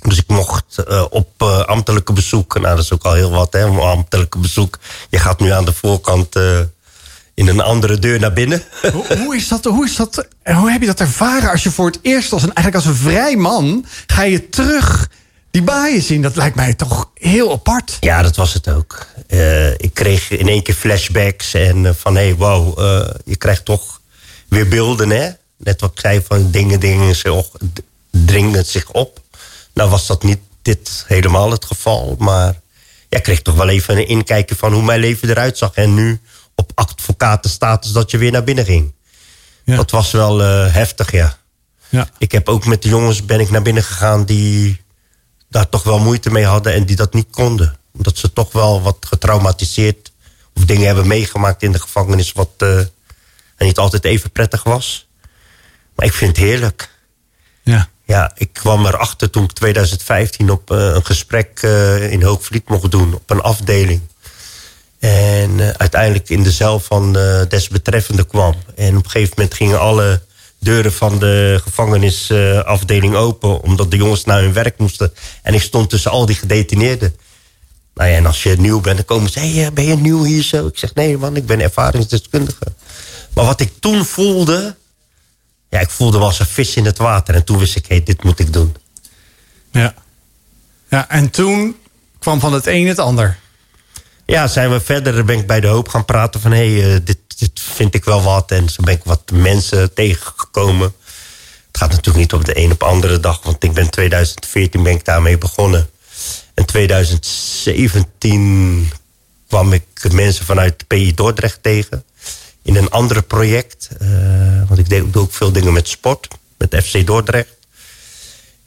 Dus 0.06 0.18
ik 0.18 0.26
mocht 0.26 0.78
eh, 0.78 1.04
op 1.10 1.28
eh, 1.38 1.60
ambtelijke 1.60 2.12
bezoek... 2.12 2.54
Nou, 2.60 2.74
dat 2.76 2.84
is 2.84 2.92
ook 2.92 3.04
al 3.04 3.12
heel 3.12 3.30
wat, 3.30 3.52
hè, 3.52 3.64
ambtelijke 3.64 4.38
bezoek. 4.38 4.78
Je 5.10 5.18
gaat 5.18 5.40
nu 5.40 5.50
aan 5.50 5.64
de 5.64 5.72
voorkant 5.72 6.36
eh, 6.36 6.58
in 7.34 7.48
een 7.48 7.60
andere 7.60 7.98
deur 7.98 8.20
naar 8.20 8.32
binnen. 8.32 8.62
Hoe, 8.92 9.18
hoe, 9.18 9.36
is 9.36 9.48
dat, 9.48 9.64
hoe, 9.64 9.84
is 9.84 9.96
dat, 9.96 10.26
hoe 10.44 10.70
heb 10.70 10.80
je 10.80 10.86
dat 10.86 11.00
ervaren 11.00 11.50
als 11.50 11.62
je 11.62 11.70
voor 11.70 11.86
het 11.86 11.98
eerst 12.02 12.32
als 12.32 12.42
een, 12.42 12.54
eigenlijk 12.54 12.86
als 12.86 12.96
een 12.96 13.02
vrij 13.10 13.36
man... 13.36 13.84
ga 14.06 14.22
je 14.22 14.48
terug 14.48 15.10
die 15.50 15.62
baaien 15.62 16.02
zien? 16.02 16.22
Dat 16.22 16.36
lijkt 16.36 16.56
mij 16.56 16.74
toch 16.74 17.10
heel 17.14 17.52
apart. 17.52 17.96
ja, 18.00 18.22
dat 18.22 18.36
was 18.36 18.52
het 18.54 18.68
ook. 18.68 19.06
Ik 19.76 19.94
kreeg 19.94 20.30
in 20.30 20.48
één 20.48 20.62
keer 20.62 20.74
flashbacks 20.74 21.54
en 21.54 21.96
van... 21.98 22.14
hé, 22.14 22.22
hey, 22.22 22.34
wow, 22.34 22.78
je 23.24 23.36
krijgt 23.36 23.64
toch 23.64 24.00
weer 24.48 24.68
beelden, 24.68 25.10
hè? 25.10 25.28
Net 25.56 25.80
wat 25.80 25.90
ik 25.90 26.00
zei 26.00 26.22
van 26.28 26.50
dingen, 26.50 26.80
dingen... 26.80 27.16
zo, 27.16 27.44
d- 27.74 27.80
dringen 28.10 28.64
zich 28.66 28.90
op. 28.90 29.20
Nou 29.78 29.90
was 29.90 30.06
dat 30.06 30.22
niet 30.22 30.38
dit 30.62 31.04
helemaal 31.06 31.50
het 31.50 31.64
geval. 31.64 32.16
Maar 32.18 32.60
ja, 33.08 33.16
ik 33.16 33.22
kreeg 33.22 33.42
toch 33.42 33.54
wel 33.54 33.68
even 33.68 33.96
een 33.96 34.08
inkijkje 34.08 34.56
van 34.56 34.72
hoe 34.72 34.82
mijn 34.82 35.00
leven 35.00 35.28
eruit 35.28 35.58
zag. 35.58 35.74
En 35.74 35.94
nu 35.94 36.20
op 36.54 36.72
advocatenstatus 36.74 37.92
dat 37.92 38.10
je 38.10 38.18
weer 38.18 38.32
naar 38.32 38.44
binnen 38.44 38.64
ging. 38.64 38.92
Ja. 39.64 39.76
Dat 39.76 39.90
was 39.90 40.10
wel 40.10 40.42
eh, 40.42 40.72
heftig, 40.72 41.12
ja. 41.12 41.38
Ja. 41.88 42.08
Ik 42.18 42.32
heb 42.32 42.48
ook 42.48 42.66
met 42.66 42.82
de 42.82 42.88
jongens 42.88 43.24
ben 43.24 43.40
ik 43.40 43.50
naar 43.50 43.62
binnen 43.62 43.82
gegaan 43.82 44.24
die 44.24 44.80
daar 45.48 45.68
toch 45.68 45.82
wel 45.82 45.98
moeite 45.98 46.30
mee 46.30 46.44
hadden 46.44 46.72
en 46.72 46.84
die 46.84 46.96
dat 46.96 47.14
niet 47.14 47.30
konden. 47.30 47.76
Omdat 47.92 48.18
ze 48.18 48.32
toch 48.32 48.52
wel 48.52 48.82
wat 48.82 48.96
getraumatiseerd 49.00 50.12
of 50.54 50.64
dingen 50.64 50.86
hebben 50.86 51.06
meegemaakt 51.06 51.62
in 51.62 51.72
de 51.72 51.80
gevangenis 51.80 52.32
wat 52.32 52.50
eh, 52.56 52.80
niet 53.58 53.78
altijd 53.78 54.04
even 54.04 54.30
prettig 54.30 54.62
was. 54.62 55.08
Maar 55.94 56.06
ik 56.06 56.12
vind 56.12 56.36
het 56.36 56.46
heerlijk. 56.46 56.90
Ja. 57.62 57.88
Ja, 58.08 58.32
ik 58.36 58.52
kwam 58.52 58.86
erachter 58.86 59.30
toen 59.30 59.44
ik 59.44 59.52
2015 59.52 60.50
op 60.50 60.70
eh, 60.70 60.78
een 60.78 61.06
gesprek 61.06 61.58
eh, 61.62 62.12
in 62.12 62.22
Hoogvliet 62.22 62.68
mocht 62.68 62.90
doen 62.90 63.14
op 63.14 63.30
een 63.30 63.40
afdeling. 63.40 64.00
En 64.98 65.60
eh, 65.60 65.68
uiteindelijk 65.68 66.28
in 66.28 66.42
de 66.42 66.52
cel 66.52 66.80
van 66.80 67.16
eh, 67.16 67.40
desbetreffende 67.48 68.26
kwam. 68.26 68.54
En 68.76 68.96
op 68.96 69.04
een 69.04 69.10
gegeven 69.10 69.34
moment 69.36 69.54
gingen 69.54 69.80
alle 69.80 70.20
deuren 70.58 70.92
van 70.92 71.18
de 71.18 71.60
gevangenisafdeling 71.62 73.14
open. 73.14 73.62
Omdat 73.62 73.90
de 73.90 73.96
jongens 73.96 74.24
naar 74.24 74.40
hun 74.40 74.52
werk 74.52 74.78
moesten. 74.78 75.12
En 75.42 75.54
ik 75.54 75.62
stond 75.62 75.90
tussen 75.90 76.10
al 76.10 76.26
die 76.26 76.36
gedetineerden. 76.36 77.16
Nou 77.94 78.10
ja, 78.10 78.16
en 78.16 78.26
als 78.26 78.42
je 78.42 78.56
nieuw 78.58 78.80
bent, 78.80 78.96
dan 78.96 79.04
komen 79.04 79.30
ze... 79.30 79.38
Hey, 79.38 79.72
ben 79.72 79.84
je 79.84 79.96
nieuw 79.96 80.24
hier 80.24 80.42
zo? 80.42 80.66
Ik 80.66 80.78
zeg, 80.78 80.94
nee 80.94 81.18
man, 81.18 81.36
ik 81.36 81.46
ben 81.46 81.60
ervaringsdeskundige. 81.60 82.64
Maar 83.34 83.44
wat 83.44 83.60
ik 83.60 83.72
toen 83.80 84.04
voelde... 84.04 84.76
Ja, 85.68 85.80
ik 85.80 85.90
voelde 85.90 86.18
wel 86.18 86.26
als 86.26 86.38
een 86.38 86.46
vis 86.46 86.76
in 86.76 86.84
het 86.84 86.98
water. 86.98 87.34
En 87.34 87.44
toen 87.44 87.58
wist 87.58 87.76
ik, 87.76 87.86
hé, 87.86 88.02
dit 88.02 88.24
moet 88.24 88.38
ik 88.38 88.52
doen. 88.52 88.76
Ja. 89.72 89.94
Ja, 90.88 91.08
en 91.08 91.30
toen 91.30 91.76
kwam 92.18 92.40
van 92.40 92.52
het 92.52 92.66
een 92.66 92.86
het 92.86 92.98
ander. 92.98 93.38
Ja, 94.26 94.46
zijn 94.46 94.70
we 94.70 94.80
verder, 94.80 95.24
ben 95.24 95.38
ik 95.38 95.46
bij 95.46 95.60
de 95.60 95.66
hoop 95.66 95.88
gaan 95.88 96.04
praten 96.04 96.40
van... 96.40 96.52
hé, 96.52 96.72
hey, 96.72 96.94
eh, 96.94 97.00
dit, 97.04 97.18
dit 97.36 97.60
vind 97.60 97.94
ik 97.94 98.04
wel 98.04 98.22
wat. 98.22 98.50
En 98.50 98.68
zo 98.68 98.82
ben 98.82 98.94
ik 98.94 99.04
wat 99.04 99.30
mensen 99.32 99.94
tegengekomen. 99.94 100.94
Het 101.66 101.76
gaat 101.76 101.90
natuurlijk 101.90 102.16
niet 102.16 102.32
op 102.32 102.44
de 102.44 102.58
een 102.58 102.72
op 102.72 102.78
de 102.78 102.84
andere 102.84 103.20
dag... 103.20 103.42
want 103.42 103.64
ik 103.64 103.72
ben 103.72 103.90
2014 103.90 104.82
ben 104.82 104.92
ik 104.92 105.04
daarmee 105.04 105.38
begonnen. 105.38 105.90
In 106.54 106.64
2017 106.64 108.90
kwam 109.48 109.72
ik 109.72 110.12
mensen 110.12 110.44
vanuit 110.44 110.78
de 110.78 110.84
PI 110.84 111.14
Dordrecht 111.14 111.62
tegen... 111.62 112.04
in 112.62 112.76
een 112.76 112.90
ander 112.90 113.22
project. 113.22 113.88
eh, 113.98 114.08
ik 114.78 114.88
deed, 114.88 115.16
ook 115.16 115.32
veel 115.32 115.52
dingen 115.52 115.72
met 115.72 115.88
sport, 115.88 116.28
met 116.58 116.82
FC 116.84 117.06
Dordrecht. 117.06 117.58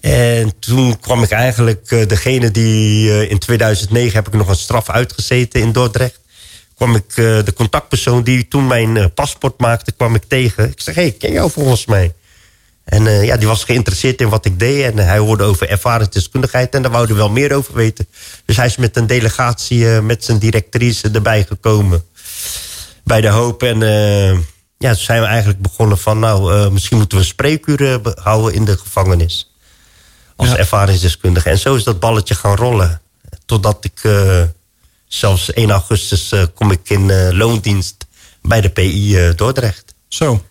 En 0.02 0.60
toen 0.60 1.00
kwam 1.00 1.24
ik 1.24 1.32
eigenlijk, 1.32 1.92
eh, 1.92 2.08
degene 2.08 2.52
die 2.52 3.12
eh, 3.12 3.32
in 3.32 3.40
2009 3.40 4.14
heb 4.14 4.28
ik 4.28 4.34
nog 4.34 4.48
een 4.48 4.56
straf 4.56 4.90
uitgezeten 4.90 5.62
in 5.62 5.72
Dordrecht. 5.72 6.20
Kwam 6.76 6.96
ik 6.96 7.10
eh, 7.10 7.16
de 7.16 7.54
contactpersoon 7.56 8.24
die 8.24 8.48
toen 8.48 8.68
mijn 8.68 9.14
paspoort 9.14 9.60
maakte, 9.60 9.92
kwam 9.92 10.16
ik 10.16 10.24
tegen. 10.28 10.70
Ik 10.70 10.82
zeg, 10.82 10.96
hé, 10.96 11.02
hey, 11.02 11.12
ken 11.12 11.32
jou 11.32 11.52
volgens 11.52 11.86
mij? 11.86 12.14
En 12.84 13.26
ja, 13.26 13.38
die 13.38 13.48
was 13.48 13.64
geïnteresseerd 13.64 14.22
in 14.22 14.30
wat 14.30 14.46
ik 14.46 14.60
deed. 14.60 14.84
En 14.84 14.98
hij 14.98 15.18
hoorde 15.18 15.44
over 15.44 15.70
ervaringsdeskundigheid 15.70 16.76
en 16.76 16.82
daar 16.82 16.92
wou 16.92 17.06
hij 17.06 17.16
wel 17.16 17.30
meer 17.30 17.56
over 17.56 17.74
weten. 17.74 18.08
Dus 18.46 18.58
hij 18.58 18.66
is 18.66 18.78
met 18.78 18.98
een 18.98 19.08
delegatie, 19.08 19.86
met 19.86 20.24
zijn 20.24 20.38
directrice 20.38 21.10
erbij 21.12 21.44
gekomen. 21.44 22.04
Bij 23.04 23.22
de 23.22 23.28
hoop. 23.28 23.64
En 23.64 23.80
ja, 24.82 24.94
toen 24.94 25.04
zijn 25.04 25.22
we 25.22 25.28
eigenlijk 25.28 25.62
begonnen 25.62 25.98
van, 25.98 26.20
nou, 26.20 26.54
eh, 26.54 26.70
misschien 26.70 26.98
moeten 26.98 27.18
we 27.18 27.24
een 27.24 27.30
spreekuur 27.30 27.94
eh, 27.94 28.12
houden 28.24 28.54
in 28.54 28.66
de 28.66 28.78
gevangenis 28.78 29.52
als 30.36 30.50
Ja. 30.50 30.58
ervaringsdeskundige. 30.58 31.50
En 31.50 31.60
zo 31.60 31.76
is 31.76 31.84
dat 31.84 32.00
balletje 32.00 32.36
gaan 32.36 32.56
rollen. 32.56 33.02
Totdat 33.46 33.78
ik 33.86 34.00
eh, 34.04 34.42
zelfs 35.08 35.54
1 35.54 35.72
augustus 35.72 36.34
kom 36.54 36.72
ik 36.72 36.90
in 36.90 37.34
loondienst 37.36 38.06
bij 38.42 38.62
de 38.62 38.70
PI 38.70 39.34
Dordrecht. 39.36 39.94
Zo. 40.08 40.44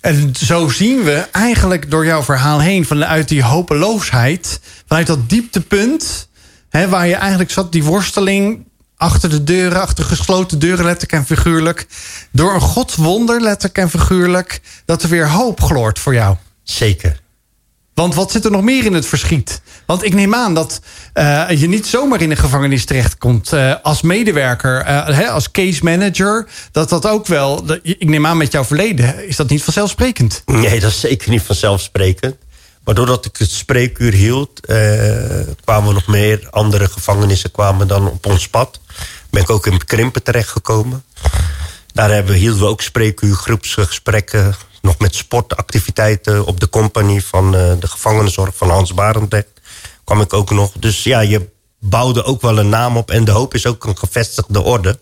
En 0.00 0.34
zo 0.36 0.68
zien 0.68 1.02
we 1.02 1.26
eigenlijk 1.32 1.90
door 1.90 2.04
jouw 2.04 2.22
verhaal 2.22 2.60
heen... 2.60 2.86
vanuit 2.86 3.28
die 3.28 3.42
hopeloosheid, 3.42 4.60
vanuit 4.86 5.06
dat 5.06 5.28
dieptepunt... 5.28 6.28
Hè, 6.68 6.88
waar 6.88 7.06
je 7.06 7.14
eigenlijk 7.14 7.50
zat, 7.50 7.72
die 7.72 7.84
worsteling 7.84 8.66
achter 9.00 9.30
de 9.30 9.44
deuren... 9.44 9.80
achter 9.80 10.04
gesloten 10.04 10.58
deuren, 10.58 10.84
letterlijk 10.84 11.12
en 11.12 11.36
figuurlijk... 11.36 11.86
door 12.32 12.54
een 12.54 12.60
godswonder, 12.60 13.40
letterlijk 13.40 13.78
en 13.78 13.90
figuurlijk... 13.90 14.60
dat 14.84 15.02
er 15.02 15.08
weer 15.08 15.30
hoop 15.30 15.60
gloort 15.60 15.98
voor 15.98 16.14
jou. 16.14 16.36
Zeker. 16.62 17.20
Want 17.94 18.14
wat 18.14 18.30
zit 18.30 18.44
er 18.44 18.50
nog 18.50 18.62
meer 18.62 18.84
in 18.84 18.92
het 18.92 19.06
verschiet? 19.06 19.60
Want 19.86 20.04
ik 20.04 20.14
neem 20.14 20.34
aan 20.34 20.54
dat 20.54 20.80
eh, 21.12 21.48
je 21.50 21.68
niet 21.68 21.86
zomaar 21.86 22.20
in 22.20 22.30
een 22.30 22.36
gevangenis 22.36 22.84
terechtkomt 22.84 23.52
eh, 23.52 23.74
als 23.82 24.02
medewerker, 24.02 24.80
eh, 24.80 25.06
hè, 25.06 25.28
als 25.28 25.50
case 25.50 25.84
manager. 25.84 26.46
Dat 26.72 26.88
dat 26.88 27.06
ook 27.06 27.26
wel, 27.26 27.64
dat- 27.64 27.80
ik 27.82 28.08
neem 28.08 28.26
aan 28.26 28.36
met 28.36 28.52
jouw 28.52 28.64
verleden, 28.64 29.28
is 29.28 29.36
dat 29.36 29.48
niet 29.48 29.62
vanzelfsprekend? 29.62 30.42
Nee, 30.46 30.80
dat 30.80 30.90
is 30.90 31.00
zeker 31.00 31.30
niet 31.30 31.42
vanzelfsprekend. 31.42 32.36
Maar 32.90 32.98
doordat 32.98 33.24
ik 33.24 33.36
het 33.36 33.50
spreekuur 33.50 34.12
hield, 34.12 34.66
eh, 34.66 34.76
kwamen 35.64 35.94
nog 35.94 36.06
meer 36.06 36.46
andere 36.50 36.88
gevangenissen 36.88 37.50
kwamen 37.50 37.88
dan 37.88 38.08
op 38.10 38.26
ons 38.26 38.48
pad. 38.48 38.80
Ben 39.30 39.42
ik 39.42 39.50
ook 39.50 39.66
in 39.66 39.84
Krimpen 39.84 40.22
terechtgekomen. 40.22 41.04
Daar 41.92 42.10
hebben, 42.10 42.34
hielden 42.34 42.60
we 42.60 42.68
ook 42.68 42.80
spreekuur, 42.80 43.34
groepsgesprekken. 43.34 44.54
Nog 44.82 44.98
met 44.98 45.14
sportactiviteiten 45.14 46.46
op 46.46 46.60
de 46.60 46.68
compagnie 46.68 47.24
van 47.24 47.54
eh, 47.56 47.72
de 47.80 47.86
gevangenenzorg 47.86 48.56
van 48.56 48.70
Hans 48.70 48.94
Barendrecht. 48.94 49.60
Kwam 50.04 50.20
ik 50.20 50.32
ook 50.32 50.50
nog. 50.50 50.72
Dus 50.78 51.02
ja, 51.02 51.20
je 51.20 51.48
bouwde 51.78 52.24
ook 52.24 52.42
wel 52.42 52.58
een 52.58 52.68
naam 52.68 52.96
op. 52.96 53.10
En 53.10 53.24
de 53.24 53.30
hoop 53.30 53.54
is 53.54 53.66
ook 53.66 53.84
een 53.84 53.98
gevestigde 53.98 54.60
orde. 54.60 54.98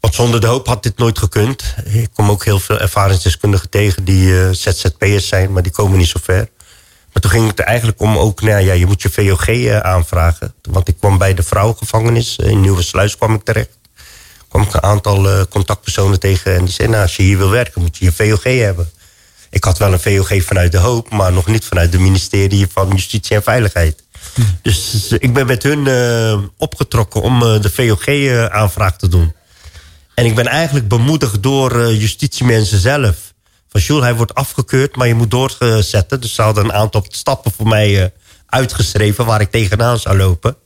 Want 0.00 0.14
zonder 0.14 0.40
de 0.40 0.46
hoop 0.46 0.66
had 0.66 0.82
dit 0.82 0.98
nooit 0.98 1.18
gekund. 1.18 1.74
Ik 1.84 2.08
kom 2.12 2.30
ook 2.30 2.44
heel 2.44 2.60
veel 2.60 2.78
ervaringsdeskundigen 2.78 3.68
tegen 3.68 4.04
die 4.04 4.40
eh, 4.40 4.48
ZZP'ers 4.50 5.28
zijn, 5.28 5.52
maar 5.52 5.62
die 5.62 5.72
komen 5.72 5.98
niet 5.98 6.08
zo 6.08 6.18
ver. 6.22 6.48
Maar 7.12 7.22
toen 7.22 7.30
ging 7.30 7.46
het 7.46 7.58
er 7.58 7.64
eigenlijk 7.64 8.00
om 8.00 8.16
ook, 8.16 8.40
nou 8.40 8.64
ja, 8.64 8.72
je 8.72 8.86
moet 8.86 9.02
je 9.02 9.10
VOG 9.10 9.48
eh, 9.48 9.78
aanvragen. 9.78 10.54
Want 10.62 10.88
ik 10.88 10.96
kwam 10.98 11.18
bij 11.18 11.34
de 11.34 11.42
vrouwengevangenis, 11.42 12.36
eh, 12.36 12.50
in 12.50 12.60
Nieuwe 12.60 12.82
Sluis 12.82 13.16
kwam 13.16 13.34
ik 13.34 13.44
terecht. 13.44 13.78
kwam 14.48 14.62
ik 14.62 14.74
een 14.74 14.82
aantal 14.82 15.28
eh, 15.28 15.40
contactpersonen 15.50 16.20
tegen 16.20 16.54
en 16.54 16.64
die 16.64 16.74
zeiden, 16.74 16.96
nou, 16.96 17.08
als 17.08 17.16
je 17.16 17.22
hier 17.22 17.38
wil 17.38 17.50
werken 17.50 17.82
moet 17.82 17.96
je 17.96 18.04
je 18.04 18.12
VOG 18.12 18.42
hebben. 18.42 18.90
Ik 19.50 19.64
had 19.64 19.78
wel 19.78 19.92
een 19.92 20.00
VOG 20.00 20.42
vanuit 20.42 20.72
de 20.72 20.78
hoop, 20.78 21.10
maar 21.10 21.32
nog 21.32 21.46
niet 21.46 21.64
vanuit 21.64 21.92
het 21.92 22.02
ministerie 22.02 22.66
van 22.72 22.88
Justitie 22.88 23.36
en 23.36 23.42
Veiligheid. 23.42 24.02
Dus 24.62 25.08
eh, 25.10 25.18
ik 25.20 25.32
ben 25.34 25.46
met 25.46 25.62
hun 25.62 25.88
opgetrokken 26.56 27.22
om 27.22 27.40
de 27.40 27.70
VOG-aanvraag 27.70 28.96
te 28.96 29.08
doen. 29.08 29.34
En 30.14 30.24
ik 30.24 30.34
ben 30.34 30.46
eigenlijk 30.46 30.88
bemoedigd 30.88 31.42
door 31.42 31.92
justitiemensen 31.92 32.78
zelf. 32.78 33.29
Van 33.70 33.80
Jules, 33.80 34.02
hij 34.02 34.14
wordt 34.14 34.34
afgekeurd, 34.34 34.96
maar 34.96 35.06
je 35.06 35.14
moet 35.14 35.30
doorzetten. 35.30 36.20
Dus 36.20 36.34
ze 36.34 36.42
hadden 36.42 36.64
een 36.64 36.72
aantal 36.72 37.04
stappen 37.08 37.52
voor 37.52 37.68
mij 37.68 38.02
eh, 38.02 38.10
uitgeschreven... 38.46 39.26
waar 39.26 39.40
ik 39.40 39.50
tegenaan 39.50 39.98
zou 39.98 40.16
lopen. 40.16 40.56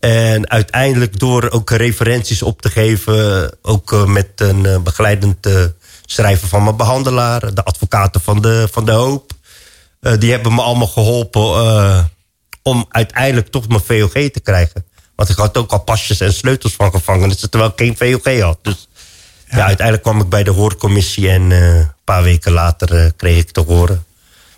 En 0.00 0.50
uiteindelijk 0.50 1.18
door 1.18 1.50
ook 1.50 1.70
referenties 1.70 2.42
op 2.42 2.62
te 2.62 2.70
geven... 2.70 3.50
ook 3.62 3.92
eh, 3.92 4.04
met 4.04 4.28
een 4.36 4.66
eh, 4.66 4.78
begeleidend 4.78 5.48
schrijver 6.04 6.48
van 6.48 6.64
mijn 6.64 6.76
behandelaar... 6.76 7.54
de 7.54 7.64
advocaten 7.64 8.20
van 8.20 8.42
de, 8.42 8.68
van 8.72 8.84
de 8.84 8.92
hoop... 8.92 9.32
die 10.18 10.30
hebben 10.30 10.54
me 10.54 10.62
allemaal 10.62 10.86
geholpen 10.86 11.42
eh, 11.42 12.04
om 12.62 12.86
uiteindelijk 12.88 13.48
toch 13.48 13.68
mijn 13.68 13.80
VOG 13.80 14.12
te 14.12 14.40
krijgen. 14.42 14.84
Want 15.14 15.28
ik 15.28 15.36
had 15.36 15.56
ook 15.56 15.72
al 15.72 15.80
pasjes 15.80 16.20
en 16.20 16.32
sleutels 16.32 16.74
van 16.74 16.90
gevangenissen... 16.90 17.50
terwijl 17.50 17.72
ik 17.76 17.78
geen 17.78 17.96
VOG 17.96 18.40
had. 18.40 18.58
Dus 18.62 18.88
ja. 19.50 19.64
uiteindelijk 19.64 20.02
kwam 20.02 20.20
ik 20.20 20.28
bij 20.28 20.42
de 20.42 20.50
hoorcommissie... 20.50 21.30
en 21.30 21.50
paar 22.06 22.22
weken 22.22 22.52
later 22.52 23.04
eh, 23.04 23.10
kreeg 23.16 23.38
ik 23.38 23.50
te 23.50 23.60
horen... 23.60 24.04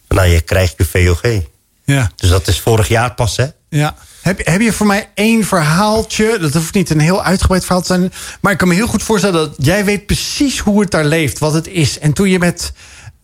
nou, 0.09 0.29
je 0.29 0.41
krijgt 0.41 0.75
je 0.77 0.85
VOG. 0.85 1.43
Ja. 1.85 2.11
Dus 2.17 2.31
dat 2.31 2.49
is 2.49 2.61
vorig 2.61 2.89
jaar 2.89 3.15
pas, 3.15 3.37
hè? 3.37 3.47
Ja. 3.69 3.95
Heb, 4.23 4.47
heb 4.47 4.61
je 4.61 4.73
voor 4.73 4.87
mij 4.87 5.09
één 5.15 5.45
verhaaltje? 5.45 6.39
Dat 6.39 6.53
hoeft 6.53 6.75
niet 6.75 6.91
een 6.91 7.01
heel 7.01 7.23
uitgebreid 7.23 7.65
verhaal 7.65 7.83
te 7.83 7.87
zijn. 7.87 8.13
Maar 8.41 8.53
ik 8.53 8.59
kan 8.59 8.69
me 8.69 8.75
heel 8.75 8.87
goed 8.87 9.03
voorstellen 9.03 9.41
dat 9.41 9.67
jij 9.67 9.85
weet 9.85 10.07
precies 10.07 10.59
hoe 10.59 10.81
het 10.81 10.91
daar 10.91 11.05
leeft, 11.05 11.39
wat 11.39 11.53
het 11.53 11.69
is. 11.69 11.99
En 11.99 12.13
toen 12.13 12.29
je 12.29 12.39
met 12.39 12.73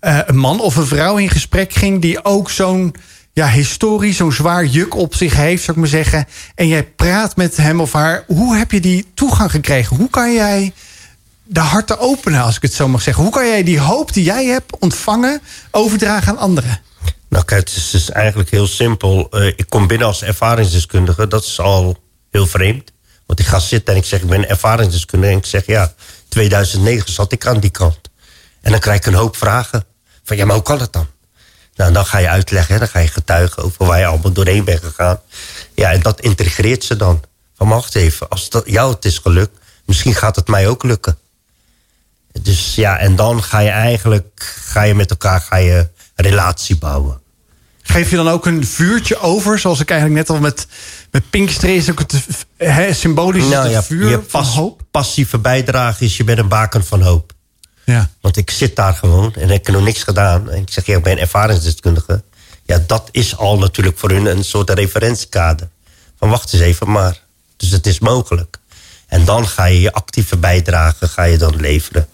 eh, 0.01 0.19
een 0.27 0.37
man 0.37 0.61
of 0.61 0.77
een 0.77 0.87
vrouw 0.87 1.17
in 1.17 1.31
gesprek 1.31 1.73
ging, 1.73 2.01
die 2.01 2.25
ook 2.25 2.51
zo'n 2.51 2.95
ja, 3.33 3.49
historie, 3.49 4.15
zo'n 4.15 4.33
zwaar 4.33 4.65
juk 4.65 4.95
op 4.95 5.15
zich 5.15 5.37
heeft, 5.37 5.63
zou 5.63 5.77
ik 5.77 5.83
maar 5.83 5.93
zeggen. 5.93 6.27
En 6.55 6.69
jij 6.69 6.85
praat 6.85 7.37
met 7.37 7.57
hem 7.57 7.81
of 7.81 7.93
haar. 7.93 8.25
Hoe 8.27 8.57
heb 8.57 8.71
je 8.71 8.81
die 8.81 9.07
toegang 9.15 9.51
gekregen? 9.51 9.97
Hoe 9.97 10.11
kan 10.11 10.33
jij 10.33 10.73
de 11.45 11.61
harten 11.61 11.99
openen, 11.99 12.43
als 12.43 12.57
ik 12.57 12.63
het 12.63 12.75
zo 12.75 12.89
mag 12.89 13.03
zeggen? 13.03 13.23
Hoe 13.23 13.33
kan 13.33 13.47
jij 13.47 13.63
die 13.63 13.81
hoop 13.81 14.13
die 14.13 14.25
jij 14.25 14.45
hebt 14.45 14.79
ontvangen, 14.79 15.41
overdragen 15.71 16.33
aan 16.33 16.39
anderen? 16.39 16.81
Nou 17.29 17.45
kijk, 17.45 17.69
het 17.69 17.77
is 17.77 17.91
dus 17.91 18.11
eigenlijk 18.11 18.51
heel 18.51 18.67
simpel. 18.67 19.29
Eh, 19.31 19.47
ik 19.47 19.65
kom 19.69 19.87
binnen 19.87 20.07
als 20.07 20.23
ervaringsdeskundige. 20.23 21.29
Dat 21.29 21.45
is 21.45 21.61
al 21.61 22.03
heel 22.31 22.47
vreemd. 22.47 22.93
Want 23.27 23.41
ik 23.41 23.47
ga 23.47 23.59
zitten 23.59 23.95
en 23.95 24.01
ik 24.01 24.07
zeg, 24.07 24.21
ik 24.21 24.29
ben 24.29 24.49
ervaringsdeskundige. 24.49 25.33
En 25.33 25.39
ik 25.39 25.47
zeg, 25.47 25.67
ja, 25.67 25.95
2009 26.29 27.13
zat 27.13 27.33
ik 27.33 27.47
aan 27.47 27.61
die 27.61 27.71
kant. 27.71 28.01
En 28.61 28.71
dan 28.71 28.81
krijg 28.81 28.99
ik 28.99 29.07
een 29.07 29.15
hoop 29.15 29.37
vragen. 29.37 29.85
Van, 30.25 30.37
ja, 30.37 30.45
maar 30.45 30.55
hoe 30.55 30.65
kan 30.65 30.79
dat 30.79 30.93
dan? 30.93 31.07
Nou, 31.75 31.93
dan 31.93 32.07
ga 32.07 32.19
je 32.19 32.29
uitleggen, 32.29 32.79
dan 32.79 32.89
ga 32.89 32.99
je 32.99 33.09
getuigen 33.09 33.63
over 33.63 33.87
waar 33.87 33.99
je 33.99 34.07
allemaal 34.07 34.33
doorheen 34.33 34.65
bent 34.65 34.85
gegaan. 34.85 35.21
Ja, 35.75 35.93
en 35.93 36.01
dat 36.01 36.21
integreert 36.21 36.85
ze 36.85 36.97
dan. 36.97 37.23
Van 37.57 37.69
wacht 37.69 37.95
even, 37.95 38.29
als 38.29 38.51
dat 38.51 38.63
jou 38.67 38.95
het 38.95 39.05
is 39.05 39.19
gelukt, 39.19 39.59
misschien 39.85 40.15
gaat 40.15 40.37
het 40.37 40.49
mij 40.49 40.69
ook 40.69 40.83
lukken. 40.83 41.19
Dus 42.43 42.75
ja, 42.75 42.99
en 42.99 43.17
dan 43.17 43.43
ga 43.43 43.59
je 43.59 43.71
eigenlijk 43.71 44.57
ga 44.65 44.83
je 44.83 44.95
met 44.95 45.11
elkaar 45.11 45.41
ga 45.41 45.57
je 45.57 45.89
relatie 46.15 46.77
bouwen. 46.77 47.21
Geef 47.83 48.11
je 48.11 48.17
dan 48.17 48.29
ook 48.29 48.47
een 48.47 48.67
vuurtje 48.67 49.19
over, 49.21 49.59
zoals 49.59 49.81
ik 49.81 49.91
eigenlijk 49.91 50.21
net 50.21 50.37
al 50.37 50.43
met, 50.43 50.67
met 51.11 51.31
Pinkster 51.31 51.75
is 51.75 51.91
ook 51.91 51.99
het 51.99 52.15
hè, 52.57 52.93
symbolisch 52.93 53.49
Nou 53.49 53.63
het 53.63 53.73
ja, 53.73 53.83
vuur 53.83 54.09
je 54.09 54.15
van 54.15 54.43
pas- 54.43 54.55
hoop. 54.55 54.83
passieve 54.91 55.39
bijdrage 55.39 56.05
is 56.05 56.17
je 56.17 56.25
bent 56.25 56.39
een 56.39 56.49
baken 56.49 56.85
van 56.85 57.03
hoop. 57.03 57.33
Ja. 57.85 58.11
Want 58.21 58.37
ik 58.37 58.51
zit 58.51 58.77
daar 58.77 58.95
gewoon 58.95 59.35
en 59.35 59.51
ik 59.51 59.67
heb 59.67 59.75
nog 59.75 59.85
niks 59.85 60.03
gedaan. 60.03 60.51
En 60.51 60.61
ik 60.63 60.71
zeg, 60.71 60.87
ja, 60.87 60.97
ik 60.97 61.03
ben 61.03 61.19
ervaringsdeskundige. 61.19 62.23
Ja, 62.65 62.83
dat 62.87 63.09
is 63.11 63.37
al 63.37 63.59
natuurlijk 63.59 63.99
voor 63.99 64.11
hun 64.11 64.27
een 64.27 64.45
soort 64.45 64.71
referentiekader. 64.71 65.69
Van 66.19 66.29
wacht 66.31 66.53
eens 66.53 66.63
even 66.63 66.91
maar. 66.91 67.21
Dus 67.57 67.71
het 67.71 67.87
is 67.87 67.99
mogelijk. 67.99 68.59
En 69.07 69.25
dan 69.25 69.49
ga 69.49 69.65
je 69.65 69.81
je 69.81 69.93
actieve 69.93 70.37
bijdrage 70.37 71.09
ga 71.09 71.23
je 71.23 71.39
dan 71.39 71.57
leveren. 71.57 72.09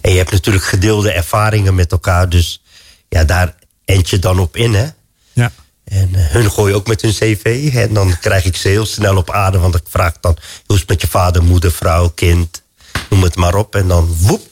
En 0.00 0.10
je 0.10 0.16
hebt 0.16 0.30
natuurlijk 0.30 0.64
gedeelde 0.64 1.12
ervaringen 1.12 1.74
met 1.74 1.92
elkaar. 1.92 2.28
Dus 2.28 2.62
ja, 3.08 3.24
daar 3.24 3.54
end 3.84 4.10
je 4.10 4.18
dan 4.18 4.38
op 4.38 4.56
in, 4.56 4.74
hè. 4.74 4.86
Ja. 5.32 5.52
En 5.84 6.14
eh, 6.14 6.26
hun 6.26 6.50
gooien 6.50 6.76
ook 6.76 6.86
met 6.86 7.02
hun 7.02 7.12
cv. 7.12 7.70
En 7.74 7.94
dan 7.94 8.18
krijg 8.20 8.44
ik 8.44 8.56
ze 8.56 8.68
heel 8.68 8.86
snel 8.86 9.16
op 9.16 9.30
aarde. 9.30 9.58
Want 9.58 9.74
ik 9.74 9.84
vraag 9.88 10.12
dan, 10.20 10.36
hoe 10.66 10.74
is 10.74 10.80
het 10.80 10.90
met 10.90 11.00
je 11.00 11.08
vader, 11.08 11.42
moeder, 11.42 11.72
vrouw, 11.72 12.08
kind? 12.08 12.62
Noem 13.10 13.22
het 13.22 13.36
maar 13.36 13.54
op. 13.54 13.74
En 13.74 13.88
dan 13.88 14.16
woep. 14.20 14.42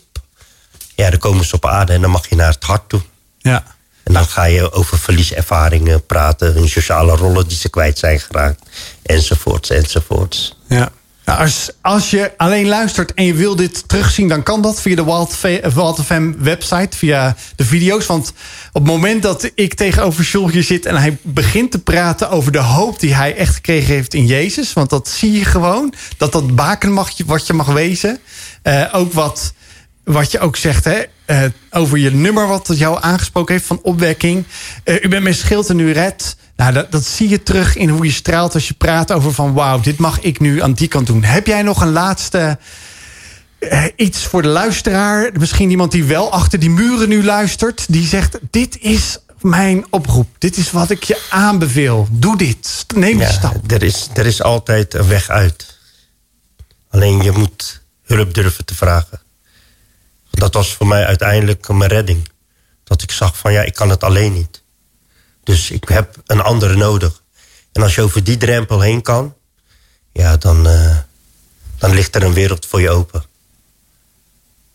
Ja, 0.95 1.11
dan 1.11 1.19
komen 1.19 1.45
ze 1.45 1.55
op 1.55 1.67
aarde 1.67 1.93
en 1.93 2.01
dan 2.01 2.11
mag 2.11 2.29
je 2.29 2.37
naar 2.37 2.53
het 2.53 2.65
hart 2.65 2.89
toe. 2.89 3.03
ja. 3.39 3.65
En 4.03 4.13
dan 4.13 4.27
ga 4.27 4.45
je 4.45 4.73
over 4.73 4.99
verlieservaringen 4.99 6.07
praten. 6.07 6.53
Hun 6.53 6.69
sociale 6.69 7.17
rollen 7.17 7.49
die 7.49 7.57
ze 7.57 7.69
kwijt 7.69 7.99
zijn 7.99 8.21
geraakt. 8.21 8.63
Enzovoorts, 9.03 9.71
enzovoorts. 9.71 10.57
Ja. 10.69 10.91
Als, 11.83 12.11
je 12.11 12.33
alleen 12.37 12.67
luistert 12.67 13.15
en 13.15 13.25
je 13.25 13.35
wil 13.35 13.57
dit 13.57 13.89
terugzien, 13.89 14.29
dan 14.29 14.43
kan 14.43 14.63
dat 14.63 14.81
via 14.81 14.97
de 14.97 15.05
Wild, 15.05 15.41
Wild 15.75 16.05
FM 16.05 16.33
website, 16.39 16.97
via 16.97 17.37
de 17.57 17.65
video's. 17.65 18.07
Want 18.07 18.33
op 18.73 18.83
het 18.83 18.93
moment 18.93 19.23
dat 19.23 19.51
ik 19.55 19.75
tegenover 19.75 20.51
hier 20.51 20.63
zit 20.63 20.87
en 20.87 20.97
hij 20.97 21.19
begint 21.23 21.71
te 21.71 21.79
praten 21.79 22.31
over 22.31 22.53
de 22.53 22.59
hoop 22.59 23.01
die 23.01 23.15
hij 23.15 23.37
echt 23.37 23.55
gekregen 23.55 23.95
heeft 23.95 24.15
in 24.15 24.27
Jezus, 24.27 24.73
want 24.73 24.91
dat 24.91 25.09
zie 25.09 25.33
je 25.33 25.45
gewoon, 25.45 25.95
dat 26.17 26.33
dat 26.33 26.55
baken 26.55 26.93
mag, 26.93 27.11
wat 27.27 27.47
je 27.47 27.53
mag 27.53 27.67
wezen. 27.67 28.19
Eh, 28.63 28.85
ook 28.93 29.13
wat, 29.13 29.53
wat 30.05 30.31
je 30.31 30.39
ook 30.39 30.57
zegt 30.57 30.85
hè, 30.85 31.03
eh, 31.25 31.45
over 31.71 31.99
je 31.99 32.11
nummer 32.11 32.47
wat 32.47 32.69
jou 32.75 32.99
aangesproken 33.01 33.55
heeft 33.55 33.67
van 33.67 33.81
opwekking. 33.83 34.45
Eh, 34.85 35.05
u 35.05 35.09
bent 35.09 35.23
mijn 35.23 35.35
schild 35.35 35.69
en 35.69 35.79
u 35.79 35.93
redt. 35.93 36.37
Nou, 36.57 36.73
dat, 36.73 36.93
dat 36.93 37.05
zie 37.05 37.29
je 37.29 37.43
terug 37.43 37.77
in 37.77 37.89
hoe 37.89 38.05
je 38.05 38.13
straalt 38.13 38.55
als 38.55 38.69
je 38.69 38.75
praat 38.75 39.13
over 39.13 39.33
van... 39.33 39.53
wauw, 39.53 39.81
dit 39.81 39.99
mag 39.99 40.21
ik 40.21 40.41
nu 40.41 40.63
aan 40.63 40.73
die 40.73 40.89
kant 40.89 41.07
doen. 41.07 41.23
Heb 41.23 41.47
jij 41.47 41.63
nog 41.63 41.81
een 41.81 41.93
laatste 41.93 42.59
eh, 43.59 43.85
iets 43.97 44.27
voor 44.27 44.43
de 44.43 44.49
luisteraar? 44.49 45.31
Misschien 45.39 45.71
iemand 45.71 45.93
die 45.93 46.05
wel 46.05 46.33
achter 46.33 46.59
die 46.59 46.71
muren 46.71 47.09
nu 47.09 47.25
luistert... 47.25 47.85
die 47.89 48.07
zegt, 48.07 48.39
dit 48.51 48.79
is 48.81 49.19
mijn 49.41 49.85
oproep. 49.91 50.29
Dit 50.39 50.57
is 50.57 50.71
wat 50.71 50.91
ik 50.91 51.03
je 51.03 51.27
aanbeveel. 51.31 52.09
Doe 52.11 52.37
dit. 52.37 52.87
Neem 52.95 53.19
Ja, 53.19 53.31
stap. 53.31 53.71
er, 53.71 53.83
is, 53.83 54.09
er 54.15 54.27
is 54.27 54.43
altijd 54.43 54.95
een 54.95 55.09
weg 55.09 55.29
uit. 55.29 55.79
Alleen 56.91 57.23
je 57.23 57.31
moet 57.31 57.83
hulp 58.03 58.35
durven 58.35 58.65
te 58.65 58.75
vragen. 58.75 59.21
Dat 60.31 60.55
was 60.55 60.75
voor 60.75 60.87
mij 60.87 61.07
uiteindelijk 61.07 61.69
mijn 61.69 61.91
redding. 61.91 62.29
Dat 62.85 63.03
ik 63.03 63.11
zag 63.11 63.37
van 63.39 63.53
ja, 63.53 63.63
ik 63.63 63.75
kan 63.75 63.91
het 63.91 64.05
alleen 64.05 64.33
niet. 64.33 64.62
Dus 65.45 65.71
ik 65.71 65.89
heb 65.89 66.17
een 66.27 66.41
andere 66.41 66.77
nodig. 66.77 67.23
En 67.73 67.83
als 67.83 67.95
je 67.95 68.01
over 68.03 68.25
die 68.25 68.37
drempel 68.37 68.81
heen 68.81 69.03
kan... 69.03 69.35
ja, 70.13 70.37
dan, 70.37 70.69
eh, 70.69 70.97
dan 71.79 71.95
ligt 71.95 72.15
er 72.15 72.23
een 72.23 72.33
wereld 72.33 72.67
voor 72.67 72.81
je 72.81 72.91
open. 72.91 73.25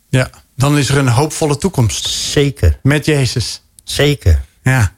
Ja, 0.10 0.30
dan 0.56 0.78
is 0.78 0.90
er 0.90 0.98
een 0.98 1.08
hoopvolle 1.08 1.58
toekomst. 1.58 2.08
Zeker, 2.08 2.80
Met 2.84 3.06
Jezus. 3.06 3.62
zeker. 3.84 4.46
Ja. 4.64 4.96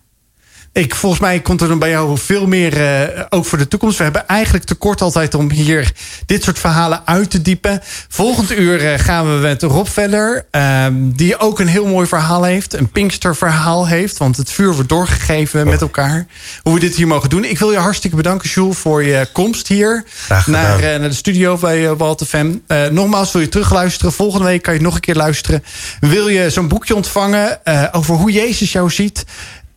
Ik, 0.73 0.95
volgens 0.95 1.21
mij 1.21 1.39
komt 1.39 1.61
er 1.61 1.67
dan 1.67 1.79
bij 1.79 1.89
jou 1.89 2.17
veel 2.17 2.47
meer, 2.47 2.81
eh, 2.85 3.23
ook 3.29 3.45
voor 3.45 3.57
de 3.57 3.67
toekomst. 3.67 3.97
We 3.97 4.03
hebben 4.03 4.27
eigenlijk 4.27 4.65
tekort 4.65 5.01
altijd 5.01 5.33
om 5.35 5.51
hier 5.51 5.91
dit 6.25 6.43
soort 6.43 6.59
verhalen 6.59 7.01
uit 7.05 7.29
te 7.29 7.41
diepen. 7.41 7.81
Volgend 8.09 8.51
uur 8.57 8.85
eh, 8.85 8.99
gaan 8.99 9.25
we 9.35 9.41
met 9.41 9.63
Rob 9.63 9.87
verder. 9.87 10.45
ehm, 10.51 10.93
die 10.95 11.39
ook 11.39 11.59
een 11.59 11.67
heel 11.67 11.85
mooi 11.85 12.07
verhaal 12.07 12.43
heeft. 12.43 12.73
Een 12.73 12.89
Pinkster 12.89 13.35
verhaal 13.35 13.87
heeft. 13.87 14.17
Want 14.17 14.37
het 14.37 14.51
vuur 14.51 14.73
wordt 14.73 14.89
doorgegeven 14.89 15.67
met 15.67 15.81
elkaar. 15.81 16.25
Hoe 16.63 16.73
we 16.73 16.79
dit 16.79 16.95
hier 16.95 17.07
mogen 17.07 17.29
doen. 17.29 17.43
Ik 17.45 17.59
wil 17.59 17.71
je 17.71 17.77
hartstikke 17.77 18.15
bedanken, 18.15 18.49
Jules, 18.49 18.77
voor 18.77 19.03
je 19.03 19.27
komst 19.33 19.67
hier. 19.67 20.03
Naar, 20.45 20.79
eh, 20.79 20.99
naar 20.99 21.09
de 21.09 21.15
studio 21.15 21.57
bij 21.57 21.95
Walt 21.95 22.25
FM. 22.27 22.51
Eh, 22.67 22.85
nogmaals, 22.85 23.31
wil 23.31 23.41
je 23.41 23.49
terugluisteren? 23.49 24.13
Volgende 24.13 24.45
week 24.45 24.61
kan 24.61 24.73
je 24.73 24.81
nog 24.81 24.95
een 24.95 24.99
keer 24.99 25.15
luisteren. 25.15 25.63
Wil 25.99 26.27
je 26.27 26.49
zo'n 26.49 26.67
boekje 26.67 26.95
ontvangen 26.95 27.59
over 27.91 28.15
hoe 28.15 28.31
Jezus 28.31 28.71
jou 28.71 28.89
ziet? 28.89 29.25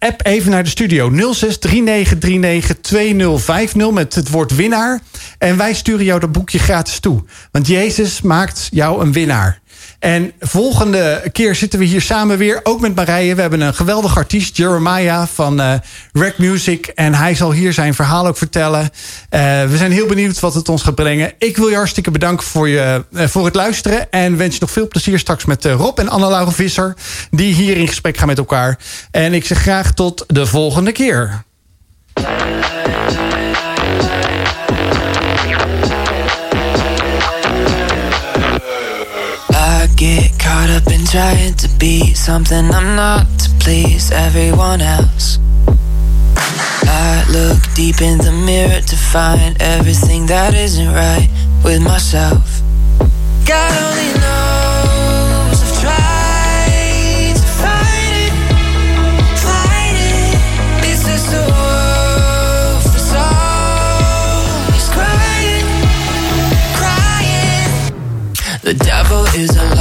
App 0.03 0.27
even 0.27 0.51
naar 0.51 0.63
de 0.63 0.69
studio 0.69 1.11
0639392050 1.11 1.17
met 3.93 4.15
het 4.15 4.29
woord 4.31 4.55
winnaar. 4.55 5.01
En 5.39 5.57
wij 5.57 5.75
sturen 5.75 6.05
jou 6.05 6.21
dat 6.21 6.33
boekje 6.33 6.59
gratis 6.59 7.01
toe. 7.01 7.25
Want 7.51 7.67
Jezus 7.67 8.21
maakt 8.21 8.69
jou 8.71 9.03
een 9.03 9.13
winnaar. 9.13 9.62
En 10.03 10.33
volgende 10.41 11.23
keer 11.33 11.55
zitten 11.55 11.79
we 11.79 11.85
hier 11.85 12.01
samen 12.01 12.39
weer, 12.39 12.61
ook 12.63 12.81
met 12.81 12.95
Marije. 12.95 13.35
We 13.35 13.41
hebben 13.41 13.61
een 13.61 13.75
geweldig 13.75 14.17
artiest, 14.17 14.57
Jeremiah 14.57 15.27
van 15.27 15.61
eh 15.61 15.75
Rack 16.13 16.39
Music. 16.39 16.87
En 16.87 17.15
hij 17.15 17.35
zal 17.35 17.53
hier 17.53 17.73
zijn 17.73 17.95
verhaal 17.95 18.27
ook 18.27 18.37
vertellen. 18.37 18.91
Eh, 19.29 19.41
we 19.65 19.77
zijn 19.77 19.93
heel 19.93 20.07
benieuwd 20.07 20.41
wat 20.41 20.55
het 20.55 20.69
ons 20.69 20.83
gaat 20.83 20.95
brengen. 20.95 21.33
Ik 21.39 21.57
wil 21.57 21.69
je 21.69 21.77
hartstikke 21.77 22.11
bedanken 22.11 22.47
voor, 22.47 22.69
je, 22.69 23.05
eh, 23.13 23.27
voor 23.27 23.45
het 23.45 23.55
luisteren. 23.55 24.11
En 24.11 24.37
wens 24.37 24.55
je 24.55 24.61
nog 24.61 24.71
veel 24.71 24.89
plezier 24.89 25.19
straks 25.19 25.45
met 25.45 25.65
Rob 25.65 25.99
en 25.99 26.09
Anne-Laure 26.09 26.53
Visser. 26.53 26.95
Die 27.31 27.55
hier 27.55 27.77
in 27.77 27.89
gesprek 27.89 28.17
gaan 28.17 28.27
met 28.27 28.39
elkaar. 28.39 28.79
En 29.11 29.35
ik 29.35 29.45
zeg 29.45 29.59
graag 29.59 29.93
tot 29.93 30.25
de 30.27 30.47
volgende 30.47 30.93
keer. 30.93 31.45
Caught 40.53 40.71
up 40.71 40.87
in 40.93 41.03
trying 41.07 41.55
to 41.55 41.69
be 41.79 42.13
something 42.13 42.65
I'm 42.79 42.95
not 42.95 43.27
to 43.39 43.49
please 43.59 44.11
everyone 44.13 44.83
else. 44.83 45.39
I 46.85 47.25
look 47.37 47.59
deep 47.75 48.03
in 48.03 48.19
the 48.19 48.33
mirror 48.33 48.83
to 48.83 48.97
find 48.97 49.57
everything 49.63 50.27
that 50.27 50.53
isn't 50.55 50.93
right 50.93 51.31
with 51.65 51.81
myself. 51.83 52.61
God 53.47 53.73
only 53.87 54.13
knows 54.23 55.59
I've 55.67 55.77
tried 55.85 57.35
to 57.41 57.49
fight 57.63 58.15
it, 58.25 58.35
fight 59.47 59.97
it. 59.97 60.37
Always 63.17 64.87
crying, 64.97 65.67
crying. 66.81 67.73
The 68.61 68.75
devil 68.75 69.25
is 69.43 69.57
a 69.57 69.72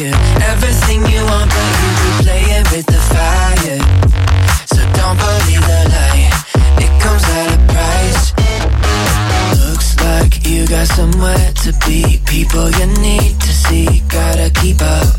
Everything 0.00 1.00
you 1.10 1.24
want, 1.24 1.50
but 1.50 1.72
you 1.82 1.90
be 1.98 2.10
playing 2.22 2.66
with 2.70 2.86
the 2.86 3.00
fire. 3.10 3.80
So 4.70 4.78
don't 4.94 5.18
believe 5.18 5.64
the 5.66 5.80
lie. 5.90 6.30
It 6.78 7.02
comes 7.02 7.24
at 7.24 7.50
a 7.50 7.58
price. 7.66 8.24
Looks 9.58 9.98
like 10.00 10.46
you 10.46 10.68
got 10.68 10.86
somewhere 10.86 11.52
to 11.64 11.72
be. 11.84 12.20
People 12.26 12.70
you 12.78 12.86
need 13.02 13.40
to 13.40 13.52
see. 13.52 14.00
Gotta 14.08 14.50
keep 14.60 14.80
up. 14.80 15.18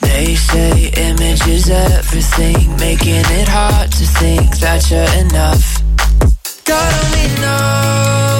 They 0.00 0.34
say 0.34 0.90
image 1.08 1.46
is 1.48 1.70
everything, 1.70 2.76
making 2.76 3.24
it 3.40 3.48
hard 3.48 3.92
to 3.92 4.04
think 4.20 4.58
that 4.58 4.90
you're 4.90 5.24
enough. 5.24 5.82
God 6.66 6.92
only 7.04 7.40
knows 7.40 8.35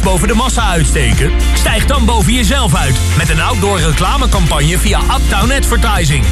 boven 0.00 0.28
de 0.28 0.34
massa 0.34 0.68
uitsteken? 0.68 1.30
Stijg 1.54 1.84
dan 1.84 2.04
boven 2.04 2.32
jezelf 2.32 2.74
uit 2.74 3.00
met 3.16 3.28
een 3.28 3.40
outdoor 3.40 3.80
reclamecampagne 3.80 4.78
via 4.78 5.00
Uptown 5.00 5.52
Advertising. 5.52 6.24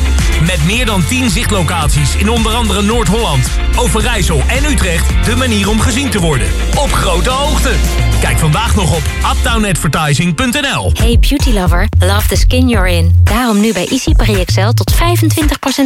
Met 0.47 0.65
meer 0.65 0.87
dan 0.87 1.05
10 1.05 1.31
zichtlocaties 1.31 2.17
in 2.17 2.29
onder 2.29 2.53
andere 2.53 2.83
Noord-Holland, 2.83 3.51
Overijssel 3.77 4.43
en 4.47 4.65
Utrecht 4.65 5.25
de 5.25 5.37
manier 5.37 5.69
om 5.69 5.81
gezien 5.81 6.11
te 6.11 6.19
worden. 6.19 6.49
Op 6.77 6.93
grote 6.93 7.31
hoogte. 7.31 8.10
Kijk 8.21 8.39
vandaag 8.39 8.75
nog 8.75 8.97
op 8.97 9.03
uptownadvertising.nl. 9.33 10.93
Hey 10.95 11.19
beauty 11.19 11.51
lover, 11.51 11.89
love 11.99 12.29
the 12.29 12.37
skin 12.37 12.69
you're 12.69 12.91
in. 12.91 13.21
Daarom 13.25 13.61
nu 13.61 13.73
bij 13.73 13.89
Easy 13.89 14.13
Excel 14.17 14.73
tot 14.73 14.95
25% 14.95 14.97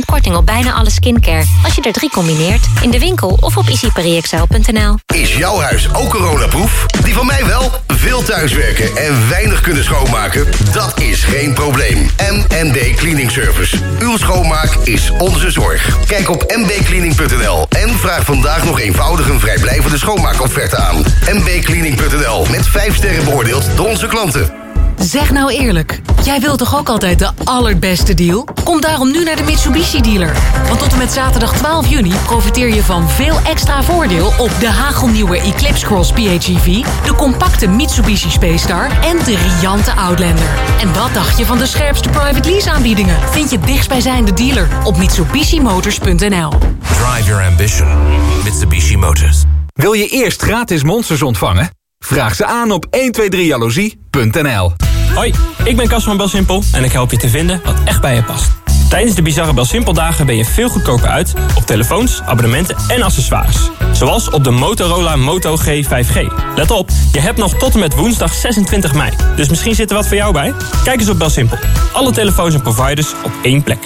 korting 0.05 0.37
op 0.37 0.47
bijna 0.47 0.73
alle 0.73 0.91
skincare. 0.91 1.45
Als 1.65 1.75
je 1.75 1.83
er 1.83 1.93
drie 1.93 2.11
combineert, 2.11 2.67
in 2.83 2.91
de 2.91 2.99
winkel 2.99 3.39
of 3.41 3.57
op 3.57 3.69
easypariexcel.nl. 3.69 4.99
Is 5.15 5.37
jouw 5.37 5.59
huis 5.59 5.95
ook 5.95 6.11
coronaproof? 6.11 6.87
Die 7.05 7.15
van 7.15 7.27
mij 7.27 7.47
wel. 7.47 7.71
Veel 7.87 8.23
thuiswerken 8.23 8.97
en 8.97 9.29
weinig 9.29 9.61
kunnen 9.61 9.85
schoonmaken? 9.85 10.47
Dat 10.73 11.01
is 11.01 11.25
geen 11.25 11.53
probleem. 11.53 12.11
MND 12.31 12.95
Cleaning 12.97 13.31
Service. 13.31 13.77
Uw 13.99 14.17
schoonmaak 14.17 14.75
is 14.85 15.11
onze 15.19 15.51
zorg. 15.51 15.99
Kijk 16.07 16.31
op 16.31 16.55
mbcleaning.nl 16.57 17.67
en 17.69 17.99
vraag 17.99 18.25
vandaag 18.25 18.65
nog 18.65 18.81
eenvoudig 18.81 19.29
een 19.29 19.41
vrijblijvende 19.41 19.99
schoonmaakofferte 19.99 20.77
aan. 20.77 21.05
mbcleaning.nl 21.33 22.24
met 22.51 22.67
5 22.67 22.97
sterren 22.97 23.25
beoordeeld 23.25 23.65
door 23.77 23.89
onze 23.89 24.07
klanten. 24.07 24.53
Zeg 24.99 25.31
nou 25.31 25.53
eerlijk, 25.53 26.01
jij 26.23 26.41
wilt 26.41 26.59
toch 26.59 26.79
ook 26.79 26.89
altijd 26.89 27.19
de 27.19 27.31
allerbeste 27.45 28.15
deal? 28.15 28.49
Kom 28.65 28.81
daarom 28.81 29.11
nu 29.11 29.25
naar 29.25 29.37
de 29.37 29.43
Mitsubishi 29.43 30.01
dealer. 30.01 30.37
Want 30.67 30.79
tot 30.79 30.93
en 30.93 30.99
met 30.99 31.13
zaterdag 31.13 31.57
12 31.57 31.87
juni 31.87 32.15
profiteer 32.27 32.75
je 32.75 32.83
van 32.83 33.09
veel 33.09 33.37
extra 33.47 33.83
voordeel 33.83 34.33
op 34.39 34.51
de 34.61 34.69
hagelnieuwe 34.69 35.41
Eclipse 35.41 35.87
Cross 35.87 36.13
PHEV, 36.13 36.85
de 37.05 37.15
compacte 37.17 37.67
Mitsubishi 37.67 38.31
Space 38.31 38.59
Star 38.59 39.03
en 39.03 39.19
de 39.25 39.37
riante 39.37 39.93
Outlander. 39.93 40.49
En 40.81 40.93
wat 40.93 41.15
dacht 41.15 41.39
je 41.39 41.47
van 41.47 41.59
de 41.59 41.67
scherpste 41.67 42.09
private 42.09 42.51
lease 42.51 42.71
aanbiedingen? 42.71 43.17
Vind 43.31 43.51
je 43.51 43.59
dichtstbijzijnde 43.59 44.33
dealer 44.33 44.69
op 44.85 44.97
mitsubishimotors.nl. 44.97 46.51
Drive 46.81 47.25
your 47.27 47.45
ambition. 47.45 47.89
Mitsubishi 48.45 48.97
Motors. 48.97 49.43
Wil 49.75 49.93
je 49.93 50.09
eerst 50.09 50.43
gratis 50.43 50.83
monsters 50.83 51.23
ontvangen? 51.23 51.83
Vraag 52.05 52.35
ze 52.35 52.47
aan 52.47 52.71
op 52.71 52.87
123jaloezie.nl 52.87 54.73
Hoi, 55.15 55.35
ik 55.65 55.77
ben 55.77 55.89
Cas 55.89 56.05
van 56.05 56.17
Belsimpel 56.17 56.63
en 56.73 56.85
ik 56.85 56.93
help 56.93 57.11
je 57.11 57.17
te 57.17 57.29
vinden 57.29 57.61
wat 57.65 57.77
echt 57.85 58.01
bij 58.01 58.15
je 58.15 58.23
past. 58.23 58.51
Tijdens 58.89 59.15
de 59.15 59.23
bizarre 59.23 59.55
Belsimpel 59.55 59.93
dagen 59.93 60.27
ben 60.27 60.37
je 60.37 60.45
veel 60.45 60.69
goedkoper 60.69 61.09
uit 61.09 61.35
op 61.57 61.67
telefoons, 61.67 62.23
abonnementen 62.23 62.77
en 62.89 63.03
accessoires. 63.03 63.71
Zoals 63.93 64.31
op 64.31 64.45
de 64.45 64.51
Motorola 64.51 65.17
Moto 65.17 65.57
G5G. 65.57 66.33
Let 66.55 66.71
op, 66.71 66.91
je 67.13 67.21
hebt 67.21 67.39
nog 67.39 67.55
tot 67.55 67.75
en 67.75 67.81
met 67.81 67.95
woensdag 67.95 68.35
26 68.35 68.95
mei. 68.95 69.13
Dus 69.37 69.49
misschien 69.49 69.75
zit 69.75 69.91
er 69.91 69.97
wat 69.97 70.07
voor 70.07 70.17
jou 70.17 70.33
bij? 70.33 70.55
Kijk 70.85 71.01
eens 71.01 71.09
op 71.09 71.19
Belsimpel. 71.19 71.59
Alle 71.93 72.13
telefoons 72.13 72.55
en 72.55 72.63
providers 72.63 73.13
op 73.25 73.33
één 73.43 73.63
plek. 73.63 73.79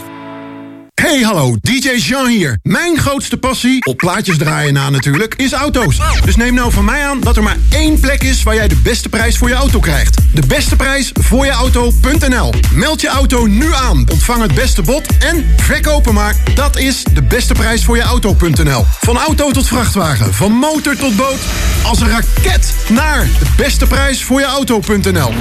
Hey 1.09 1.23
hallo, 1.23 1.57
DJ 1.61 1.89
Jean 1.89 2.27
hier. 2.27 2.59
Mijn 2.63 2.99
grootste 2.99 3.37
passie, 3.37 3.85
op 3.87 3.97
plaatjes 3.97 4.37
draaien 4.37 4.73
na 4.73 4.91
natuurlijk, 4.91 5.35
is 5.35 5.53
auto's. 5.53 6.01
Dus 6.25 6.37
neem 6.37 6.55
nou 6.55 6.73
van 6.73 6.85
mij 6.85 7.07
aan 7.07 7.21
dat 7.21 7.37
er 7.37 7.43
maar 7.43 7.57
één 7.71 8.01
plek 8.01 8.23
is 8.23 8.43
waar 8.43 8.55
jij 8.55 8.69
de 8.69 8.77
beste 8.77 9.09
prijs 9.09 9.39
voor 9.39 9.49
je 9.49 9.55
auto 9.55 9.81
krijgt. 9.81 10.17
De 10.35 10.47
beste 10.47 10.77
prijs 10.77 11.11
voor 11.21 11.45
je 11.45 11.51
auto.nl. 11.51 12.53
Meld 12.73 13.01
je 13.01 13.09
auto 13.09 13.47
nu 13.47 13.75
aan, 13.75 14.05
ontvang 14.13 14.43
het 14.43 14.55
beste 14.55 14.83
bod 14.83 15.07
en 15.19 15.47
verkopen 15.57 16.15
maar. 16.15 16.37
Dat 16.55 16.79
is 16.79 17.05
de 17.13 17.23
beste 17.23 17.53
prijs 17.53 17.85
voor 17.85 17.97
je 17.97 18.03
auto.nl. 18.03 18.85
Van 19.01 19.17
auto 19.19 19.51
tot 19.51 19.69
vrachtwagen, 19.69 20.35
van 20.35 20.53
motor 20.53 20.97
tot 20.97 21.17
boot, 21.17 21.41
als 21.83 22.01
een 22.01 22.09
raket 22.09 22.75
naar 22.89 23.29
de 23.39 23.47
beste 23.57 23.87
prijs 23.87 24.25
voor 24.25 24.41
je 24.41 24.47
auto.nl. 24.47 25.33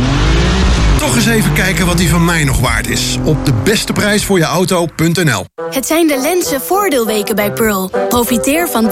Toch 0.99 1.15
eens 1.15 1.25
even 1.25 1.53
kijken 1.53 1.85
wat 1.85 1.97
die 1.97 2.09
van 2.09 2.25
mij 2.25 2.43
nog 2.43 2.59
waard 2.59 2.87
is. 2.87 3.17
Op 3.23 3.45
de 3.45 3.53
beste 3.63 3.93
prijs 3.93 4.25
voor 4.25 4.37
je 4.37 4.43
auto.nl. 4.43 5.45
Het 5.69 5.85
zijn 5.85 6.07
de 6.07 6.19
lenzen 6.21 6.61
voordeelweken 6.61 7.35
bij 7.35 7.51
Pearl. 7.51 7.91
Profiteer 8.09 8.69
van 8.69 8.91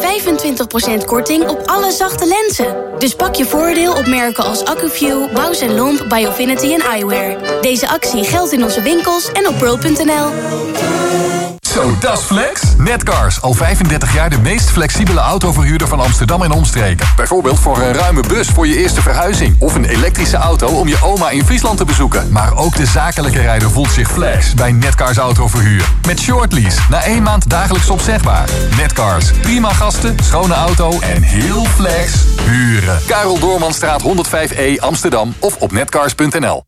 25% 1.01 1.05
korting 1.05 1.47
op 1.47 1.61
alle 1.65 1.91
zachte 1.91 2.27
lenzen. 2.27 2.75
Dus 2.99 3.15
pak 3.15 3.35
je 3.35 3.45
voordeel 3.45 3.93
op 3.93 4.07
merken 4.07 4.43
als 4.43 4.65
Accuview, 4.65 5.33
Bausch 5.33 5.65
Lomb, 5.65 6.05
Biofinity 6.09 6.73
en 6.73 6.81
Eyewear. 6.81 7.61
Deze 7.61 7.87
actie 7.87 8.23
geldt 8.23 8.51
in 8.51 8.63
onze 8.63 8.81
winkels 8.81 9.31
en 9.31 9.47
op 9.47 9.57
pearl.nl. 9.57 11.44
Zo, 11.75 11.95
dat 11.99 12.17
is 12.17 12.23
flex. 12.23 12.61
Netcars, 12.77 13.41
al 13.41 13.53
35 13.53 14.13
jaar 14.13 14.29
de 14.29 14.37
meest 14.37 14.69
flexibele 14.69 15.19
autoverhuurder 15.19 15.87
van 15.87 15.99
Amsterdam 15.99 16.41
en 16.41 16.51
omstreken. 16.51 17.07
Bijvoorbeeld 17.15 17.59
voor 17.59 17.77
een 17.81 17.93
ruime 17.93 18.23
bus 18.27 18.47
voor 18.47 18.67
je 18.67 18.77
eerste 18.77 19.01
verhuizing. 19.01 19.55
Of 19.59 19.75
een 19.75 19.85
elektrische 19.85 20.37
auto 20.37 20.67
om 20.67 20.87
je 20.87 20.97
oma 21.01 21.29
in 21.29 21.45
Friesland 21.45 21.77
te 21.77 21.85
bezoeken. 21.85 22.31
Maar 22.31 22.57
ook 22.57 22.75
de 22.75 22.85
zakelijke 22.85 23.41
rijder 23.41 23.69
voelt 23.69 23.91
zich 23.91 24.11
flex 24.11 24.53
bij 24.53 24.71
Netcars 24.71 25.17
autoverhuur. 25.17 25.89
Met 26.07 26.19
short 26.19 26.53
lease, 26.53 26.79
na 26.89 27.03
één 27.03 27.23
maand 27.23 27.49
dagelijks 27.49 27.89
opzegbaar. 27.89 28.49
Netcars, 28.77 29.31
prima 29.31 29.73
gasten, 29.73 30.15
schone 30.23 30.53
auto 30.53 30.99
en 30.99 31.21
heel 31.21 31.65
flex 31.65 32.13
huren. 32.45 32.99
Karel 33.07 33.39
Doormanstraat 33.39 34.03
105E 34.03 34.79
Amsterdam 34.79 35.33
of 35.39 35.55
op 35.55 35.71
netcars.nl. 35.71 36.63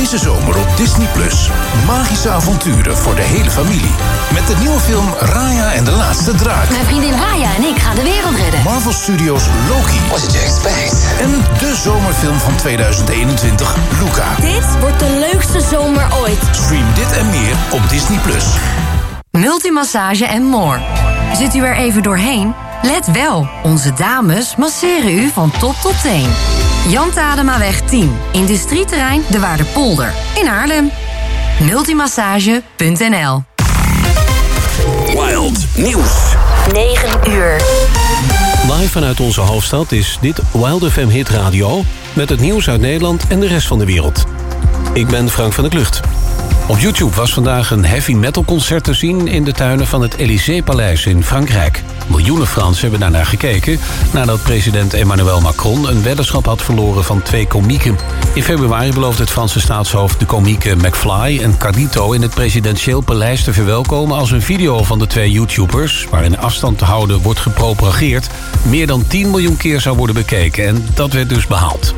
Deze 0.00 0.18
zomer 0.18 0.56
op 0.56 0.76
Disney 0.76 1.06
Plus. 1.12 1.50
Magische 1.86 2.30
avonturen 2.30 2.96
voor 2.96 3.14
de 3.14 3.22
hele 3.22 3.50
familie. 3.50 3.94
Met 4.32 4.46
de 4.46 4.56
nieuwe 4.58 4.80
film 4.80 5.14
Raya 5.20 5.72
en 5.72 5.84
de 5.84 5.90
laatste 5.90 6.34
draak. 6.34 6.70
Mijn 6.70 6.84
vriendin 6.84 7.12
Raya 7.12 7.54
en 7.54 7.62
ik 7.62 7.78
gaan 7.78 7.94
de 7.94 8.02
wereld 8.02 8.36
redden. 8.36 8.62
Marvel 8.62 8.92
Studios 8.92 9.44
Loki. 9.68 9.98
What 10.08 10.20
did 10.20 10.32
you 10.32 10.44
expect? 10.44 11.06
En 11.20 11.30
de 11.58 11.76
zomerfilm 11.76 12.38
van 12.38 12.56
2021, 12.56 13.76
Luca. 14.00 14.34
Dit 14.40 14.80
wordt 14.80 14.98
de 14.98 15.28
leukste 15.30 15.60
zomer 15.60 16.06
ooit. 16.20 16.38
Stream 16.50 16.94
dit 16.94 17.12
en 17.12 17.30
meer 17.30 17.56
op 17.70 17.88
Disney 17.88 18.18
Plus. 18.18 18.44
Multimassage 19.30 20.26
en 20.26 20.42
more. 20.42 20.80
Zit 21.34 21.54
u 21.54 21.64
er 21.64 21.76
even 21.76 22.02
doorheen? 22.02 22.54
Let 22.82 23.10
wel, 23.12 23.48
onze 23.62 23.92
dames 23.92 24.56
masseren 24.56 25.18
u 25.18 25.30
van 25.34 25.50
top 25.58 25.74
tot 25.74 26.02
teen. 26.02 26.28
Jan 26.88 27.10
Tademaweg 27.10 27.80
10, 27.80 28.16
industrieterrein 28.32 29.22
De 29.30 29.40
Waardepolder 29.40 30.12
in 30.34 30.46
Haarlem. 30.46 30.90
Multimassage.nl 31.60 33.42
Wild 35.06 35.66
Nieuws. 35.76 36.34
9 36.72 37.08
uur. 37.30 37.56
Live 38.72 38.88
vanuit 38.88 39.20
onze 39.20 39.40
hoofdstad 39.40 39.92
is 39.92 40.18
dit 40.20 40.40
Wild 40.52 40.92
FM 40.92 41.08
Hit 41.08 41.28
Radio... 41.28 41.84
met 42.12 42.28
het 42.28 42.40
nieuws 42.40 42.68
uit 42.68 42.80
Nederland 42.80 43.26
en 43.28 43.40
de 43.40 43.46
rest 43.46 43.66
van 43.66 43.78
de 43.78 43.86
wereld. 43.86 44.24
Ik 44.92 45.06
ben 45.06 45.28
Frank 45.28 45.52
van 45.52 45.64
der 45.64 45.72
Klucht. 45.72 46.00
Op 46.68 46.78
YouTube 46.78 47.16
was 47.16 47.32
vandaag 47.32 47.70
een 47.70 47.84
heavy 47.84 48.12
metal 48.12 48.44
concert 48.44 48.84
te 48.84 48.94
zien... 48.94 49.28
in 49.28 49.44
de 49.44 49.52
tuinen 49.52 49.86
van 49.86 50.02
het 50.02 50.16
Élysée-paleis 50.16 51.06
in 51.06 51.24
Frankrijk. 51.24 51.82
Miljoenen 52.06 52.46
Fransen 52.46 52.82
hebben 52.82 53.00
daarnaar 53.00 53.26
gekeken... 53.26 53.78
nadat 54.12 54.42
president 54.42 54.94
Emmanuel 54.94 55.40
Macron 55.40 55.88
een 55.88 56.02
weddenschap 56.02 56.44
had 56.44 56.62
verloren 56.62 57.04
van 57.04 57.22
twee 57.22 57.46
komieken. 57.46 57.98
In 58.34 58.42
februari 58.42 58.92
beloofde 58.92 59.22
het 59.22 59.32
Franse 59.32 59.60
staatshoofd 59.60 60.18
de 60.18 60.26
komieken 60.26 60.78
McFly 60.78 61.38
en 61.42 61.58
Carlito... 61.58 62.12
in 62.12 62.22
het 62.22 62.34
presidentieel 62.34 63.00
paleis 63.00 63.44
te 63.44 63.52
verwelkomen 63.52 64.16
als 64.16 64.30
een 64.30 64.42
video 64.42 64.82
van 64.82 64.98
de 64.98 65.06
twee 65.06 65.30
YouTubers... 65.30 66.06
waarin 66.10 66.38
afstand 66.38 66.78
te 66.78 66.84
houden 66.84 67.22
wordt 67.22 67.40
gepropageerd... 67.40 68.30
meer 68.62 68.86
dan 68.86 69.06
10 69.06 69.30
miljoen 69.30 69.56
keer 69.56 69.80
zou 69.80 69.96
worden 69.96 70.14
bekeken 70.14 70.66
en 70.66 70.86
dat 70.94 71.12
werd 71.12 71.28
dus 71.28 71.46
behaald. 71.46 71.94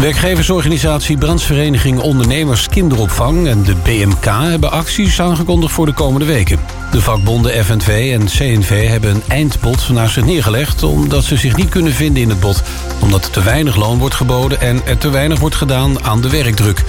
Werkgeversorganisatie 0.00 1.18
Brandsvereniging 1.18 2.00
Ondernemers 2.00 2.68
Kinderopvang 2.68 3.46
en 3.48 3.62
de 3.62 3.74
BMK 3.74 4.24
hebben 4.24 4.70
acties 4.70 5.20
aangekondigd 5.20 5.72
voor 5.72 5.86
de 5.86 5.92
komende 5.92 6.26
weken. 6.26 6.60
De 6.90 7.00
vakbonden 7.00 7.64
FNV 7.64 8.18
en 8.18 8.26
CNV 8.26 8.88
hebben 8.88 9.14
een 9.14 9.22
eindbod 9.28 9.88
naast 9.88 10.14
zich 10.14 10.24
neergelegd... 10.24 10.82
omdat 10.82 11.24
ze 11.24 11.36
zich 11.36 11.56
niet 11.56 11.68
kunnen 11.68 11.92
vinden 11.92 12.22
in 12.22 12.28
het 12.28 12.40
bod. 12.40 12.62
Omdat 13.00 13.24
er 13.24 13.30
te 13.30 13.42
weinig 13.42 13.76
loon 13.76 13.98
wordt 13.98 14.14
geboden 14.14 14.60
en 14.60 14.86
er 14.86 14.98
te 14.98 15.10
weinig 15.10 15.40
wordt 15.40 15.56
gedaan 15.56 16.04
aan 16.04 16.20
de 16.20 16.30
werkdruk. 16.30 16.84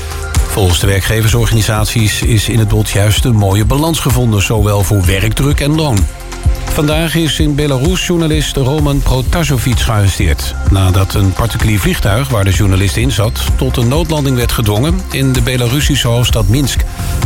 Volgens 0.48 0.80
de 0.80 0.88
werkgeversorganisaties 0.88 2.22
is 2.22 2.50
in 2.50 2.60
het 2.60 2.68
bod 2.68 2.90
juist 2.90 3.26
een 3.26 3.36
mooie 3.36 3.66
balans 3.66 4.00
gevonden... 4.00 4.42
zowel 4.42 4.84
voor 4.84 5.06
werkdruk 5.06 5.60
en 5.60 5.76
loon. 5.76 5.98
Vandaag 6.72 7.16
is 7.16 7.40
in 7.40 7.56
Belarus 7.56 8.06
journalist 8.06 8.56
Roman 8.56 9.00
Protasevich 9.00 9.84
gearresteerd... 9.84 10.56
nadat 10.70 11.14
een 11.14 11.34
particulier 11.34 11.80
vliegtuig 11.80 12.30
waar 12.30 12.44
de 12.44 12.52
journalist 12.52 12.96
in 12.96 13.12
zat... 13.12 13.42
tot 13.56 13.78
een 13.78 13.88
noodlanding 13.88 14.36
werd 14.36 14.52
gedwongen 14.52 15.00
in 15.12 15.32
de 15.32 15.42
Belarussische 15.42 16.08
hoofdstad 16.08 16.48
Minsk. 16.48 16.82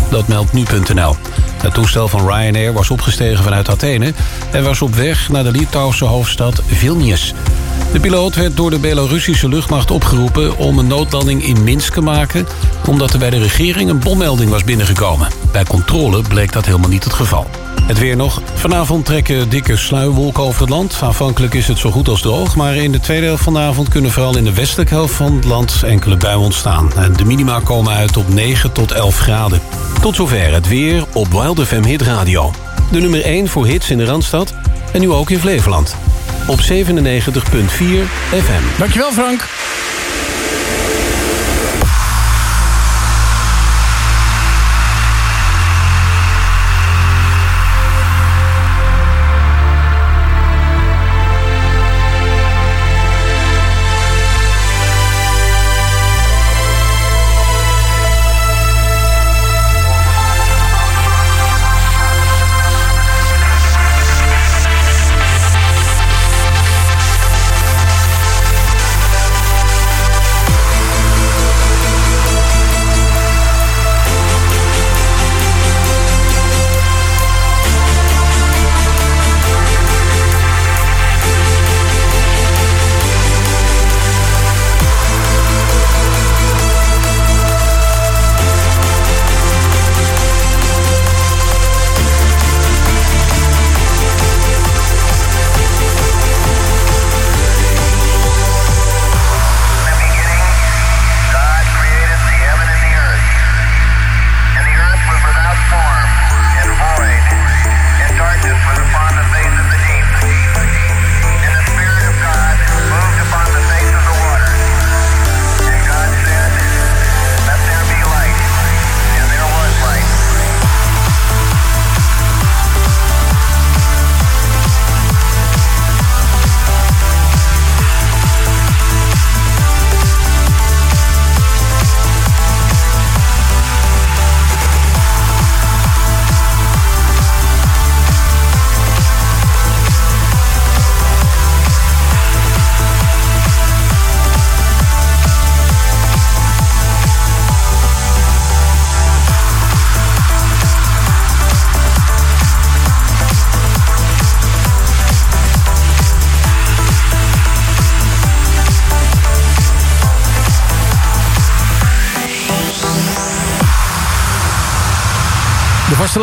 Dat 0.10 0.28
meldt 0.28 0.54
nu.nl. 0.54 1.16
Het 1.62 1.74
toestel 1.74 2.08
van 2.08 2.28
Ryanair 2.28 2.74
was 2.74 2.90
opgestegen 2.90 3.44
vanuit 3.44 3.70
Athene... 3.70 4.14
en 4.52 4.64
was 4.64 4.82
op 4.82 4.96
weg 4.96 5.30
naar 5.30 5.44
de 5.44 5.52
Litouwse 5.52 6.06
hoofdstad 6.06 6.62
Vilnius. 6.66 7.34
De 7.92 8.00
piloot 8.00 8.36
werd 8.36 8.58
door 8.58 8.70
de 8.70 8.80
Belarussische 8.80 9.50
luchtmacht 9.50 9.92
opgeroepen... 9.92 10.58
om 10.58 10.80
een 10.80 10.88
noodlanding 10.88 11.44
in 11.44 11.64
Minsk 11.64 11.94
te 11.94 12.02
maken... 12.02 12.48
omdat 12.88 13.14
er 13.14 13.20
bij 13.20 13.30
de 13.30 13.40
regering 13.40 13.90
een 13.90 14.00
bommelding 14.00 14.50
was 14.50 14.64
binnengekomen. 14.64 15.28
Bij 15.52 15.64
controle 15.64 16.22
bleek 16.22 16.52
dat 16.54 16.66
helemaal 16.66 16.90
niet 16.90 17.04
het 17.04 17.14
geval. 17.14 17.50
Het 17.82 18.00
weer 18.00 18.16
nog. 18.16 18.42
Vanavond 18.54 19.06
trekken 19.06 19.50
dikke 19.50 19.78
sluierwolken 19.78 20.44
over 20.44 20.62
het 20.62 20.70
land. 20.70 21.00
Aanvankelijk 21.02 21.54
is 21.54 21.68
het 21.68 21.78
zo 21.78 21.92
goed 21.92 22.08
als 22.08 22.22
droog... 22.22 22.56
maar 22.56 22.76
in 22.76 22.92
de 22.92 23.00
tweede 23.00 23.26
helft 23.26 23.44
van 23.44 23.54
de 23.54 23.60
avond 23.60 23.90
kunnen 23.90 24.12
vooral 24.12 24.38
in 24.38 24.44
de 24.44 24.54
westelijke 24.54 24.94
helft 24.94 25.14
van 25.14 25.36
het 25.36 25.46
land 25.46 25.84
enkele 25.84 26.18
buien 26.18 26.40
ontstaan. 26.40 26.90
De 27.16 27.26
minima 27.26 27.60
komen 27.60 27.94
uit 27.94 28.18
op 28.18 28.34
9 28.34 28.72
tot 28.72 28.92
11 28.92 29.18
graden. 29.18 29.62
Tot 30.02 30.16
zover 30.16 30.54
het 30.54 30.68
weer 30.68 31.06
op 31.14 31.28
Wild 31.32 31.62
FM 31.62 31.84
Hit 31.84 32.02
Radio. 32.02 32.52
De 32.92 33.00
nummer 33.00 33.24
1 33.24 33.48
voor 33.48 33.66
hits 33.66 33.90
in 33.90 33.98
de 33.98 34.06
Randstad 34.06 34.54
en 34.94 35.02
nu 35.02 35.12
ook 35.12 35.30
in 35.30 35.40
Flevoland. 35.40 35.96
Op 36.48 36.60
97.4 36.62 36.66
FM. 38.32 38.80
Dankjewel 38.80 39.12
Frank. 39.12 39.48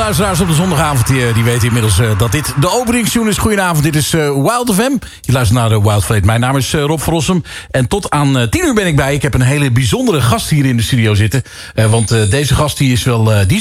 Luisteraars 0.02 0.40
op 0.40 0.48
de 0.48 0.54
zondagavond 0.54 1.06
die, 1.06 1.32
die 1.32 1.44
weten 1.44 1.66
inmiddels 1.66 1.98
eh, 1.98 2.18
dat 2.18 2.32
dit 2.32 2.54
de 2.60 2.70
openingstune 2.70 3.30
is. 3.30 3.38
Goedenavond, 3.38 3.82
dit 3.82 3.96
is 3.96 4.14
eh, 4.14 4.20
Wild 4.20 4.74
FM. 4.74 4.92
Je 5.20 5.32
luistert 5.32 5.58
naar 5.58 5.68
de 5.68 5.82
Wild 5.82 6.04
Fleet. 6.04 6.24
Mijn 6.24 6.40
naam 6.40 6.56
is 6.56 6.74
eh, 6.74 6.82
Rob 6.82 7.00
Verrossum. 7.00 7.42
En 7.70 7.88
tot 7.88 8.10
aan 8.10 8.38
eh, 8.38 8.48
10 8.48 8.64
uur 8.64 8.74
ben 8.74 8.86
ik 8.86 8.96
bij. 8.96 9.14
Ik 9.14 9.22
heb 9.22 9.34
een 9.34 9.40
hele 9.40 9.70
bijzondere 9.70 10.20
gast 10.20 10.48
hier 10.50 10.64
in 10.64 10.76
de 10.76 10.82
studio 10.82 11.14
zitten. 11.14 11.42
Eh, 11.74 11.90
want 11.90 12.10
eh, 12.10 12.30
deze 12.30 12.54
gast 12.54 12.78
die 12.78 12.92
is 12.92 13.02
wel, 13.02 13.32
eh, 13.32 13.38
die 13.46 13.56
is 13.56 13.60